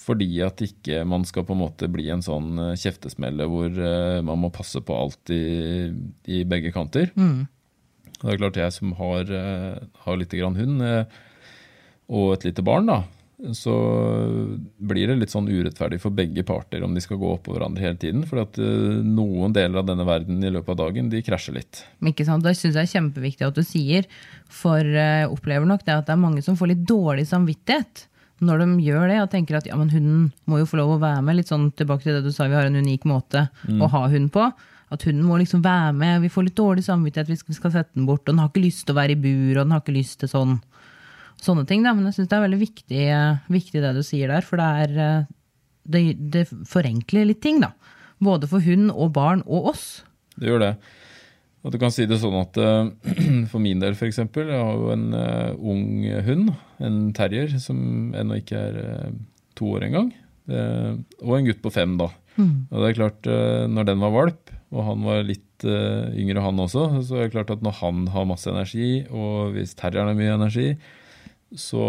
fordi 0.00 0.40
at 0.44 0.62
ikke 0.64 1.04
man 1.08 1.26
skal 1.28 1.44
på 1.46 1.54
en 1.54 1.62
måte 1.64 1.90
bli 1.92 2.08
en 2.12 2.24
sånn 2.24 2.56
eh, 2.60 2.76
kjeftesmelle 2.80 3.46
hvor 3.50 3.68
eh, 3.70 4.18
man 4.26 4.42
må 4.42 4.52
passe 4.54 4.80
på 4.84 4.96
alt 4.96 5.32
i, 5.34 5.90
i 6.30 6.42
begge 6.48 6.72
kanter. 6.74 7.12
Mm. 7.18 7.46
Det 8.20 8.34
er 8.34 8.40
klart 8.40 8.60
jeg 8.60 8.76
som 8.76 8.92
har, 8.98 9.30
eh, 9.30 9.78
har 10.04 10.20
litt 10.20 10.36
grann 10.36 10.58
hund, 10.58 10.84
og 12.10 12.34
et 12.34 12.44
lite 12.48 12.64
barn, 12.66 12.88
da, 12.90 12.98
så 13.56 13.72
blir 14.90 15.08
det 15.08 15.20
litt 15.20 15.32
sånn 15.32 15.46
urettferdig 15.48 16.00
for 16.02 16.12
begge 16.12 16.42
parter 16.44 16.82
om 16.84 16.96
de 16.96 17.00
skal 17.00 17.20
gå 17.20 17.28
oppå 17.36 17.54
hverandre 17.54 17.86
hele 17.86 18.00
tiden. 18.02 18.24
For 18.28 18.42
at 18.42 18.58
noen 18.58 19.54
deler 19.54 19.80
av 19.80 19.86
denne 19.88 20.04
verden 20.04 20.42
i 20.42 20.50
løpet 20.50 20.74
av 20.74 20.80
dagen, 20.82 21.08
de 21.12 21.22
krasjer 21.24 21.56
litt. 21.56 21.84
Ikke 22.02 22.26
sant? 22.26 22.44
Det 22.44 22.56
syns 22.58 22.74
jeg 22.74 22.82
er 22.82 22.92
kjempeviktig 22.98 23.46
at 23.46 23.56
du 23.56 23.62
sier, 23.64 24.10
for 24.50 24.82
jeg 24.82 25.30
opplever 25.30 25.70
nok 25.70 25.86
det 25.86 26.00
at 26.00 26.10
det 26.10 26.16
er 26.16 26.24
mange 26.26 26.44
som 26.44 26.58
får 26.58 26.74
litt 26.74 26.84
dårlig 26.90 27.28
samvittighet 27.30 28.08
når 28.40 28.62
de 28.62 28.66
gjør 28.86 29.10
det 29.10 29.20
og 29.22 29.30
tenker 29.32 29.58
at 29.58 29.68
ja, 29.68 29.76
men 29.76 29.90
hunden 29.92 30.26
må 30.48 30.60
jo 30.60 30.68
få 30.68 30.80
lov 30.80 30.94
å 30.94 31.00
være 31.02 31.22
med, 31.24 31.38
litt 31.38 31.50
sånn 31.52 31.70
tilbake 31.76 32.06
til 32.06 32.16
det 32.16 32.24
du 32.24 32.32
sa, 32.32 32.48
vi 32.48 32.56
har 32.56 32.68
en 32.68 32.80
unik 32.80 33.04
måte 33.08 33.46
å 33.68 33.88
ha 33.92 34.06
hund 34.12 34.30
på. 34.32 34.46
At 34.90 35.04
hunden 35.06 35.26
må 35.28 35.36
liksom 35.38 35.62
være 35.62 35.92
med, 35.94 36.22
vi 36.24 36.32
får 36.32 36.48
litt 36.48 36.58
dårlig 36.58 36.82
samvittighet 36.86 37.28
hvis 37.30 37.44
vi 37.46 37.54
skal 37.54 37.74
sette 37.76 37.94
den 37.94 38.08
bort, 38.08 38.24
og 38.24 38.32
den 38.32 38.40
har 38.42 38.50
ikke 38.50 38.64
lyst 38.64 38.86
til 38.86 38.96
å 38.96 38.98
være 38.98 39.14
i 39.14 39.20
bur, 39.22 39.52
og 39.52 39.62
den 39.62 39.74
har 39.76 39.84
ikke 39.84 39.94
lyst 39.94 40.18
til 40.22 40.32
sånn. 40.32 40.56
Sånne 41.40 41.64
ting, 41.68 41.84
da. 41.86 41.94
Men 41.96 42.08
jeg 42.08 42.18
syns 42.18 42.30
det 42.32 42.36
er 42.36 42.42
veldig 42.44 42.60
viktig, 42.60 43.04
viktig 43.54 43.84
det 43.84 43.92
du 43.96 44.02
sier 44.04 44.32
der, 44.32 44.44
for 44.44 44.60
det 44.60 44.66
er 44.84 44.98
eh, 45.04 45.28
det, 45.88 46.02
det 46.34 46.42
forenkler 46.68 47.28
litt 47.30 47.40
ting, 47.44 47.62
da. 47.62 47.70
Både 48.20 48.50
for 48.50 48.60
hund 48.64 48.90
og 48.92 49.14
barn 49.16 49.44
og 49.46 49.70
oss. 49.72 49.86
Det 50.36 50.50
gjør 50.50 50.64
det. 50.66 50.74
Og 51.60 51.74
du 51.74 51.76
kan 51.80 51.92
si 51.92 52.06
det 52.08 52.20
sånn 52.22 52.38
at 52.40 52.56
uh, 52.60 52.88
for 53.50 53.60
min 53.62 53.82
del, 53.82 53.96
f.eks. 53.96 54.22
Jeg 54.22 54.48
har 54.48 54.78
jo 54.80 54.92
en 54.94 55.10
uh, 55.12 55.52
ung 55.60 56.06
hund, 56.26 56.54
en 56.80 57.00
terrier, 57.16 57.52
som 57.60 58.14
ennå 58.16 58.40
ikke 58.40 58.62
er 58.70 58.78
uh, 58.80 59.10
to 59.58 59.74
år 59.76 59.90
engang. 59.90 60.14
og 60.50 61.34
en 61.36 61.46
gutt 61.46 61.60
på 61.62 61.70
fem, 61.70 61.98
da. 62.00 62.08
Mm. 62.40 62.54
Og 62.70 62.80
det 62.80 62.86
er 62.88 62.96
klart, 62.96 63.26
når 63.70 63.86
den 63.86 64.00
var 64.00 64.14
valp, 64.14 64.50
og 64.72 64.86
han 64.86 65.04
var 65.04 65.26
litt 65.26 65.66
yngre, 65.66 66.40
han 66.42 66.62
også, 66.64 66.86
så 67.06 67.18
er 67.18 67.28
det 67.28 67.34
klart 67.34 67.52
at 67.52 67.62
når 67.62 67.76
han 67.82 68.06
har 68.14 68.26
masse 68.26 68.48
energi, 68.50 69.04
og 69.12 69.52
hvis 69.54 69.76
terrieren 69.78 70.10
har 70.10 70.18
mye 70.18 70.38
energi, 70.38 70.68
så 71.52 71.84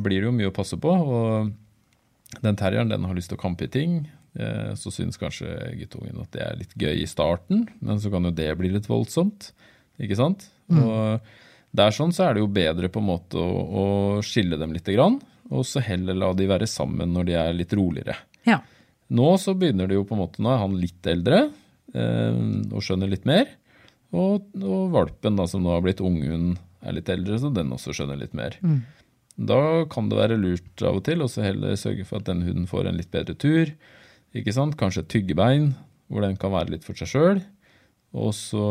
blir 0.00 0.22
det 0.22 0.30
jo 0.30 0.34
mye 0.38 0.50
å 0.50 0.56
passe 0.56 0.78
på. 0.80 0.90
Og 0.90 2.40
den 2.40 2.58
terrieren 2.58 2.90
den 2.90 3.04
har 3.04 3.14
lyst 3.18 3.30
til 3.34 3.38
å 3.38 3.44
kampe 3.44 3.68
i 3.68 3.72
ting. 3.76 4.00
Eh, 4.38 4.72
så 4.78 4.92
syns 4.94 5.18
kanskje 5.18 5.50
guttungen 5.80 6.20
at 6.22 6.30
det 6.34 6.42
er 6.44 6.58
litt 6.60 6.74
gøy 6.78 7.02
i 7.02 7.08
starten, 7.10 7.64
men 7.82 8.02
så 8.02 8.12
kan 8.12 8.28
jo 8.28 8.34
det 8.34 8.50
bli 8.58 8.70
litt 8.74 8.88
voldsomt. 8.90 9.50
Ikke 10.00 10.18
sant? 10.18 10.46
Mm. 10.70 10.82
Og 10.84 11.30
der 11.76 11.94
sånn 11.94 12.14
så 12.14 12.28
er 12.28 12.36
det 12.36 12.44
jo 12.44 12.50
bedre 12.50 12.90
på 12.92 13.02
en 13.02 13.10
måte 13.10 13.40
å, 13.40 13.62
å 13.82 13.84
skille 14.26 14.58
dem 14.60 14.74
litt, 14.74 14.90
og 15.50 15.64
så 15.66 15.82
heller 15.82 16.18
la 16.18 16.30
de 16.36 16.46
være 16.50 16.68
sammen 16.70 17.10
når 17.14 17.26
de 17.26 17.38
er 17.38 17.56
litt 17.56 17.74
roligere. 17.74 18.16
Ja. 18.46 18.60
Nå 19.10 19.34
så 19.42 19.56
begynner 19.58 19.90
det 19.90 19.98
jo 19.98 20.06
på 20.06 20.14
en 20.14 20.22
måte, 20.22 20.42
nå 20.42 20.52
er 20.52 20.62
han 20.62 20.78
litt 20.78 21.06
eldre 21.10 21.42
eh, 21.94 22.40
og 22.70 22.84
skjønner 22.86 23.10
litt 23.10 23.26
mer. 23.26 23.50
Og, 24.10 24.46
og, 24.58 24.90
valpen, 24.94 25.36
da, 25.38 25.46
som 25.50 25.62
nå 25.62 25.74
har 25.74 25.82
blitt 25.84 26.02
unghund, 26.02 26.58
er 26.82 26.96
litt 26.96 27.10
eldre, 27.12 27.38
så 27.38 27.50
den 27.54 27.70
også 27.74 27.94
skjønner 27.94 28.18
litt 28.18 28.34
mer. 28.34 28.56
Mm. 28.62 28.80
Da 29.50 29.60
kan 29.90 30.10
det 30.10 30.18
være 30.18 30.38
lurt 30.38 30.82
av 30.84 30.98
og 30.98 31.04
til 31.06 31.22
å 31.22 31.28
heller 31.40 31.78
sørge 31.78 32.06
for 32.08 32.20
at 32.20 32.28
den 32.28 32.42
hunden 32.46 32.66
får 32.70 32.90
en 32.90 32.98
litt 32.98 33.10
bedre 33.14 33.36
tur. 33.38 33.70
Ikke 34.36 34.54
sant? 34.54 34.76
Kanskje 34.78 35.04
et 35.04 35.10
tyggebein, 35.12 35.72
hvor 36.10 36.24
den 36.26 36.36
kan 36.40 36.52
være 36.54 36.76
litt 36.76 36.86
for 36.86 36.98
seg 36.98 37.10
sjøl. 37.10 37.42
Og 38.10 38.32
så 38.34 38.64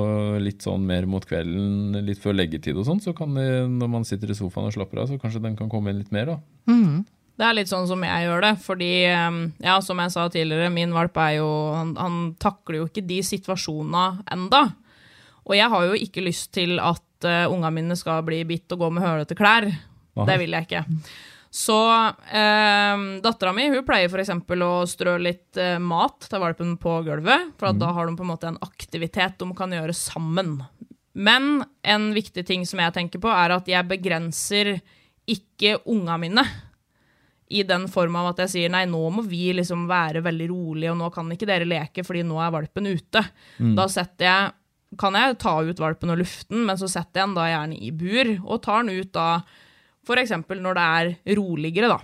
litt 0.44 0.66
sånn 0.66 0.84
mer 0.88 1.06
mot 1.08 1.24
kvelden, 1.24 1.96
litt 2.04 2.20
før 2.20 2.36
leggetid 2.36 2.76
og 2.76 2.88
sånn, 2.90 3.00
så 3.04 3.14
kan 3.16 3.38
det, 3.38 3.48
når 3.72 3.92
man 3.94 4.08
sitter 4.08 4.34
i 4.34 4.36
sofaen 4.36 4.68
og 4.68 4.76
slapper 4.76 5.00
av, 5.00 5.08
så 5.08 5.20
kanskje 5.22 5.44
den 5.46 5.56
kan 5.60 5.72
komme 5.72 5.94
inn 5.94 6.02
litt 6.02 6.12
mer, 6.16 6.34
da. 6.34 6.72
Mm. 6.72 7.06
Det 7.40 7.48
er 7.48 7.56
litt 7.56 7.72
sånn 7.72 7.88
som 7.88 8.02
jeg 8.04 8.26
gjør 8.26 8.44
det, 8.44 8.52
fordi 8.66 8.92
ja, 9.08 9.78
som 9.80 10.02
jeg 10.04 10.12
sa 10.12 10.26
tidligere, 10.28 10.74
min 10.76 10.92
valp 10.92 11.16
er 11.24 11.38
jo 11.38 11.48
Han, 11.72 11.94
han 11.96 12.18
takler 12.36 12.82
jo 12.82 12.90
ikke 12.90 13.06
de 13.08 13.22
situasjonene 13.24 14.26
enda. 14.36 14.66
Og 15.48 15.56
jeg 15.56 15.72
har 15.72 15.86
jo 15.88 15.96
ikke 15.96 16.26
lyst 16.26 16.52
til 16.58 16.76
at 16.84 17.26
uh, 17.26 17.48
ungene 17.48 17.72
mine 17.80 17.96
skal 17.98 18.26
bli 18.28 18.42
bitt 18.48 18.70
og 18.76 18.84
gå 18.84 18.90
med 18.92 19.06
hølete 19.06 19.40
klær. 19.40 19.70
Aha. 19.72 20.28
Det 20.28 20.36
vil 20.42 20.58
jeg 20.58 20.68
ikke. 20.68 20.84
Så 21.50 21.78
eh, 22.32 23.22
dattera 23.24 23.54
mi 23.54 23.66
hun 23.74 23.86
pleier 23.86 24.12
f.eks. 24.12 24.30
å 24.62 24.74
strø 24.90 25.16
litt 25.22 25.58
eh, 25.58 25.80
mat 25.82 26.28
til 26.30 26.44
valpen 26.44 26.76
på 26.82 27.00
gulvet, 27.08 27.56
for 27.58 27.74
mm. 27.74 27.80
da 27.82 27.90
har 27.96 28.06
de 28.06 28.18
på 28.20 28.26
en 28.26 28.32
måte 28.36 28.52
en 28.52 28.62
aktivitet 28.62 29.40
de 29.42 29.50
kan 29.58 29.74
gjøre 29.74 29.96
sammen. 29.98 30.60
Men 31.18 31.64
en 31.82 32.12
viktig 32.14 32.46
ting 32.46 32.68
som 32.70 32.82
jeg 32.84 32.94
tenker 32.96 33.22
på, 33.24 33.32
er 33.34 33.56
at 33.56 33.70
jeg 33.70 33.90
begrenser 33.90 34.76
ikke 35.30 35.80
unga 35.90 36.18
mine. 36.22 36.46
I 37.50 37.64
den 37.66 37.88
form 37.90 38.20
av 38.20 38.30
at 38.30 38.44
jeg 38.44 38.54
sier 38.54 38.72
nei, 38.72 38.84
nå 38.86 39.02
må 39.10 39.24
vi 39.26 39.50
liksom 39.58 39.88
være 39.90 40.22
veldig 40.22 40.50
rolige, 40.52 40.94
og 40.94 41.00
nå 41.02 41.10
kan 41.14 41.32
ikke 41.34 41.50
dere 41.50 41.66
leke 41.66 42.06
fordi 42.06 42.22
nå 42.30 42.38
er 42.46 42.54
valpen 42.54 42.92
ute. 42.92 43.24
Mm. 43.58 43.74
Da 43.78 43.88
setter 43.90 44.30
jeg 44.30 44.56
kan 44.98 45.14
jeg 45.14 45.36
ta 45.42 45.52
ut 45.62 45.82
valpen 45.82 46.14
og 46.14 46.22
luften, 46.22 46.64
men 46.66 46.78
så 46.80 46.88
setter 46.90 47.22
jeg 47.22 47.28
den 47.28 47.36
da 47.38 47.50
gjerne 47.50 47.78
i 47.78 47.92
bur, 47.94 48.32
og 48.46 48.62
tar 48.66 48.86
den 48.86 49.02
ut 49.02 49.12
da 49.14 49.28
F.eks. 50.10 50.34
når 50.50 50.80
det 50.80 50.86
er 50.86 51.38
roligere, 51.38 51.92
da. 51.92 52.00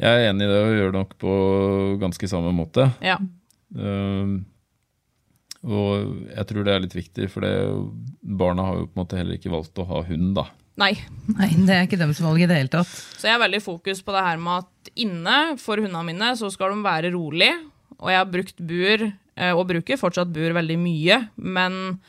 Jeg 0.00 0.08
er 0.16 0.30
enig 0.30 0.46
i 0.46 0.48
det 0.48 0.60
og 0.64 0.78
gjør 0.78 0.94
det 0.94 1.00
nok 1.02 1.18
på 1.20 1.34
ganske 2.00 2.30
samme 2.30 2.54
måte. 2.56 2.88
Ja. 3.04 3.18
Uh, 3.76 4.40
og 5.60 6.30
jeg 6.30 6.46
tror 6.48 6.64
det 6.64 6.72
er 6.72 6.84
litt 6.86 6.96
viktig, 6.96 7.28
for 7.28 7.44
det, 7.44 7.52
barna 8.24 8.64
har 8.64 8.78
jo 8.80 8.86
på 8.88 8.96
en 8.96 9.02
måte 9.02 9.18
heller 9.20 9.36
ikke 9.36 9.52
valgt 9.52 9.76
å 9.82 9.88
ha 9.90 10.00
hund, 10.08 10.32
da. 10.38 10.46
Nei. 10.80 10.94
Nei, 11.34 11.50
Det 11.66 11.74
er 11.74 11.84
ikke 11.84 11.98
deres 12.00 12.22
valg 12.24 12.40
i 12.40 12.48
det 12.48 12.56
hele 12.56 12.72
tatt. 12.72 12.88
Så 12.88 13.28
jeg 13.28 13.36
har 13.36 13.42
veldig 13.42 13.60
fokus 13.60 14.00
på 14.04 14.14
det 14.16 14.24
her 14.24 14.40
med 14.40 14.64
at 14.64 14.92
inne 15.04 15.36
for 15.60 15.82
hundene 15.82 16.06
mine 16.08 16.30
så 16.40 16.48
skal 16.52 16.72
de 16.72 16.86
være 16.86 17.12
rolig. 17.12 17.50
Og 18.00 18.08
jeg 18.08 18.20
har 18.22 18.30
brukt 18.32 18.62
bur, 18.64 19.04
eh, 19.36 19.52
og 19.52 19.66
bruker 19.68 20.00
fortsatt 20.00 20.32
bur 20.32 20.56
veldig 20.56 20.78
mye, 20.80 21.18
men 21.36 22.00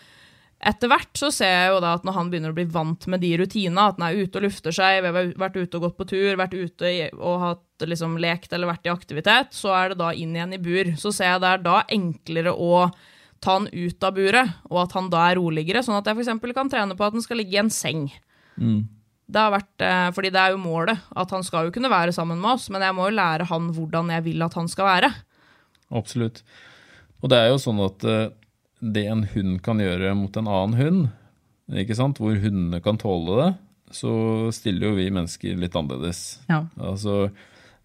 etter 0.62 0.92
hvert 0.92 1.18
så 1.18 1.32
ser 1.34 1.52
jeg 1.52 1.70
jo 1.74 1.80
da 1.82 1.96
at 1.98 2.04
når 2.06 2.16
han 2.18 2.30
begynner 2.30 2.54
å 2.54 2.58
bli 2.58 2.68
vant 2.70 3.08
med 3.10 3.24
de 3.24 3.32
rutinene, 3.42 3.88
at 3.90 3.98
han 3.98 4.08
er 4.08 4.20
ute 4.22 4.38
og 4.38 4.46
lufter 4.46 4.76
seg, 4.76 5.00
vi 5.02 5.10
har 5.10 5.32
vært 5.42 5.58
ute 5.58 5.80
og 5.80 5.88
gått 5.88 5.98
på 5.98 6.08
tur, 6.12 6.38
vært 6.38 6.54
ute 6.54 6.92
og 7.18 7.40
hatt 7.42 7.86
liksom 7.90 8.20
lekt 8.22 8.54
eller 8.54 8.70
vært 8.70 8.86
i 8.86 8.94
aktivitet, 8.94 9.56
så 9.58 9.74
er 9.74 9.92
det 9.92 10.02
da 10.04 10.12
inn 10.14 10.36
igjen 10.38 10.54
i 10.54 10.62
bur. 10.62 10.94
Så 11.02 11.14
ser 11.16 11.34
jeg 11.34 11.44
det 11.44 11.52
er 11.56 11.66
da 11.66 11.82
enklere 11.90 12.54
å 12.54 12.88
ta 13.42 13.58
han 13.58 13.68
ut 13.74 14.06
av 14.06 14.14
buret, 14.16 14.58
og 14.70 14.84
at 14.84 14.96
han 14.98 15.10
da 15.10 15.26
er 15.32 15.40
roligere, 15.42 15.82
sånn 15.82 15.98
at 15.98 16.08
jeg 16.08 16.20
f.eks. 16.20 16.54
kan 16.54 16.70
trene 16.70 16.98
på 16.98 17.08
at 17.08 17.18
han 17.18 17.26
skal 17.26 17.42
ligge 17.42 17.58
i 17.58 17.62
en 17.64 17.74
seng. 17.74 18.06
Mm. 18.62 18.84
Det 19.32 19.42
har 19.42 19.54
vært, 19.56 19.74
eh, 19.82 20.10
fordi 20.14 20.30
det 20.36 20.42
er 20.44 20.54
jo 20.54 20.62
målet, 20.62 21.02
at 21.18 21.34
han 21.34 21.46
skal 21.48 21.66
jo 21.66 21.74
kunne 21.74 21.90
være 21.90 22.14
sammen 22.14 22.38
med 22.42 22.54
oss, 22.54 22.70
men 22.70 22.86
jeg 22.86 22.94
må 22.94 23.10
jo 23.10 23.18
lære 23.18 23.48
han 23.50 23.72
hvordan 23.74 24.14
jeg 24.14 24.28
vil 24.28 24.46
at 24.46 24.58
han 24.60 24.70
skal 24.70 24.90
være. 24.92 25.10
Absolutt. 25.98 26.44
Og 27.22 27.32
det 27.32 27.40
er 27.40 27.50
jo 27.50 27.58
sånn 27.62 27.82
at 27.86 28.06
eh, 28.06 28.30
det 28.82 29.06
en 29.08 29.24
hund 29.34 29.60
kan 29.66 29.82
gjøre 29.82 30.14
mot 30.18 30.38
en 30.38 30.50
annen 30.50 30.78
hund, 30.80 31.08
ikke 31.82 31.96
sant? 31.98 32.20
hvor 32.20 32.36
hundene 32.42 32.82
kan 32.84 33.00
tåle 33.00 33.38
det, 33.38 33.52
så 33.96 34.14
stiller 34.56 34.90
jo 34.90 34.98
vi 34.98 35.08
mennesker 35.14 35.60
litt 35.60 35.76
annerledes. 35.78 36.42
Ja. 36.50 36.64
Altså, 36.82 37.30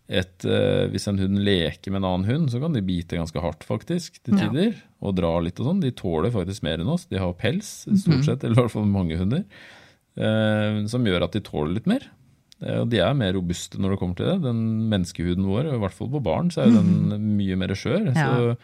et, 0.06 0.44
eh, 0.46 0.86
hvis 0.92 1.08
en 1.10 1.18
hund 1.18 1.40
leker 1.44 1.92
med 1.92 2.00
en 2.00 2.08
annen 2.08 2.28
hund, 2.30 2.50
så 2.52 2.60
kan 2.62 2.74
de 2.74 2.84
bite 2.86 3.18
ganske 3.18 3.42
hardt, 3.42 3.66
faktisk, 3.66 4.20
til 4.22 4.38
tider. 4.38 4.70
Ja. 4.72 4.84
Og 5.06 5.16
dra 5.18 5.32
litt 5.42 5.58
og 5.60 5.68
sånn. 5.68 5.82
De 5.82 5.92
tåler 5.94 6.32
faktisk 6.34 6.64
mer 6.66 6.82
enn 6.82 6.92
oss. 6.92 7.08
De 7.10 7.18
har 7.20 7.34
pels, 7.38 7.82
stort 7.84 8.22
mhm. 8.22 8.26
sett, 8.26 8.38
mm 8.38 8.38
-hmm. 8.38 8.44
eller 8.46 8.56
i 8.56 8.62
hvert 8.62 8.76
fall 8.76 8.86
mange 8.86 9.18
hunder, 9.18 9.44
eh, 10.16 10.86
som 10.86 11.04
gjør 11.04 11.26
at 11.26 11.32
de 11.32 11.40
tåler 11.40 11.74
litt 11.74 11.90
mer. 11.90 12.06
Uh, 12.56 12.80
og 12.80 12.88
de 12.88 13.02
er 13.04 13.12
mer 13.12 13.34
robuste 13.36 13.76
når 13.76 13.90
det 13.90 13.98
kommer 14.00 14.16
til 14.16 14.30
det. 14.30 14.42
Den 14.46 14.88
menneskehuden 14.88 15.44
vår, 15.44 15.74
i 15.74 15.78
hvert 15.78 15.92
fall 15.92 16.08
på 16.08 16.22
barn, 16.24 16.50
så 16.50 16.62
er 16.62 16.72
den 16.72 17.10
mhm. 17.10 17.36
mye 17.40 17.56
mer 17.56 17.74
skjør. 17.76 18.14
Ja. 18.14 18.14
Så 18.14 18.56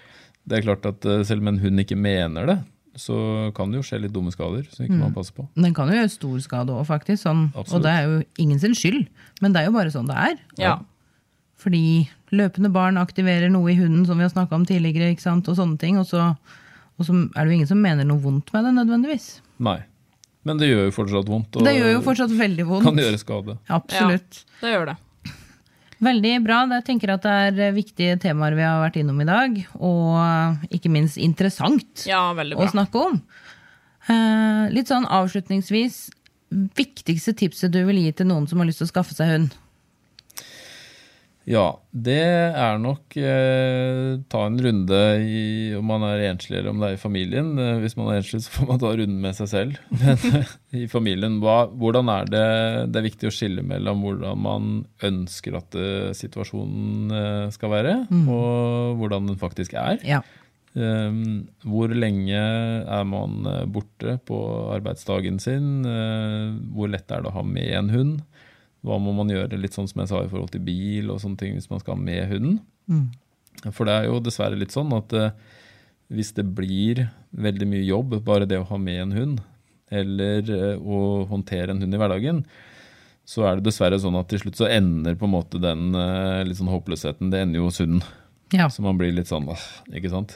det 0.48 0.58
er 0.58 0.66
klart 0.66 0.86
at 0.88 1.06
eh, 1.06 1.24
selv 1.26 1.44
om 1.44 1.52
en 1.52 1.60
hund 1.62 1.82
ikke 1.82 1.98
mener 1.98 2.48
det, 2.48 2.58
så 2.98 3.16
kan 3.56 3.72
det 3.72 3.80
jo 3.80 3.86
skje 3.86 4.02
litt 4.02 4.12
dumme 4.12 4.32
skader 4.34 4.66
som 4.68 4.84
ikke 4.84 4.98
mm. 4.98 5.04
man 5.06 5.14
passer 5.16 5.36
på. 5.36 5.46
Den 5.56 5.74
kan 5.76 5.88
jo 5.88 5.96
gjøre 5.96 6.12
stor 6.12 6.40
skade 6.44 6.74
òg, 6.74 6.82
faktisk. 6.88 7.22
Sånn, 7.24 7.46
og 7.56 7.78
det 7.84 7.92
er 7.92 8.08
jo 8.08 8.18
ingen 8.42 8.60
sin 8.60 8.74
skyld, 8.76 9.06
men 9.40 9.54
det 9.54 9.62
er 9.62 9.70
jo 9.70 9.76
bare 9.76 9.92
sånn 9.94 10.10
det 10.10 10.18
er. 10.18 10.34
Ja. 10.60 10.74
Fordi 11.62 11.84
løpende 12.34 12.72
barn 12.74 12.98
aktiverer 13.00 13.52
noe 13.52 13.70
i 13.72 13.78
hunden, 13.78 14.04
som 14.08 14.18
vi 14.18 14.26
har 14.26 14.34
snakka 14.34 14.58
om 14.58 14.66
tidligere, 14.68 15.12
ikke 15.14 15.24
sant? 15.24 15.48
og 15.48 15.56
sånne 15.56 15.78
ting. 15.80 16.00
Og 16.00 16.08
så, 16.10 16.32
og 16.98 17.08
så 17.08 17.16
er 17.16 17.38
det 17.38 17.48
jo 17.48 17.58
ingen 17.60 17.70
som 17.70 17.80
mener 17.80 18.08
noe 18.08 18.20
vondt 18.22 18.52
med 18.54 18.68
det, 18.68 18.74
nødvendigvis. 18.80 19.30
Nei. 19.62 19.78
Men 20.48 20.58
det 20.58 20.72
gjør 20.72 20.88
jo 20.88 20.94
fortsatt 20.96 21.28
vondt. 21.30 21.60
det 21.62 21.76
gjør 21.76 21.92
jo 21.94 22.02
fortsatt 22.02 22.32
veldig 22.34 22.66
vondt. 22.66 22.88
Kan 22.88 22.98
gjøre 22.98 23.20
skade. 23.20 23.56
Absolutt. 23.70 24.42
Ja, 24.42 24.58
det 24.64 24.74
gjør 24.74 24.88
det. 24.90 24.96
Veldig 26.02 26.32
bra. 26.42 26.64
Jeg 26.78 26.86
tenker 26.86 27.14
at 27.14 27.26
det 27.54 27.68
er 27.68 27.76
viktige 27.76 28.18
temaer 28.22 28.56
vi 28.58 28.64
har 28.66 28.80
vært 28.82 28.98
innom 28.98 29.20
i 29.22 29.28
dag. 29.28 29.58
Og 29.78 30.72
ikke 30.74 30.90
minst 30.90 31.20
interessant 31.20 32.06
ja, 32.08 32.24
å 32.34 32.70
snakke 32.72 33.04
om. 33.10 33.20
Eh, 34.10 34.64
litt 34.74 34.90
sånn 34.90 35.06
avslutningsvis, 35.06 36.08
viktigste 36.76 37.36
tipset 37.38 37.72
du 37.72 37.84
vil 37.86 38.00
gi 38.02 38.10
til 38.18 38.28
noen 38.32 38.48
som 38.50 38.60
har 38.60 38.68
lyst 38.68 38.82
til 38.82 38.90
å 38.90 38.92
skaffe 38.92 39.14
seg 39.14 39.30
hund? 39.30 39.54
Ja, 41.48 41.64
det 41.90 42.22
er 42.22 42.76
nok 42.78 43.16
eh, 43.18 44.14
ta 44.30 44.42
en 44.46 44.58
runde 44.62 44.98
i 45.26 45.72
om 45.74 45.88
man 45.90 46.04
er 46.06 46.28
enslig 46.28 46.60
eller 46.60 46.70
om 46.70 46.82
det 46.82 46.92
er 46.92 46.98
i 46.98 47.00
familien. 47.02 47.50
Eh, 47.58 47.80
hvis 47.82 47.96
man 47.98 48.12
er 48.12 48.20
enslig, 48.20 48.44
så 48.44 48.52
får 48.54 48.68
man 48.68 48.82
ta 48.82 48.92
runden 48.94 49.18
med 49.24 49.34
seg 49.38 49.50
selv. 49.50 49.80
Men 50.02 50.38
eh, 50.38 50.52
i 50.84 50.86
familien, 50.90 51.40
hva, 51.42 51.64
hvordan 51.66 52.10
er 52.12 52.30
det 52.30 52.44
Det 52.92 53.00
er 53.00 53.08
viktig 53.08 53.30
å 53.30 53.34
skille 53.34 53.64
mellom 53.66 54.04
hvordan 54.06 54.44
man 54.44 54.70
ønsker 55.02 55.58
at 55.58 55.78
eh, 55.78 56.12
situasjonen 56.16 57.50
skal 57.54 57.74
være, 57.74 57.96
mm. 58.06 58.22
og 58.30 59.00
hvordan 59.00 59.32
den 59.32 59.40
faktisk 59.40 59.74
er. 59.78 59.98
Ja. 60.06 60.22
Um, 60.72 61.50
hvor 61.68 61.90
lenge 61.92 62.38
er 62.38 63.02
man 63.04 63.44
borte 63.74 64.14
på 64.24 64.38
arbeidsdagen 64.72 65.36
sin? 65.42 65.82
Uh, 65.84 66.54
hvor 66.72 66.88
lett 66.88 67.12
er 67.12 67.20
det 67.20 67.28
å 67.28 67.34
ha 67.34 67.44
med 67.44 67.74
en 67.76 67.90
hund? 67.92 68.22
Hva 68.82 68.98
må 68.98 69.14
man 69.14 69.30
gjøre, 69.30 69.60
litt 69.60 69.76
sånn 69.76 69.88
som 69.90 70.02
jeg 70.02 70.10
sa 70.10 70.22
i 70.24 70.30
forhold 70.30 70.50
til 70.54 70.64
bil 70.66 71.12
og 71.12 71.20
sånne 71.22 71.38
ting, 71.38 71.54
hvis 71.58 71.70
man 71.70 71.82
skal 71.82 71.98
med 72.00 72.26
hunden? 72.32 72.58
Mm. 72.90 73.06
For 73.70 73.86
det 73.86 73.94
er 73.94 74.08
jo 74.08 74.22
dessverre 74.22 74.58
litt 74.58 74.74
sånn 74.74 74.90
at 74.96 75.14
uh, 75.14 75.30
hvis 76.12 76.32
det 76.34 76.48
blir 76.56 77.06
veldig 77.30 77.68
mye 77.70 77.86
jobb, 77.86 78.18
bare 78.26 78.48
det 78.48 78.58
å 78.58 78.66
ha 78.72 78.78
med 78.80 79.04
en 79.04 79.16
hund, 79.16 79.40
eller 79.92 80.50
uh, 80.50 80.82
å 80.82 81.22
håndtere 81.30 81.74
en 81.74 81.84
hund 81.84 81.94
i 81.94 82.00
hverdagen, 82.00 82.42
så 83.28 83.46
er 83.46 83.58
det 83.58 83.68
dessverre 83.68 84.00
sånn 84.02 84.18
at 84.18 84.32
til 84.32 84.42
slutt 84.42 84.58
så 84.58 84.66
ender 84.66 85.14
på 85.18 85.28
en 85.28 85.36
måte 85.36 85.60
den 85.62 85.94
eh, 85.94 86.40
litt 86.42 86.58
sånn 86.58 86.72
håpløsheten 86.72 87.28
Det 87.30 87.44
ender 87.44 87.60
jo 87.60 87.68
hos 87.68 87.78
hunden. 87.78 88.02
Ja. 88.50 88.66
Så 88.66 88.82
man 88.82 88.98
blir 88.98 89.14
litt 89.14 89.30
sånn 89.30 89.46
åh, 89.48 89.62
ikke 89.94 90.10
sant. 90.10 90.34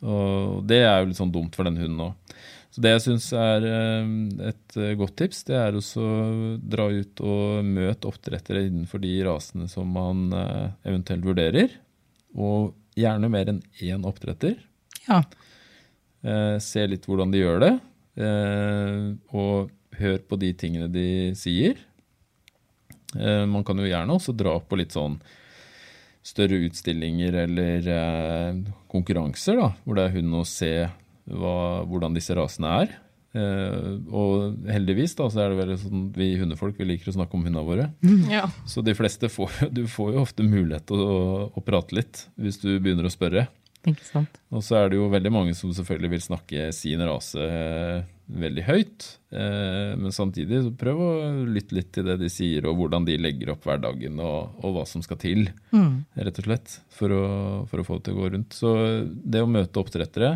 Og 0.00 0.62
det 0.66 0.80
er 0.86 1.02
jo 1.02 1.10
litt 1.10 1.20
sånn 1.20 1.34
dumt 1.34 1.54
for 1.54 1.68
den 1.68 1.76
hunden 1.76 2.06
òg. 2.08 2.38
Så 2.76 2.82
det 2.84 2.90
jeg 2.90 3.02
syns 3.06 3.26
er 3.32 3.64
eh, 3.64 4.08
et 4.50 4.74
eh, 4.76 4.90
godt 5.00 5.14
tips, 5.16 5.46
det 5.48 5.54
er 5.56 5.78
å 5.78 6.08
dra 6.60 6.90
ut 6.92 7.22
og 7.24 7.64
møte 7.64 8.10
oppdrettere 8.10 8.66
innenfor 8.66 9.00
de 9.00 9.14
rasene 9.24 9.64
som 9.72 9.88
man 9.96 10.26
eh, 10.36 10.66
eventuelt 10.84 11.24
vurderer. 11.24 11.72
Og 12.36 12.74
gjerne 13.00 13.30
mer 13.32 13.48
enn 13.48 13.62
én 13.80 14.04
oppdretter. 14.04 14.58
Ja. 15.06 15.22
Se 16.60 16.84
litt 16.88 17.06
hvordan 17.08 17.32
de 17.32 17.38
gjør 17.38 17.60
det, 17.62 17.70
og 19.36 19.70
hør 20.00 20.16
på 20.26 20.38
de 20.40 20.48
tingene 20.58 20.88
de 20.90 21.04
sier. 21.38 21.78
Man 23.14 23.62
kan 23.68 23.78
jo 23.78 23.86
gjerne 23.86 24.16
også 24.16 24.34
dra 24.36 24.56
på 24.58 24.80
litt 24.80 24.96
sånn 24.96 25.20
større 26.26 26.58
utstillinger 26.66 27.38
eller 27.44 27.90
konkurranser, 28.90 29.60
da, 29.60 29.70
hvor 29.84 30.00
det 30.00 30.08
er 30.08 30.16
hund 30.18 30.40
å 30.40 30.44
se 30.48 30.72
hva, 31.26 31.82
hvordan 31.88 32.16
disse 32.16 32.36
rasene 32.36 32.72
er. 32.84 32.94
Uh, 33.36 33.98
og 34.16 34.68
heldigvis 34.70 35.12
da, 35.18 35.26
så 35.28 35.42
er 35.42 35.52
det 35.52 35.58
veldig 35.58 35.76
sånn 35.82 36.04
vi 36.16 36.30
hundefolk 36.40 36.78
vi 36.80 36.86
liker 36.88 37.10
å 37.10 37.16
snakke 37.18 37.36
om 37.36 37.44
hundene 37.44 37.66
våre. 37.66 37.90
Ja. 38.32 38.46
Så 38.68 38.84
de 38.86 38.94
fleste 38.96 39.28
får, 39.32 39.68
du 39.76 39.84
får 39.90 40.14
jo 40.14 40.24
ofte 40.24 40.46
mulighet 40.46 40.88
til 40.88 41.02
å, 41.04 41.20
å 41.52 41.64
prate 41.64 41.98
litt 41.98 42.26
hvis 42.40 42.62
du 42.62 42.70
begynner 42.78 43.08
å 43.08 43.12
spørre. 43.12 43.48
Ikke 43.86 44.06
sant. 44.06 44.40
Og 44.50 44.64
så 44.66 44.80
er 44.80 44.90
det 44.90 44.98
jo 44.98 45.06
veldig 45.12 45.30
mange 45.30 45.54
som 45.54 45.70
selvfølgelig 45.74 46.16
vil 46.16 46.24
snakke 46.24 46.70
sin 46.74 47.02
rase 47.06 47.38
eh, 47.38 48.06
veldig 48.26 48.64
høyt. 48.66 49.06
Eh, 49.30 49.92
men 50.00 50.14
samtidig 50.14 50.64
så 50.64 50.72
prøv 50.74 51.02
å 51.06 51.10
lytte 51.46 51.76
litt 51.76 51.92
til 51.94 52.08
det 52.08 52.16
de 52.18 52.30
sier, 52.32 52.66
og 52.66 52.80
hvordan 52.80 53.06
de 53.06 53.18
legger 53.20 53.52
opp 53.54 53.68
hverdagen, 53.68 54.18
og, 54.18 54.58
og 54.58 54.74
hva 54.74 54.86
som 54.90 55.04
skal 55.06 55.20
til, 55.22 55.46
rett 56.18 56.42
og 56.42 56.48
slett, 56.48 56.78
for 56.98 57.14
å, 57.14 57.24
for 57.70 57.82
å 57.82 57.86
få 57.86 58.00
det 58.00 58.08
til 58.08 58.16
å 58.16 58.22
gå 58.24 58.32
rundt. 58.34 58.58
Så 58.58 58.74
det 59.06 59.44
å 59.44 59.50
møte 59.50 59.82
oppdrettere, 59.82 60.34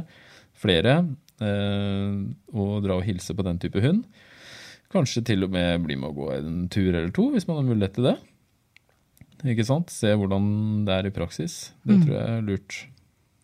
flere, 0.61 0.97
eh, 1.41 2.19
og 2.53 2.83
dra 2.85 2.99
og 2.99 3.07
hilse 3.07 3.37
på 3.37 3.47
den 3.47 3.61
type 3.63 3.83
hund, 3.85 4.05
kanskje 4.91 5.23
til 5.29 5.47
og 5.47 5.55
med 5.55 5.85
bli 5.87 5.97
med 5.99 6.11
å 6.11 6.17
gå 6.17 6.33
en 6.35 6.65
tur 6.73 6.91
eller 6.91 7.11
to, 7.15 7.31
hvis 7.35 7.47
man 7.49 7.61
har 7.61 7.69
mulighet 7.69 7.97
til 7.99 8.11
det. 8.11 8.17
Ikke 9.49 9.65
sant? 9.65 9.93
Se 9.95 10.13
hvordan 10.19 10.85
det 10.85 10.97
er 10.97 11.09
i 11.09 11.15
praksis. 11.15 11.71
Det 11.87 12.03
tror 12.03 12.17
jeg 12.17 12.37
er 12.37 12.43
lurt. 12.45 12.81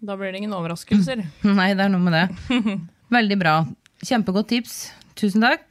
Da 0.05 0.17
blir 0.19 0.33
det 0.33 0.43
ingen 0.43 0.55
overraskelser. 0.57 1.25
Nei, 1.59 1.71
det 1.79 1.87
er 1.87 1.93
noe 1.93 2.05
med 2.05 2.17
det. 2.17 2.53
Veldig 3.17 3.41
bra. 3.41 3.57
Kjempegodt 4.05 4.51
tips. 4.53 4.77
Tusen 5.17 5.45
takk. 5.47 5.65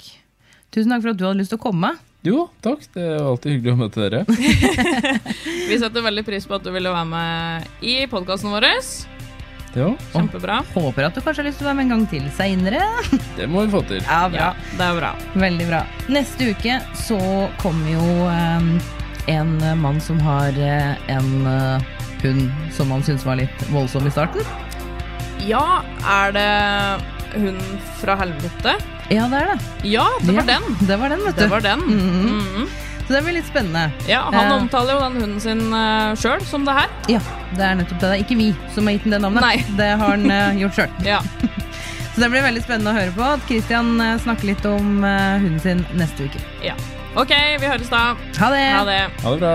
Tusen 0.74 0.92
takk 0.92 1.06
for 1.06 1.14
at 1.14 1.22
du 1.22 1.28
hadde 1.28 1.44
lyst 1.44 1.54
til 1.54 1.62
å 1.62 1.66
komme. 1.68 1.94
Jo, 2.26 2.48
takk. 2.66 2.88
Det 2.96 3.04
er 3.06 3.20
alltid 3.22 3.58
hyggelig 3.58 3.76
å 3.76 3.82
møte 3.84 4.08
dere. 4.08 4.24
Vi 5.70 5.78
setter 5.82 6.02
veldig 6.06 6.26
pris 6.26 6.48
på 6.50 6.58
at 6.58 6.66
du 6.66 6.72
ville 6.74 6.94
være 6.94 7.10
med 7.12 7.86
i 7.86 8.00
podkasten 8.10 8.54
vår. 8.54 8.72
Ja, 9.76 9.90
Kjempebra. 10.14 10.62
Håper 10.74 11.08
at 11.10 11.16
du 11.18 11.22
kanskje 11.22 11.44
har 11.44 11.50
lyst 11.50 11.60
til 11.60 11.68
å 11.68 11.70
være 11.72 11.78
med 11.82 11.86
en 11.88 11.94
gang 11.96 12.06
til 12.12 12.28
seinere. 12.38 12.82
det 13.38 13.48
må 13.52 13.66
vi 13.66 13.74
få 13.76 13.82
til. 13.90 14.00
Ja, 14.08 14.22
Ja, 14.32 14.50
det 14.80 14.86
er 14.88 15.00
bra. 15.02 15.10
Veldig 15.36 15.68
bra. 15.72 15.82
Neste 16.16 16.52
uke 16.56 16.78
så 16.96 17.20
kommer 17.60 17.92
jo 17.92 18.06
um, 18.30 18.70
en 19.32 19.52
mann 19.82 20.00
som 20.02 20.20
har 20.24 20.56
eh, 20.62 20.96
en 21.12 21.30
uh, 21.50 21.84
hund 22.24 22.48
som 22.72 22.92
han 22.94 23.04
syns 23.04 23.26
var 23.28 23.40
litt 23.42 23.68
voldsom 23.74 24.08
i 24.08 24.14
starten. 24.14 24.46
Ja, 25.46 25.82
er 26.08 26.32
det 26.36 26.50
hun 27.36 27.58
fra 28.00 28.16
helvete? 28.22 28.78
Ja, 29.12 29.28
det 29.30 29.42
er 29.44 29.52
det. 29.52 29.58
Ja, 29.92 30.06
det 30.24 30.34
var 30.34 30.46
Ja, 30.48 30.56
den. 30.56 30.88
Det 30.88 30.98
var 31.04 31.12
den, 31.14 31.26
vet 31.28 31.36
du. 31.36 31.42
Det 31.44 31.52
var 31.52 31.62
den. 31.68 31.84
Mhm. 31.86 32.40
Mhm. 32.40 32.70
Så 33.06 33.14
det 33.14 33.22
blir 33.22 33.36
litt 33.38 33.46
spennende. 33.46 33.92
Ja, 34.10 34.24
Han 34.34 34.48
Eh. 34.48 34.54
omtaler 34.58 34.94
jo 34.96 35.00
den 35.04 35.18
hunden 35.22 35.40
sin 35.44 35.60
uh, 35.74 36.16
sjøl 36.18 36.42
som 36.50 36.66
det 36.66 36.74
her. 36.74 36.90
Ja, 37.12 37.20
det 37.54 37.62
er 37.68 37.76
nettopp 37.78 38.00
det. 38.02 38.08
Det 38.10 38.16
er 38.16 38.24
ikke 38.26 38.38
vi 38.40 38.48
som 38.74 38.88
har 38.90 38.96
gitt 38.98 39.04
den 39.06 39.14
det 39.14 39.22
navnet. 39.22 39.42
Nei. 39.46 39.58
Det 39.78 39.92
har 40.02 40.16
han 40.16 40.26
uh, 40.32 40.58
gjort 40.58 40.80
sjøl. 40.80 40.90
Ja. 41.06 41.20
Så 42.16 42.22
det 42.24 42.30
blir 42.32 42.42
veldig 42.48 42.64
spennende 42.64 42.94
å 42.94 42.98
høre 42.98 43.12
på. 43.14 43.22
At 43.36 43.42
Christian 43.50 43.90
eh, 44.02 44.16
snakker 44.24 44.48
litt 44.48 44.66
om 44.70 45.04
uh, 45.04 45.36
hunden 45.38 45.60
sin 45.60 45.82
neste 46.00 46.30
uke. 46.30 46.40
ja. 46.66 46.74
Ok, 47.16 47.32
vi 47.62 47.68
høres 47.68 47.88
da. 47.92 48.16
Ha 48.42 48.48
det! 48.52 48.64
Ha 48.76 48.84
det. 48.88 48.96
Ha 49.24 49.32
det 49.32 49.40
bra. 49.40 49.52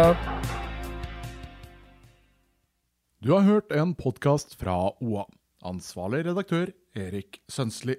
Du 3.21 3.33
har 3.35 3.43
hørt 3.45 3.73
en 3.77 3.95
podkast 3.95 4.55
fra 4.61 4.77
OA. 5.05 5.27
Ansvarlig 5.69 6.23
redaktør 6.25 6.71
Erik 6.97 7.41
Sønsli. 7.53 7.99